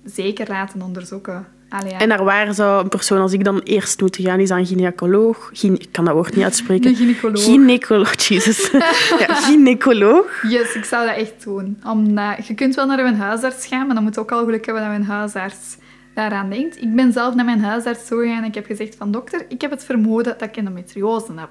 zeker 0.04 0.48
laten 0.48 0.82
onderzoeken. 0.82 1.48
Allee, 1.70 1.92
ja. 1.92 2.00
En 2.00 2.08
naar 2.08 2.24
waar 2.24 2.54
zou 2.54 2.84
een 2.84 2.90
persoon 2.90 3.20
als 3.22 3.34
ik 3.34 3.44
dan 3.44 3.60
eerst 3.60 4.02
moeten 4.02 4.24
gaan? 4.24 4.40
Is 4.40 4.50
dat 4.50 4.58
een 4.58 4.66
gynaecoloog? 4.66 5.50
Gyn- 5.54 5.80
ik 5.80 5.88
kan 5.92 6.06
dat 6.06 6.14
woord 6.14 6.36
niet 6.36 6.44
uitspreken. 6.44 6.90
Een 6.90 6.96
gynaecoloog. 6.96 7.44
Gynaecoloog, 7.44 8.22
Jesus. 8.28 8.70
ja, 9.20 9.34
gynaecoloog. 9.34 10.44
Yes, 10.50 10.74
ik 10.76 10.84
zou 10.86 11.08
dat 11.08 11.16
echt 11.16 11.44
doen. 11.44 11.82
Omdat, 11.86 12.48
je 12.48 12.54
kunt 12.54 12.76
wel 12.76 12.86
naar 12.86 13.00
een 13.00 13.16
huisarts 13.16 13.66
gaan, 13.68 13.86
maar 13.86 13.96
dan 13.96 14.04
moet 14.04 14.16
je 14.16 14.22
ook 14.22 14.32
al 14.32 14.44
geluk 14.44 14.66
hebben 14.66 14.84
dat 14.84 14.94
een 14.96 15.06
huisarts 15.06 15.78
daaraan 16.20 16.50
denkt. 16.50 16.82
Ik 16.82 16.96
ben 16.96 17.12
zelf 17.14 17.36
naar 17.36 17.46
mijn 17.46 17.64
huisarts 17.64 18.08
toegegaan 18.08 18.38
en 18.38 18.44
ik 18.44 18.56
heb 18.56 18.66
gezegd 18.66 18.96
van 18.96 19.12
dokter, 19.12 19.46
ik 19.48 19.62
heb 19.62 19.72
het 19.72 19.86
vermoeden 19.86 20.36
dat 20.38 20.48
ik 20.50 20.58
endometriose 20.58 21.32
heb. 21.36 21.50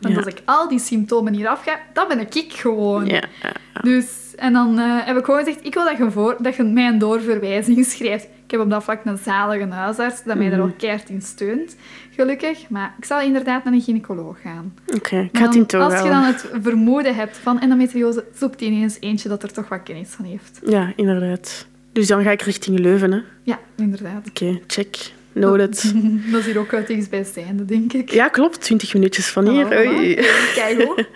Want 0.00 0.14
Ja. 0.14 0.20
als 0.20 0.28
ik 0.34 0.42
al 0.44 0.68
die 0.68 0.78
symptomen 0.78 1.32
hier 1.34 1.48
afga, 1.48 1.78
dan 1.92 2.08
ben 2.08 2.20
ik 2.20 2.34
ik 2.34 2.52
gewoon. 2.52 3.06
Ja, 3.06 3.22
ja. 3.42 3.52
Dus, 3.82 4.34
en 4.36 4.52
dan 4.52 4.78
eh, 4.78 4.84
heb 5.06 5.16
ik 5.16 5.24
gewoon 5.24 5.44
gezegd, 5.44 5.64
ik 5.66 5.74
wil 5.74 5.84
dat 5.84 5.96
je, 5.96 6.10
voor, 6.10 6.36
dat 6.38 6.56
je 6.56 6.62
mij 6.62 6.86
een 6.86 6.98
doorverwijzing 6.98 7.84
schrijft. 7.92 8.24
Ik 8.24 8.50
heb 8.56 8.60
op 8.60 8.70
dat 8.70 8.84
vlak 8.84 9.04
een 9.04 9.18
zalige 9.18 9.66
huisarts, 9.66 10.22
dat 10.24 10.36
mij 10.36 10.46
Mhm. 10.46 10.56
daar 10.56 10.64
ook 10.66 10.78
keihard 10.78 11.08
in 11.08 11.22
steunt, 11.22 11.76
gelukkig. 12.10 12.68
Maar 12.68 12.94
ik 12.98 13.04
zal 13.04 13.20
inderdaad 13.20 13.64
naar 13.64 13.72
een 13.72 13.80
gynaecoloog 13.80 14.40
gaan. 14.42 14.74
Oké, 14.94 15.16
ik 15.32 15.38
ga 15.38 15.48
het 15.48 15.74
als 15.74 16.02
je 16.02 16.08
dan 16.08 16.22
het 16.22 16.50
vermoeden 16.62 17.14
hebt 17.14 17.36
van 17.36 17.60
endometriose, 17.60 18.24
zoek 18.34 18.58
die 18.58 18.70
ineens 18.70 18.96
eentje 19.00 19.28
dat 19.28 19.42
er 19.42 19.52
toch 19.52 19.68
wat 19.68 19.82
kennis 19.82 20.08
van 20.08 20.24
heeft. 20.24 20.60
Ja, 20.66 20.92
inderdaad. 20.96 21.68
Dus 21.92 22.06
dan 22.06 22.22
ga 22.22 22.30
ik 22.30 22.42
richting 22.42 22.78
Leuven, 22.78 23.10
hè. 23.12 23.16
Oké, 23.18 23.26
Ja, 23.42 23.58
inderdaad. 23.76 24.30
check. 24.66 24.96
Noted. 25.32 25.92
Dat 26.32 26.40
is 26.40 26.46
hier 26.46 26.58
ook 26.58 26.70
het 26.70 26.86
dichtstbijzijnde, 26.86 27.64
denk 27.64 27.92
ik. 27.92 28.10
Ja, 28.12 28.28
klopt. 28.28 28.60
20 28.60 28.94
minuutjes 28.94 29.26
van 29.28 29.48
hier. 29.48 29.66
Oh, 29.66 29.78
Oei. 29.96 30.14
Kijk 30.54 30.82
hoor. 30.82 30.96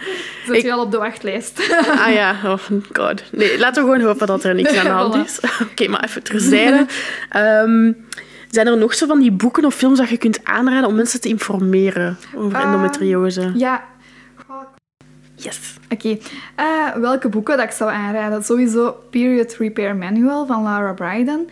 Zet 0.47 0.57
Ik- 0.57 0.63
je 0.63 0.73
al 0.73 0.83
op 0.85 0.91
de 0.91 0.99
wachtlijst. 0.99 1.75
Ah 1.99 2.13
ja, 2.13 2.37
oh 2.45 2.59
god. 2.93 3.23
Nee, 3.33 3.59
laten 3.59 3.85
we 3.85 3.91
gewoon 3.91 4.07
hopen 4.07 4.27
dat 4.27 4.45
er 4.45 4.55
niks 4.55 4.77
aan 4.77 4.85
de 4.85 4.91
hand 5.03 5.27
is. 5.27 5.41
Oké, 5.63 5.89
maar 5.89 6.05
even 6.05 6.23
terzijde. 6.23 6.87
Ehm, 7.31 7.93
zijn 8.51 8.67
er 8.67 8.79
nog 8.79 8.95
zo 8.95 9.07
van 9.07 9.21
die 9.21 9.33
boeken 9.33 9.65
of 9.65 9.75
films 9.75 9.99
dat 9.99 10.09
je 10.09 10.17
kunt 10.17 10.45
aanraden 10.45 10.89
om 10.89 10.95
mensen 10.95 11.21
te 11.21 11.29
informeren 11.29 12.17
over 12.35 12.59
Ah. 12.59 12.65
endometriose? 12.65 13.53
Ja. 13.55 13.85
Yes. 15.45 15.77
Oké, 15.91 16.19
Eh, 16.55 16.95
welke 16.97 17.29
boeken 17.29 17.57
dat 17.57 17.67
ik 17.67 17.73
zou 17.73 17.91
aanraden? 17.91 18.45
Sowieso 18.45 18.97
Period 19.11 19.57
Repair 19.59 19.97
Manual 19.97 20.47
van 20.47 20.63
Laura 20.63 20.93
Brydon. 20.93 21.49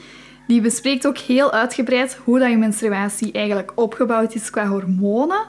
Die 0.46 0.60
bespreekt 0.60 1.06
ook 1.06 1.18
heel 1.18 1.52
uitgebreid 1.52 2.18
hoe 2.24 2.38
dat 2.38 2.50
je 2.50 2.56
menstruatie 2.56 3.32
eigenlijk 3.32 3.72
opgebouwd 3.74 4.34
is 4.34 4.50
qua 4.50 4.66
hormonen. 4.66 5.44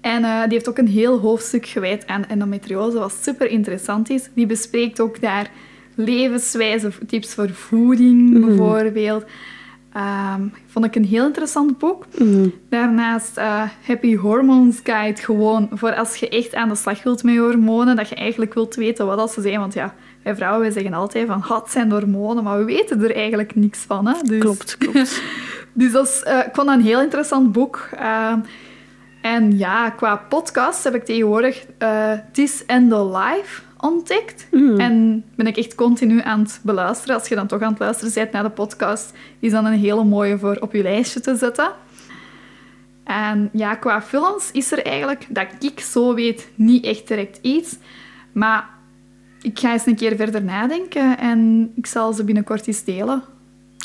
En 0.00 0.24
eh, 0.24 0.42
die 0.42 0.52
heeft 0.52 0.68
ook 0.68 0.78
een 0.78 0.88
heel 0.88 1.18
hoofdstuk 1.18 1.66
gewijd 1.66 2.06
aan 2.06 2.26
endometriose, 2.26 2.98
wat 2.98 3.18
super 3.22 3.46
interessant 3.46 4.10
is. 4.10 4.28
Die 4.34 4.46
bespreekt 4.46 5.00
ook 5.00 5.20
daar 5.20 5.50
levenswijze 5.94 6.90
tips 7.06 7.34
voor 7.34 7.50
voeding, 7.50 8.44
bijvoorbeeld. 8.46 9.24
Ehm, 9.92 10.42
vond 10.66 10.84
ik 10.84 10.94
een 10.96 11.04
heel 11.04 11.26
interessant 11.26 11.78
boek. 11.78 12.04
Daarnaast 12.68 13.36
eh, 13.36 13.62
Happy 13.86 14.16
Hormones 14.16 14.80
Guide 14.84 15.20
gewoon 15.22 15.68
voor 15.72 15.94
als 15.94 16.16
je 16.16 16.28
echt 16.28 16.54
aan 16.54 16.68
de 16.68 16.74
slag 16.74 17.02
wilt 17.02 17.22
met 17.22 17.34
je 17.34 17.40
hormonen, 17.40 17.96
dat 17.96 18.08
je 18.08 18.14
eigenlijk 18.14 18.54
wilt 18.54 18.74
weten 18.74 19.06
wat 19.06 19.16
dat 19.18 19.32
ze 19.32 19.40
zijn. 19.40 19.58
Want 19.60 19.74
ja, 19.74 19.94
wij 20.22 20.36
vrouwen 20.36 20.60
wij 20.60 20.70
zeggen 20.70 20.94
altijd 20.94 21.26
van, 21.26 21.40
"Ha, 21.40 21.60
het 21.60 21.70
zijn 21.70 21.90
hormonen, 21.90 22.44
maar 22.44 22.58
we 22.58 22.64
weten 22.64 23.02
er 23.02 23.14
eigenlijk 23.14 23.54
niks 23.54 23.78
van. 23.78 24.06
Hè? 24.06 24.14
Dus, 24.22 24.40
Klopt, 24.40 24.78
klopt. 24.78 25.22
Dus 25.72 25.92
dat 25.92 26.06
is, 26.06 26.22
eh, 26.22 26.38
ik 26.38 26.54
vond 26.54 26.66
dat 26.66 26.76
een 26.76 26.82
heel 26.84 27.00
interessant 27.00 27.52
boek. 27.52 27.88
Ehm, 27.96 28.38
en 29.22 29.58
ja, 29.58 29.90
qua 29.90 30.16
podcast 30.16 30.84
heb 30.84 30.94
ik 30.94 31.04
tegenwoordig 31.04 31.64
eh 31.78 32.12
This 32.32 32.66
Endo 32.66 33.18
Live 33.18 33.62
ontdekt. 33.80 34.46
En 34.78 35.24
ben 35.34 35.46
ik 35.46 35.56
echt 35.56 35.74
continu 35.74 36.20
aan 36.22 36.40
het 36.40 36.60
beluisteren. 36.62 37.14
Als 37.14 37.28
je 37.28 37.34
dan 37.34 37.46
toch 37.46 37.60
aan 37.60 37.70
het 37.70 37.78
luisteren 37.78 38.14
bent 38.14 38.32
naar 38.32 38.42
de 38.42 38.50
podcast, 38.50 39.12
is 39.38 39.50
dan 39.50 39.64
een 39.64 39.78
hele 39.78 40.04
mooie 40.04 40.38
voor 40.38 40.56
op 40.60 40.72
je 40.72 40.82
lijstje 40.82 41.20
te 41.20 41.36
zetten. 41.36 41.70
En 43.04 43.50
ja, 43.52 43.74
qua 43.74 44.02
films 44.02 44.50
is 44.52 44.72
er 44.72 44.84
eigenlijk, 44.84 45.26
dat 45.28 45.46
ik 45.58 45.80
zo 45.80 46.14
weet, 46.14 46.50
niet 46.54 46.84
echt 46.84 47.08
direct 47.08 47.38
iets. 47.42 47.76
Maar 48.32 48.68
ik 49.42 49.58
ga 49.58 49.72
eens 49.72 49.86
een 49.86 49.96
keer 49.96 50.16
verder 50.16 50.44
nadenken 50.44 51.18
en 51.18 51.72
ik 51.74 51.86
zal 51.86 52.12
ze 52.12 52.24
binnenkort 52.24 52.66
eens 52.66 52.84
delen. 52.84 53.22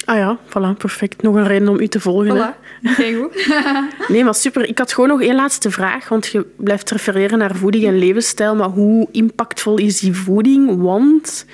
Ah 0.06 0.18
ja, 0.18 0.38
voilà, 0.48 0.78
perfect. 0.78 1.22
Nog 1.22 1.36
een 1.36 1.48
reden 1.48 1.68
om 1.68 1.80
u 1.80 1.88
te 1.88 2.00
volgen. 2.00 2.38
Voilà, 2.38 2.80
heel 2.82 3.22
goed. 3.22 3.48
Nee, 4.08 4.24
maar 4.24 4.36
super. 4.36 4.68
Ik 4.68 4.78
had 4.78 4.94
gewoon 4.94 5.10
nog 5.10 5.22
één 5.22 5.36
laatste 5.36 5.72
vraag, 5.72 6.10
want 6.10 6.28
je 6.28 6.46
blijft 6.58 6.92
refereren 6.92 7.38
naar 7.38 7.56
voeding 7.56 7.86
en 7.86 7.98
levensstijl, 7.98 8.56
maar 8.56 8.70
hoe 8.70 9.08
impactvol 9.12 9.78
is 9.78 10.00
die 10.00 10.14
voeding? 10.16 10.82
Want 10.82 11.46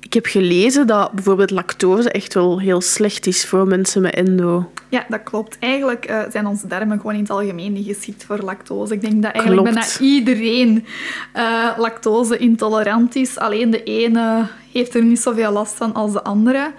ik 0.00 0.12
heb 0.12 0.26
gelezen 0.26 0.86
dat 0.86 1.12
bijvoorbeeld 1.12 1.50
lactose 1.50 2.10
echt 2.10 2.34
wel 2.34 2.60
heel 2.60 2.80
slecht 2.80 3.26
is 3.26 3.46
voor 3.46 3.66
mensen 3.66 4.02
met 4.02 4.14
endo. 4.14 4.70
Ja, 4.88 5.04
dat 5.08 5.22
klopt. 5.22 5.56
Eigenlijk 5.58 6.04
eh, 6.04 6.20
zijn 6.30 6.46
onze 6.46 6.66
darmen 6.66 6.96
gewoon 6.96 7.14
in 7.14 7.20
het 7.20 7.30
algemeen 7.30 7.72
niet 7.72 7.86
geschikt 7.86 8.24
voor 8.24 8.38
lactose. 8.38 8.94
Ik 8.94 9.00
denk 9.00 9.22
dat 9.22 9.32
eigenlijk 9.32 9.68
Klopt. 9.68 9.98
bijna 9.98 10.12
iedereen 10.12 10.86
eh, 11.32 11.68
lactose-intolerant 11.76 13.16
is. 13.16 13.38
Alleen 13.38 13.70
de 13.70 13.82
ene 13.82 14.46
heeft 14.72 14.94
er 14.94 15.04
niet 15.04 15.20
zoveel 15.20 15.52
last 15.52 15.74
van 15.74 15.94
als 15.94 16.12
de 16.12 16.22
andere. 16.22 16.72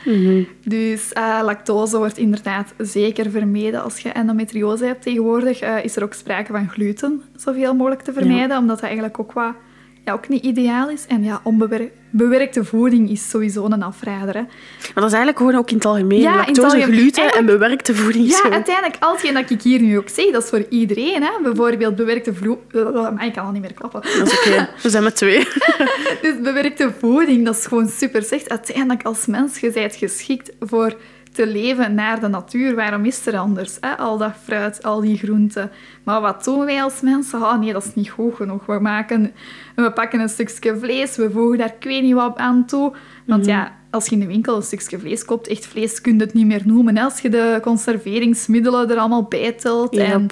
Dus 0.64 1.14
eh, 1.14 1.40
lactose 1.44 1.98
wordt 1.98 2.18
inderdaad 2.18 2.74
zeker 2.78 3.30
vermeden. 3.30 3.84
Als 3.84 4.00
je 4.00 4.10
endometriose 4.10 4.86
hebt 4.86 5.02
tegenwoordig, 5.02 5.60
eh, 5.60 5.84
is 5.84 5.96
er 5.96 6.04
ook 6.04 6.14
sprake 6.14 6.52
van 6.52 6.70
gluten 6.70 7.22
zoveel 7.36 7.74
mogelijk 7.76 8.02
te 8.02 8.14
vermijden. 8.14 8.58
Omdat 8.58 8.76
dat 8.76 8.86
eigenlijk 8.86 9.20
ook, 9.20 9.32
wat, 9.32 9.54
ja, 10.06 10.14
ook 10.14 10.30
niet 10.30 10.44
ideaal 10.44 10.90
is. 10.90 11.06
En 11.08 11.24
ja, 11.24 11.42
onbewerkte 12.12 12.64
voeding 12.64 13.10
is 13.10 13.30
sowieso 13.30 13.66
een 13.66 13.84
afrader. 13.84 14.34
Hè. 14.36 14.42
Maar 14.42 14.94
dat 14.94 15.06
is 15.06 15.12
eigenlijk 15.12 15.38
gewoon 15.38 15.56
ook 15.56 15.70
in 15.70 15.76
het 15.76 15.86
algemeen. 15.86 16.20
Ja, 16.20 16.32
in 16.32 16.38
het 16.54 16.58
lactose, 16.58 16.82
gluten 16.82 17.34
en 17.34 17.46
bewerkte 17.46 17.96
voeding. 17.96 18.30
Ja, 18.30 18.52
uiteindelijk, 18.52 18.96
al 19.00 19.12
hetgeen 19.12 19.34
dat 19.34 19.50
ik 19.50 19.62
hier 19.62 19.82
nu 19.82 19.98
ook 19.98 20.10
zeg, 20.10 20.32
dat 20.32 20.44
is 20.44 20.50
voor 20.50 20.66
iedereen. 20.70 21.24
Hè? 21.24 21.32
Bijvoorbeeld 21.44 21.96
bewerkte 21.96 22.34
vloe... 22.34 22.58
Maar 23.16 23.26
ik 23.26 23.34
kan 23.34 23.46
al 23.46 23.52
niet 23.52 23.62
meer 23.62 23.74
klappen. 23.74 24.02
Dat 24.02 24.32
is 24.32 24.38
oké. 24.38 24.70
We 24.82 24.90
zijn 24.90 25.04
met 25.04 25.16
twee. 25.16 25.48
Dus 26.22 26.40
bewerkte 26.42 26.94
voeding, 27.00 27.46
dat 27.46 27.58
is 27.58 27.66
gewoon 27.66 27.88
super 27.88 28.24
slecht. 28.24 28.50
Uiteindelijk, 28.50 29.04
als 29.04 29.26
mens, 29.26 29.60
je 29.60 29.72
bent 29.72 29.96
geschikt 29.96 30.52
voor 30.60 30.96
te 31.32 31.48
leven 31.48 31.94
naar 31.94 32.20
de 32.20 32.28
natuur. 32.28 32.76
Waarom 32.76 33.06
is 33.06 33.26
er 33.26 33.38
anders? 33.38 33.78
Hè? 33.80 33.98
Al 33.98 34.18
dat 34.18 34.34
fruit, 34.44 34.84
al 34.84 35.02
die 35.02 35.18
groenten. 35.18 35.72
Maar 36.04 36.22
wat 36.22 36.44
doen 36.44 36.66
wij 36.66 36.84
als 36.84 37.02
mensen? 37.02 37.42
Ah, 37.42 37.60
nee, 37.60 37.74
dat 37.74 37.86
is 37.86 37.96
niet 37.96 38.10
goed 38.10 38.36
genoeg. 38.36 38.66
We, 38.66 38.80
maken, 38.80 39.32
we 39.76 39.92
pakken 39.92 40.20
een 40.20 40.30
stukje 40.30 40.78
vlees, 40.78 41.16
we 41.16 41.32
voegen 41.32 41.58
daar 41.58 41.74
ik 41.78 41.84
weet 41.84 42.02
niet 42.02 42.14
wat 42.14 42.38
aan 42.38 42.66
toe. 42.66 42.94
Want 43.26 43.46
ja, 43.46 43.72
als 43.90 44.06
je 44.06 44.12
in 44.12 44.20
de 44.20 44.28
winkel 44.28 44.56
een 44.56 44.62
stukje 44.62 45.00
vlees 45.00 45.26
koopt, 45.26 45.48
echt 45.48 45.66
vlees 45.66 46.02
kun 46.02 46.14
je 46.14 46.20
het 46.20 46.34
niet 46.34 46.46
meer 46.46 46.62
noemen. 46.66 46.98
Hè? 46.98 47.04
Als 47.04 47.20
je 47.20 47.30
de 47.30 47.60
conserveringsmiddelen 47.62 48.90
er 48.90 48.98
allemaal 48.98 49.24
bij 49.24 49.52
telt. 49.52 49.98
En 49.98 50.28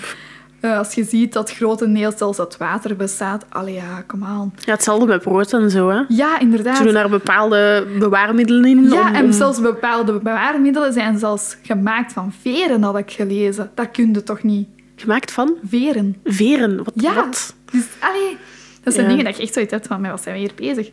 Eh, 0.60 0.78
als 0.78 0.94
je 0.94 1.04
ziet 1.04 1.34
dat 1.34 1.52
grotendeels 1.52 2.18
zelfs 2.18 2.40
uit 2.40 2.58
water 2.58 2.96
bestaat. 2.96 3.46
Allee, 3.50 3.74
ja, 3.74 4.04
kom 4.08 4.24
aan. 4.24 4.54
Ja, 4.60 4.72
hetzelfde 4.72 5.06
met 5.06 5.22
brood 5.22 5.54
en 5.54 5.70
zo. 5.70 5.90
Hè. 5.90 6.02
Ja, 6.08 6.40
inderdaad. 6.40 6.78
Ze 6.78 6.84
doen 6.84 6.94
daar 6.94 7.10
bepaalde 7.10 7.88
bewaarmiddelen 8.00 8.66
in. 8.66 8.90
Ja, 8.90 9.08
om- 9.10 9.16
en 9.16 9.34
zelfs 9.34 9.62
bepaalde 9.62 10.14
bewaarmiddelen 10.14 10.94
zijn 10.94 11.20
zelfs 11.20 11.58
gemaakt 11.64 12.14
van 12.14 12.34
veren, 12.42 12.84
had 12.84 12.98
ik 12.98 13.12
gelezen. 13.12 13.72
Dat 13.76 13.92
kun 13.92 14.14
je 14.14 14.24
toch 14.24 14.44
niet? 14.44 14.68
Gemaakt 14.96 15.32
van 15.32 15.56
Veren. 15.64 16.16
veren. 16.24 16.78
Wat? 16.78 16.92
Ja. 16.96 17.14
wat? 17.14 17.56
Dus, 17.72 17.86
allee, 18.00 18.38
dat 18.84 18.94
zijn 18.94 19.06
Ja. 19.06 19.12
dingen 19.12 19.26
dat 19.26 19.38
je 19.38 19.44
echt 19.44 19.54
zoiets 19.54 19.72
hebt 19.72 19.88
van, 19.88 20.02
met 20.02 20.12
wat 20.12 20.22
zijn 20.22 20.36
we 20.36 20.42
hier 20.42 20.52
bezig? 20.56 20.90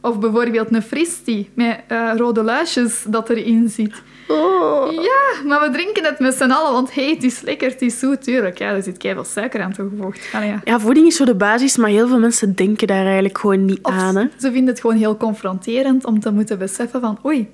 Of 0.00 0.18
bijvoorbeeld 0.18 0.74
een 0.74 0.82
fristi 0.82 1.50
met 1.54 1.80
eh, 1.88 2.10
rode 2.16 2.42
luisjes 2.42 3.04
dat 3.08 3.30
erin 3.30 3.68
zit. 3.68 4.02
Oh. 4.30 4.92
Ja, 4.92 5.48
maar 5.48 5.60
we 5.60 5.70
drinken 5.70 6.04
het 6.04 6.18
met 6.18 6.34
z'n 6.34 6.50
allen, 6.50 6.72
want 6.72 6.94
hey, 6.94 7.10
het 7.10 7.24
is 7.24 7.40
lekker, 7.40 7.70
het 7.70 7.82
is 7.82 7.98
zoet, 7.98 8.22
tuurlijk. 8.22 8.58
Ja, 8.58 8.70
er 8.70 8.82
zit 8.82 8.96
keihard 8.96 9.26
suiker 9.26 9.62
aan 9.62 9.72
toegevoegd. 9.72 10.28
Allee, 10.32 10.48
ja. 10.48 10.60
Ja, 10.64 10.80
voeding 10.80 11.06
is 11.06 11.16
zo 11.16 11.24
de 11.24 11.34
basis, 11.34 11.76
maar 11.76 11.90
heel 11.90 12.08
veel 12.08 12.18
mensen 12.18 12.54
denken 12.54 12.86
daar 12.86 13.04
eigenlijk 13.04 13.38
gewoon 13.38 13.64
niet 13.64 13.78
Of 13.82 13.92
aan. 13.92 14.16
Hè. 14.16 14.26
ze 14.38 14.52
vinden 14.52 14.66
het 14.66 14.80
gewoon 14.80 14.96
heel 14.96 15.16
confronterend 15.16 16.04
om 16.04 16.20
te 16.20 16.32
moeten 16.32 16.58
beseffen 16.58 17.00
van 17.00 17.18
oei, 17.24 17.48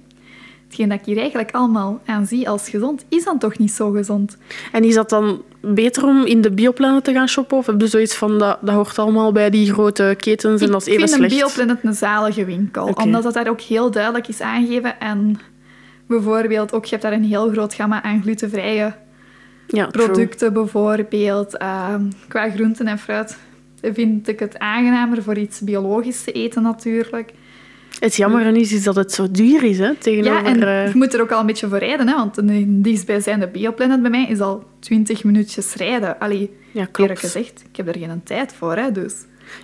hetgeen 0.66 0.88
dat 0.88 0.98
ik 0.98 1.04
hier 1.04 1.18
eigenlijk 1.18 1.50
allemaal 1.50 2.00
aan 2.06 2.26
zie 2.26 2.48
als 2.48 2.68
gezond, 2.68 3.04
is 3.08 3.24
dan 3.24 3.38
toch 3.38 3.58
niet 3.58 3.72
zo 3.72 3.90
gezond. 3.90 4.36
En 4.72 4.84
is 4.84 4.94
dat 4.94 5.10
dan 5.10 5.42
beter 5.60 6.04
om 6.04 6.24
in 6.24 6.40
de 6.40 6.50
bioplannen 6.50 7.02
te 7.02 7.12
gaan 7.12 7.28
shoppen? 7.28 7.56
Of 7.56 7.66
heb 7.66 7.80
je 7.80 7.86
zoiets 7.86 8.14
van, 8.14 8.38
dat, 8.38 8.58
dat 8.60 8.74
hoort 8.74 8.98
allemaal 8.98 9.32
bij 9.32 9.50
die 9.50 9.72
grote 9.72 10.14
ketens 10.18 10.60
en 10.60 10.66
ik 10.66 10.72
dat 10.72 10.80
is 10.80 10.86
even 10.86 11.08
vind 11.08 11.14
slecht? 11.14 11.32
een 11.32 11.38
Bioplanet 11.38 11.78
een 11.82 11.94
zalige 11.94 12.44
winkel, 12.44 12.86
omdat 13.02 13.22
dat 13.22 13.34
daar 13.34 13.48
ook 13.48 13.60
heel 13.60 13.90
duidelijk 13.90 14.28
is 14.28 14.40
aangegeven. 14.40 15.00
En 15.00 15.38
bijvoorbeeld 16.06 16.72
ook, 16.72 16.84
je 16.84 16.90
hebt 16.90 17.02
daar 17.02 17.12
een 17.12 17.24
heel 17.24 17.50
groot 17.50 17.74
gamma 17.74 18.02
aan 18.02 18.22
glutenvrije 18.22 18.94
ja, 19.66 19.86
true. 19.86 20.04
producten 20.04 20.52
bijvoorbeeld. 20.52 21.56
Ehm, 21.56 22.02
qua 22.28 22.50
groenten 22.50 22.86
en 22.86 22.98
fruit 22.98 23.38
vind 23.80 24.28
ik 24.28 24.38
het 24.38 24.58
aangenamer 24.58 25.22
voor 25.22 25.36
iets 25.36 25.60
biologisch 25.60 26.24
te 26.24 26.32
eten 26.32 26.62
natuurlijk. 26.62 27.32
Het 27.98 28.16
jammer 28.16 28.56
is, 28.56 28.72
is 28.72 28.82
dat 28.82 28.96
het 28.96 29.12
zo 29.12 29.30
duur 29.30 29.62
is, 29.62 29.78
hè, 29.78 29.84
Ja, 29.84 29.94
tegenover... 29.98 30.44
en 30.44 30.62
eh, 30.62 30.86
je 30.86 30.96
moet 30.96 31.14
er 31.14 31.20
ook 31.20 31.30
al 31.30 31.40
een 31.40 31.46
beetje 31.46 31.68
voor 31.68 31.78
rijden, 31.78 32.08
hè, 32.08 32.14
want 32.14 32.36
een 32.36 32.82
dichtstbijzijnde 32.82 33.48
Bioplanet 33.48 34.02
bij 34.02 34.10
mij 34.10 34.26
is 34.28 34.40
al 34.40 34.64
20 34.78 35.24
minuutjes 35.24 35.74
rijden. 35.74 36.18
Allee, 36.18 36.40
ja, 36.40 36.80
eerlijk 36.80 36.92
klopt. 36.92 37.18
gezegd, 37.18 37.64
ik 37.70 37.76
heb 37.76 37.88
er 37.88 37.98
geen 37.98 38.22
tijd 38.24 38.54
voor, 38.54 38.76
hè, 38.76 38.92
dus... 38.92 39.14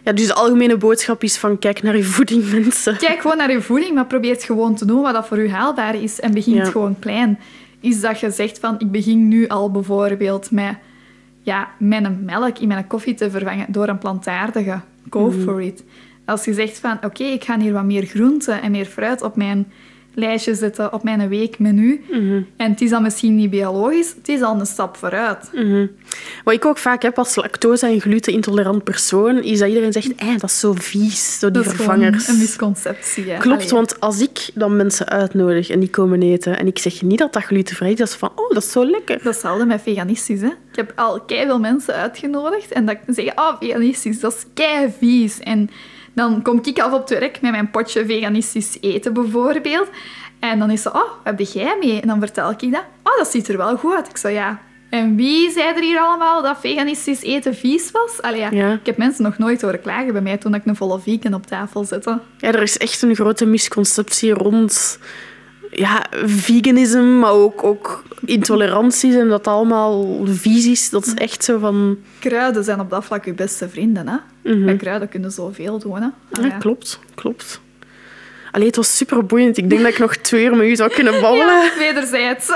Ja, 0.05 0.13
dus 0.13 0.27
de 0.27 0.35
algemene 0.35 0.77
boodschap 0.77 1.23
is 1.23 1.37
van, 1.39 1.59
kijk 1.59 1.83
naar 1.83 1.97
je 1.97 2.03
voeding, 2.05 2.51
mensen. 2.53 2.97
Kijk 2.97 3.21
gewoon 3.21 3.37
naar 3.37 3.51
je 3.53 3.61
voeding, 3.61 3.95
maar 3.95 4.07
probeer 4.07 4.33
het 4.33 4.45
gewoon 4.45 4.75
te 4.75 4.85
doen 4.85 5.03
wat 5.03 5.13
dat 5.15 5.27
voor 5.27 5.39
u 5.39 5.51
haalbaar 5.51 6.03
is 6.03 6.21
en 6.21 6.33
begin 6.35 6.55
Ja. 6.55 6.65
gewoon 6.65 6.99
klein. 6.99 7.39
is 7.81 8.01
dat 8.01 8.21
je 8.21 8.31
zegt 8.31 8.59
van 8.59 8.75
ik 8.79 8.91
begin 8.91 9.29
nu 9.29 9.49
al 9.49 9.71
bijvoorbeeld 9.71 10.51
met 10.51 10.75
ja, 11.43 11.69
mijn 11.79 12.23
melk 12.25 12.59
in 12.59 12.69
mijn 12.69 12.87
koffie 12.87 13.15
te 13.15 13.31
vervangen 13.31 13.67
door 13.69 13.89
een 13.89 13.99
plantaardige. 13.99 14.81
Go 15.11 15.31
for 15.31 15.63
it. 15.63 15.85
Als 16.25 16.45
je 16.45 16.55
zegt 16.55 16.79
van 16.79 16.99
oké, 17.05 17.25
ik 17.25 17.45
ga 17.45 17.59
hier 17.59 17.73
wat 17.73 17.85
meer 17.85 18.05
groenten 18.07 18.63
en 18.63 18.71
meer 18.71 18.85
fruit 18.85 19.23
op 19.23 19.37
mijn 19.37 19.73
lijstje 20.15 20.55
zetten, 20.55 20.93
op 20.93 21.03
mijn 21.03 21.29
weekmenu. 21.29 22.05
En 22.57 22.71
het 22.71 22.81
is 22.81 22.91
dan 22.91 23.03
misschien 23.03 23.35
niet 23.37 23.51
biologisch, 23.51 24.15
het 24.17 24.29
is 24.29 24.43
al 24.43 24.61
een 24.61 24.67
stap 24.67 24.97
vooruit. 24.97 25.51
Wat 26.45 26.55
ik 26.55 26.65
ook 26.65 26.79
vaak 26.79 27.03
heb 27.03 27.19
als 27.19 27.35
lactose- 27.35 27.87
en 27.87 28.01
glutenintolerant 28.01 28.85
persoon, 28.85 29.43
is 29.43 29.59
dat 29.59 29.69
iedereen 29.69 29.93
zegt, 29.93 30.15
eh, 30.15 30.29
dat 30.33 30.43
is 30.51 30.61
zo 30.61 30.73
vies, 30.73 31.39
zo 31.39 31.51
die 31.51 31.63
Dat 31.63 31.75
vervangers. 31.75 32.29
een 32.29 32.39
misconceptie. 32.39 33.31
hè. 33.31 33.39
Klopt, 33.39 33.57
Allee. 33.61 33.69
want 33.75 34.01
als 34.01 34.21
ik 34.21 34.51
dan 34.55 34.77
mensen 34.77 35.09
uitnodig 35.09 35.71
en 35.71 35.81
die 35.81 35.91
komen 35.91 36.23
eten 36.23 36.59
en 36.59 36.67
ik 36.67 36.79
zeg 36.79 37.03
niet 37.03 37.19
dat 37.19 37.33
dat 37.33 37.43
glutenvrij 37.43 37.91
is, 37.93 37.99
dat 37.99 38.09
is 38.09 38.15
van, 38.15 38.31
oh, 38.35 38.49
dat 38.55 38.63
is 38.63 38.71
zo 38.73 38.85
lekker. 38.91 39.19
Hetzelfde 39.23 39.67
met 39.67 39.83
veganistisch. 39.83 40.41
Hè? 40.41 40.47
Ik 40.47 40.77
heb 40.77 40.93
al 40.97 41.23
veel 41.27 41.59
mensen 41.59 41.95
uitgenodigd 41.95 42.73
en 42.73 42.87
dat 42.87 42.97
zeggen, 43.07 43.39
oh, 43.39 43.57
veganistisch, 43.61 44.21
dat 44.21 44.33
is 44.35 44.45
kei 44.55 44.93
vies. 44.99 45.39
En 45.41 45.71
dan 46.15 46.43
kom 46.43 46.61
ik 46.63 46.79
af 46.79 46.93
op 46.93 47.01
het 47.09 47.19
werk 47.19 47.41
met 47.41 47.51
mijn 47.51 47.71
potje 47.71 48.07
veganistisch 48.07 48.79
eten 48.81 49.13
bijvoorbeeld. 49.13 49.89
En 50.41 50.59
dan 50.59 50.71
is 50.71 50.83
ze, 50.83 50.89
oh, 50.89 50.95
wat 50.95 51.39
heb 51.39 51.41
jij 51.41 51.77
mee? 51.81 52.01
En 52.01 52.09
dan 52.09 52.19
vertel 52.21 52.51
ik 52.51 52.61
dat, 52.73 52.85
oh, 53.03 53.17
dat 53.17 53.31
ziet 53.31 53.49
er 53.49 53.57
wel 53.57 53.77
goed 53.77 53.95
uit. 53.95 54.09
Ik 54.09 54.17
zo, 54.17 54.29
ja. 54.29 54.61
En 54.91 55.17
wie 55.17 55.51
zei 55.51 55.75
er 55.75 55.83
hier 55.83 55.99
allemaal 55.99 56.43
dat 56.43 56.59
veganistisch 56.61 57.23
eten 57.23 57.55
vies 57.55 57.91
was? 57.91 58.23
Allee, 58.23 58.41
ja, 58.41 58.51
Ja. 58.51 58.73
Ik 58.73 58.87
heb 58.87 58.97
mensen 58.97 59.25
nog 59.25 59.39
nooit 59.39 59.63
horen 59.63 59.81
klagen 59.81 60.13
bij 60.13 60.23
mij 60.23 60.37
toen 60.37 60.55
ik 60.55 60.67
een 60.67 60.77
volle 60.77 61.01
vegan 61.01 61.35
op 61.35 61.47
tafel 61.47 61.85
zette. 61.85 62.21
Ja, 62.39 62.49
er 62.49 62.63
is 62.63 62.79
echt 62.79 63.03
een 63.03 63.15
grote 63.15 63.47
misconceptie 63.47 64.33
rond 64.33 64.99
ja, 65.73 66.07
veganisme, 66.25 67.03
maar 67.03 67.33
ook, 67.33 67.65
ook 67.65 68.03
intoleranties 68.25 69.15
en 69.15 69.29
dat 69.29 69.47
allemaal 69.47 70.21
vies 70.25 70.67
is. 70.67 70.91
Dat 70.91 71.07
is 71.07 71.15
echt 71.15 71.45
zo 71.45 71.59
van... 71.59 71.99
Kruiden 72.19 72.65
zijn 72.65 72.81
op 72.81 72.91
dat 72.91 73.05
vlak 73.05 73.25
je 73.25 73.35
beste 73.35 73.69
vrienden. 73.69 74.09
Hè? 74.09 74.17
Met 74.55 74.79
kruiden 74.79 75.09
kunnen 75.09 75.33
zoveel 75.33 75.79
doen. 75.79 76.03
Hè? 76.03 76.09
Ja, 76.43 76.49
klopt, 76.59 76.99
klopt. 77.15 77.61
Allee, 78.53 78.67
het 78.67 78.77
was 78.77 78.97
super 78.97 79.27
boeiend. 79.27 79.57
Ik 79.57 79.71
denk 79.71 79.83
dat 79.83 79.93
ik 79.93 79.99
nog 79.99 80.17
twee 80.17 80.45
uur 80.45 80.57
met 80.57 80.67
u 80.67 80.77
zou 80.77 80.91
kunnen 80.91 81.21
babbelen. 81.21 81.47
Ja, 81.47 81.71
wederzijds. 81.79 82.53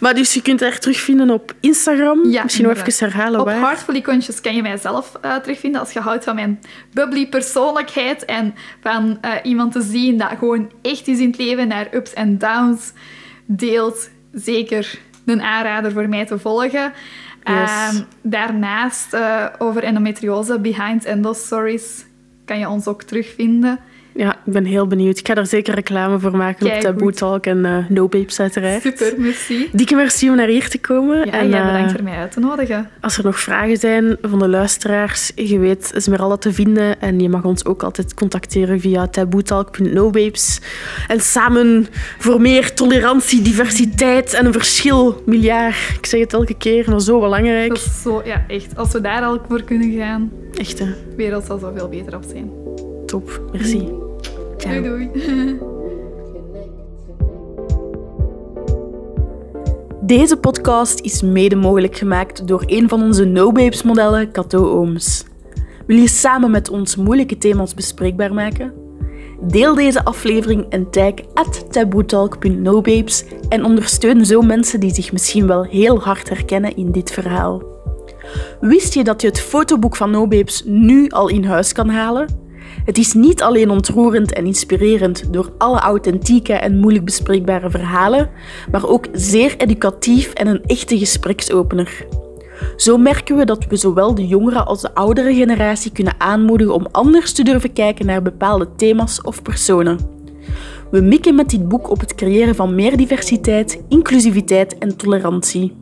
Maar 0.00 0.14
dus 0.14 0.34
je 0.34 0.42
kunt 0.42 0.60
haar 0.60 0.78
terugvinden 0.78 1.30
op 1.30 1.54
Instagram. 1.60 2.30
Ja, 2.30 2.42
Misschien 2.42 2.66
nog 2.66 2.76
even 2.76 3.08
herhalen 3.08 3.40
Op 3.40 3.46
waar. 3.46 3.60
Heartful 3.60 3.94
Icoontjes 3.94 4.40
kan 4.40 4.54
je 4.54 4.62
mijzelf 4.62 5.12
eh, 5.20 5.36
terugvinden 5.36 5.80
als 5.80 5.92
je 5.92 6.00
houdt 6.00 6.24
van 6.24 6.34
mijn 6.34 6.60
bubbly 6.92 7.28
persoonlijkheid 7.28 8.24
en 8.24 8.54
van 8.82 9.18
eh, 9.20 9.30
iemand 9.42 9.72
te 9.72 9.82
zien 9.82 10.18
dat 10.18 10.28
gewoon 10.38 10.70
echt 10.82 11.08
is 11.08 11.18
in 11.18 11.26
het 11.26 11.38
leven 11.38 11.68
naar 11.68 11.88
ups 11.94 12.12
en 12.12 12.38
downs 12.38 12.92
deelt. 13.46 14.10
Zeker 14.32 14.98
een 15.26 15.42
aanrader 15.42 15.92
voor 15.92 16.08
mij 16.08 16.26
te 16.26 16.38
volgen. 16.38 16.92
Ehm, 17.42 17.96
daarnaast 18.22 19.12
eh, 19.14 19.46
over 19.58 19.82
endometriose, 19.82 20.60
Behind 20.60 21.04
Endo 21.04 21.32
Stories, 21.32 22.04
kan 22.44 22.58
je 22.58 22.68
ons 22.68 22.86
ook 22.86 23.02
terugvinden. 23.02 23.78
Ja, 24.14 24.36
ik 24.46 24.52
ben 24.52 24.64
heel 24.64 24.86
benieuwd. 24.86 25.18
Ik 25.18 25.26
ga 25.26 25.34
er 25.34 25.46
zeker 25.46 25.74
reclame 25.74 26.18
voor 26.18 26.36
maken 26.36 26.66
op 26.66 26.72
Kijk, 26.72 26.82
Taboe 26.82 27.02
goed. 27.02 27.16
Talk 27.16 27.46
en 27.46 27.64
eh 27.64 27.88
No 27.88 28.08
Babes 28.08 28.40
uiteraard. 28.40 28.82
Super, 28.82 29.14
merci. 29.16 29.68
Dikke 29.72 29.94
merci 29.94 30.30
om 30.30 30.36
naar 30.36 30.46
hier 30.46 30.68
te 30.68 30.78
komen. 30.78 31.26
Ja, 31.26 31.32
en, 31.32 31.48
jij 31.48 31.60
eh, 31.60 31.66
bedankt 31.66 31.92
voor 31.92 32.02
mij 32.02 32.16
uit 32.16 32.32
te 32.32 32.40
nodigen. 32.40 32.88
Als 33.00 33.18
er 33.18 33.24
nog 33.24 33.40
vragen 33.40 33.76
zijn 33.76 34.16
van 34.22 34.38
de 34.38 34.48
luisteraars, 34.48 35.32
je 35.34 35.58
weet 35.58 35.92
Esmeralda 35.94 36.36
te 36.36 36.52
vinden. 36.52 37.00
En 37.00 37.20
je 37.20 37.28
mag 37.28 37.44
ons 37.44 37.64
ook 37.64 37.82
altijd 37.82 38.14
contacteren 38.14 38.80
via 38.80 39.06
taboetalk.nobabes. 39.06 40.60
En 41.08 41.20
samen 41.20 41.86
voor 42.18 42.40
meer 42.40 42.74
tolerantie, 42.74 43.42
diversiteit 43.42 44.34
en 44.34 44.46
een 44.46 44.52
verschil. 44.52 45.22
Miljard. 45.26 45.74
Ik 45.98 46.06
zeg 46.06 46.20
het 46.20 46.32
elke 46.32 46.54
keer, 46.54 46.90
maar 46.90 47.00
zo 47.00 47.20
belangrijk. 47.20 47.68
Dat 47.68 47.78
is 47.78 48.02
zo, 48.02 48.22
ja, 48.24 48.44
echt. 48.48 48.76
Als 48.76 48.92
we 48.92 49.00
daar 49.00 49.22
al 49.22 49.40
voor 49.48 49.62
kunnen 49.62 49.92
gaan, 49.92 50.30
Echt, 50.54 50.78
hè. 50.78 50.86
wereld 51.16 51.44
zal 51.46 51.58
zoveel 51.58 51.88
beter 51.88 52.16
op 52.16 52.24
zijn. 52.28 52.50
Top. 53.10 53.40
Merci. 53.52 53.88
Ciao. 54.56 54.82
Doei, 54.82 55.10
doei. 55.12 55.58
Deze 60.02 60.36
podcast 60.36 61.00
is 61.00 61.22
mede 61.22 61.56
mogelijk 61.56 61.96
gemaakt 61.96 62.46
door 62.46 62.62
een 62.66 62.88
van 62.88 63.02
onze 63.02 63.24
No 63.24 63.52
Babes 63.52 63.82
modellen, 63.82 64.32
Cato 64.32 64.78
Ooms. 64.78 65.24
Wil 65.86 65.96
je 65.96 66.08
samen 66.08 66.50
met 66.50 66.68
ons 66.68 66.96
moeilijke 66.96 67.38
thema's 67.38 67.74
bespreekbaar 67.74 68.34
maken? 68.34 68.72
Deel 69.40 69.74
deze 69.74 70.04
aflevering 70.04 70.66
en 70.68 70.90
tag 70.90 71.12
at 71.34 71.72
taboetalk.nobabes 71.72 73.24
en 73.48 73.64
ondersteun 73.64 74.26
zo 74.26 74.40
mensen 74.40 74.80
die 74.80 74.94
zich 74.94 75.12
misschien 75.12 75.46
wel 75.46 75.62
heel 75.64 76.00
hard 76.00 76.28
herkennen 76.28 76.76
in 76.76 76.92
dit 76.92 77.10
verhaal. 77.10 77.62
Wist 78.60 78.94
je 78.94 79.04
dat 79.04 79.20
je 79.20 79.28
het 79.28 79.40
fotoboek 79.40 79.96
van 79.96 80.10
No 80.10 80.26
Babes 80.26 80.62
nu 80.66 81.08
al 81.08 81.28
in 81.28 81.44
huis 81.44 81.72
kan 81.72 81.88
halen? 81.88 82.48
Het 82.84 82.98
is 82.98 83.12
niet 83.12 83.42
alleen 83.42 83.70
ontroerend 83.70 84.32
en 84.32 84.46
inspirerend 84.46 85.32
door 85.32 85.52
alle 85.58 85.78
authentieke 85.78 86.52
en 86.52 86.78
moeilijk 86.78 87.04
bespreekbare 87.04 87.70
verhalen, 87.70 88.30
maar 88.70 88.88
ook 88.88 89.06
zeer 89.12 89.54
educatief 89.56 90.32
en 90.32 90.46
een 90.46 90.64
echte 90.66 90.98
gespreksopener. 90.98 92.06
Zo 92.76 92.96
merken 92.96 93.36
we 93.36 93.44
dat 93.44 93.66
we 93.66 93.76
zowel 93.76 94.14
de 94.14 94.26
jongere 94.26 94.62
als 94.62 94.80
de 94.80 94.94
oudere 94.94 95.34
generatie 95.34 95.92
kunnen 95.92 96.14
aanmoedigen 96.18 96.74
om 96.74 96.86
anders 96.90 97.32
te 97.32 97.42
durven 97.42 97.72
kijken 97.72 98.06
naar 98.06 98.22
bepaalde 98.22 98.68
thema's 98.76 99.20
of 99.22 99.42
personen. 99.42 99.98
We 100.90 101.00
mikken 101.00 101.34
met 101.34 101.50
dit 101.50 101.68
boek 101.68 101.90
op 101.90 102.00
het 102.00 102.14
creëren 102.14 102.54
van 102.54 102.74
meer 102.74 102.96
diversiteit, 102.96 103.82
inclusiviteit 103.88 104.78
en 104.78 104.96
tolerantie. 104.96 105.76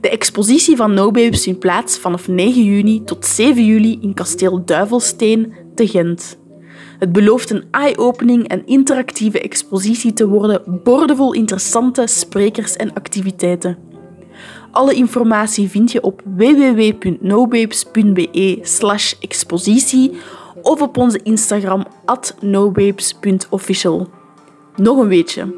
De 0.00 0.10
expositie 0.10 0.76
van 0.76 0.94
No 0.94 1.10
Babes 1.10 1.42
vindt 1.42 1.58
plaats 1.58 1.98
vanaf 1.98 2.28
9 2.28 2.64
juni 2.64 3.04
tot 3.04 3.26
7 3.26 3.64
juli 3.64 3.98
in 4.00 4.14
kasteel 4.14 4.64
Duivelsteen 4.64 5.52
Gent. 5.86 6.38
Het 6.98 7.12
belooft 7.12 7.50
een 7.50 7.64
eye-opening 7.70 8.48
en 8.48 8.66
interactieve 8.66 9.40
expositie 9.40 10.12
te 10.12 10.28
worden, 10.28 10.80
boordevol 10.84 11.34
interessante 11.34 12.06
sprekers 12.06 12.76
en 12.76 12.94
activiteiten. 12.94 13.78
Alle 14.70 14.94
informatie 14.94 15.68
vind 15.68 15.92
je 15.92 16.02
op 16.02 16.22
www.nobabes.be 16.24 18.58
expositie 19.20 20.12
of 20.62 20.82
op 20.82 20.96
onze 20.96 21.20
Instagram 21.22 21.86
at 22.04 22.36
nobabes.official. 22.40 24.08
Nog 24.76 24.98
een 24.98 25.08
weetje. 25.08 25.54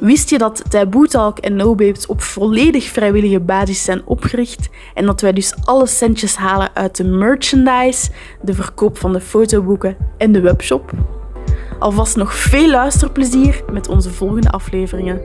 Wist 0.00 0.30
je 0.30 0.38
dat 0.38 0.62
Taboe 0.68 1.06
Talk 1.06 1.38
en 1.38 1.56
No 1.56 1.74
Babes 1.74 2.06
op 2.06 2.22
volledig 2.22 2.84
vrijwillige 2.84 3.40
basis 3.40 3.84
zijn 3.84 4.02
opgericht 4.04 4.68
en 4.94 5.06
dat 5.06 5.20
wij 5.20 5.32
dus 5.32 5.54
alle 5.64 5.86
centjes 5.86 6.36
halen 6.36 6.70
uit 6.74 6.96
de 6.96 7.04
merchandise, 7.04 8.10
de 8.42 8.54
verkoop 8.54 8.98
van 8.98 9.12
de 9.12 9.20
fotoboeken 9.20 9.96
en 10.18 10.32
de 10.32 10.40
webshop? 10.40 10.92
Alvast 11.78 12.16
nog 12.16 12.34
veel 12.34 12.70
luisterplezier 12.70 13.62
met 13.72 13.88
onze 13.88 14.10
volgende 14.10 14.50
afleveringen. 14.50 15.20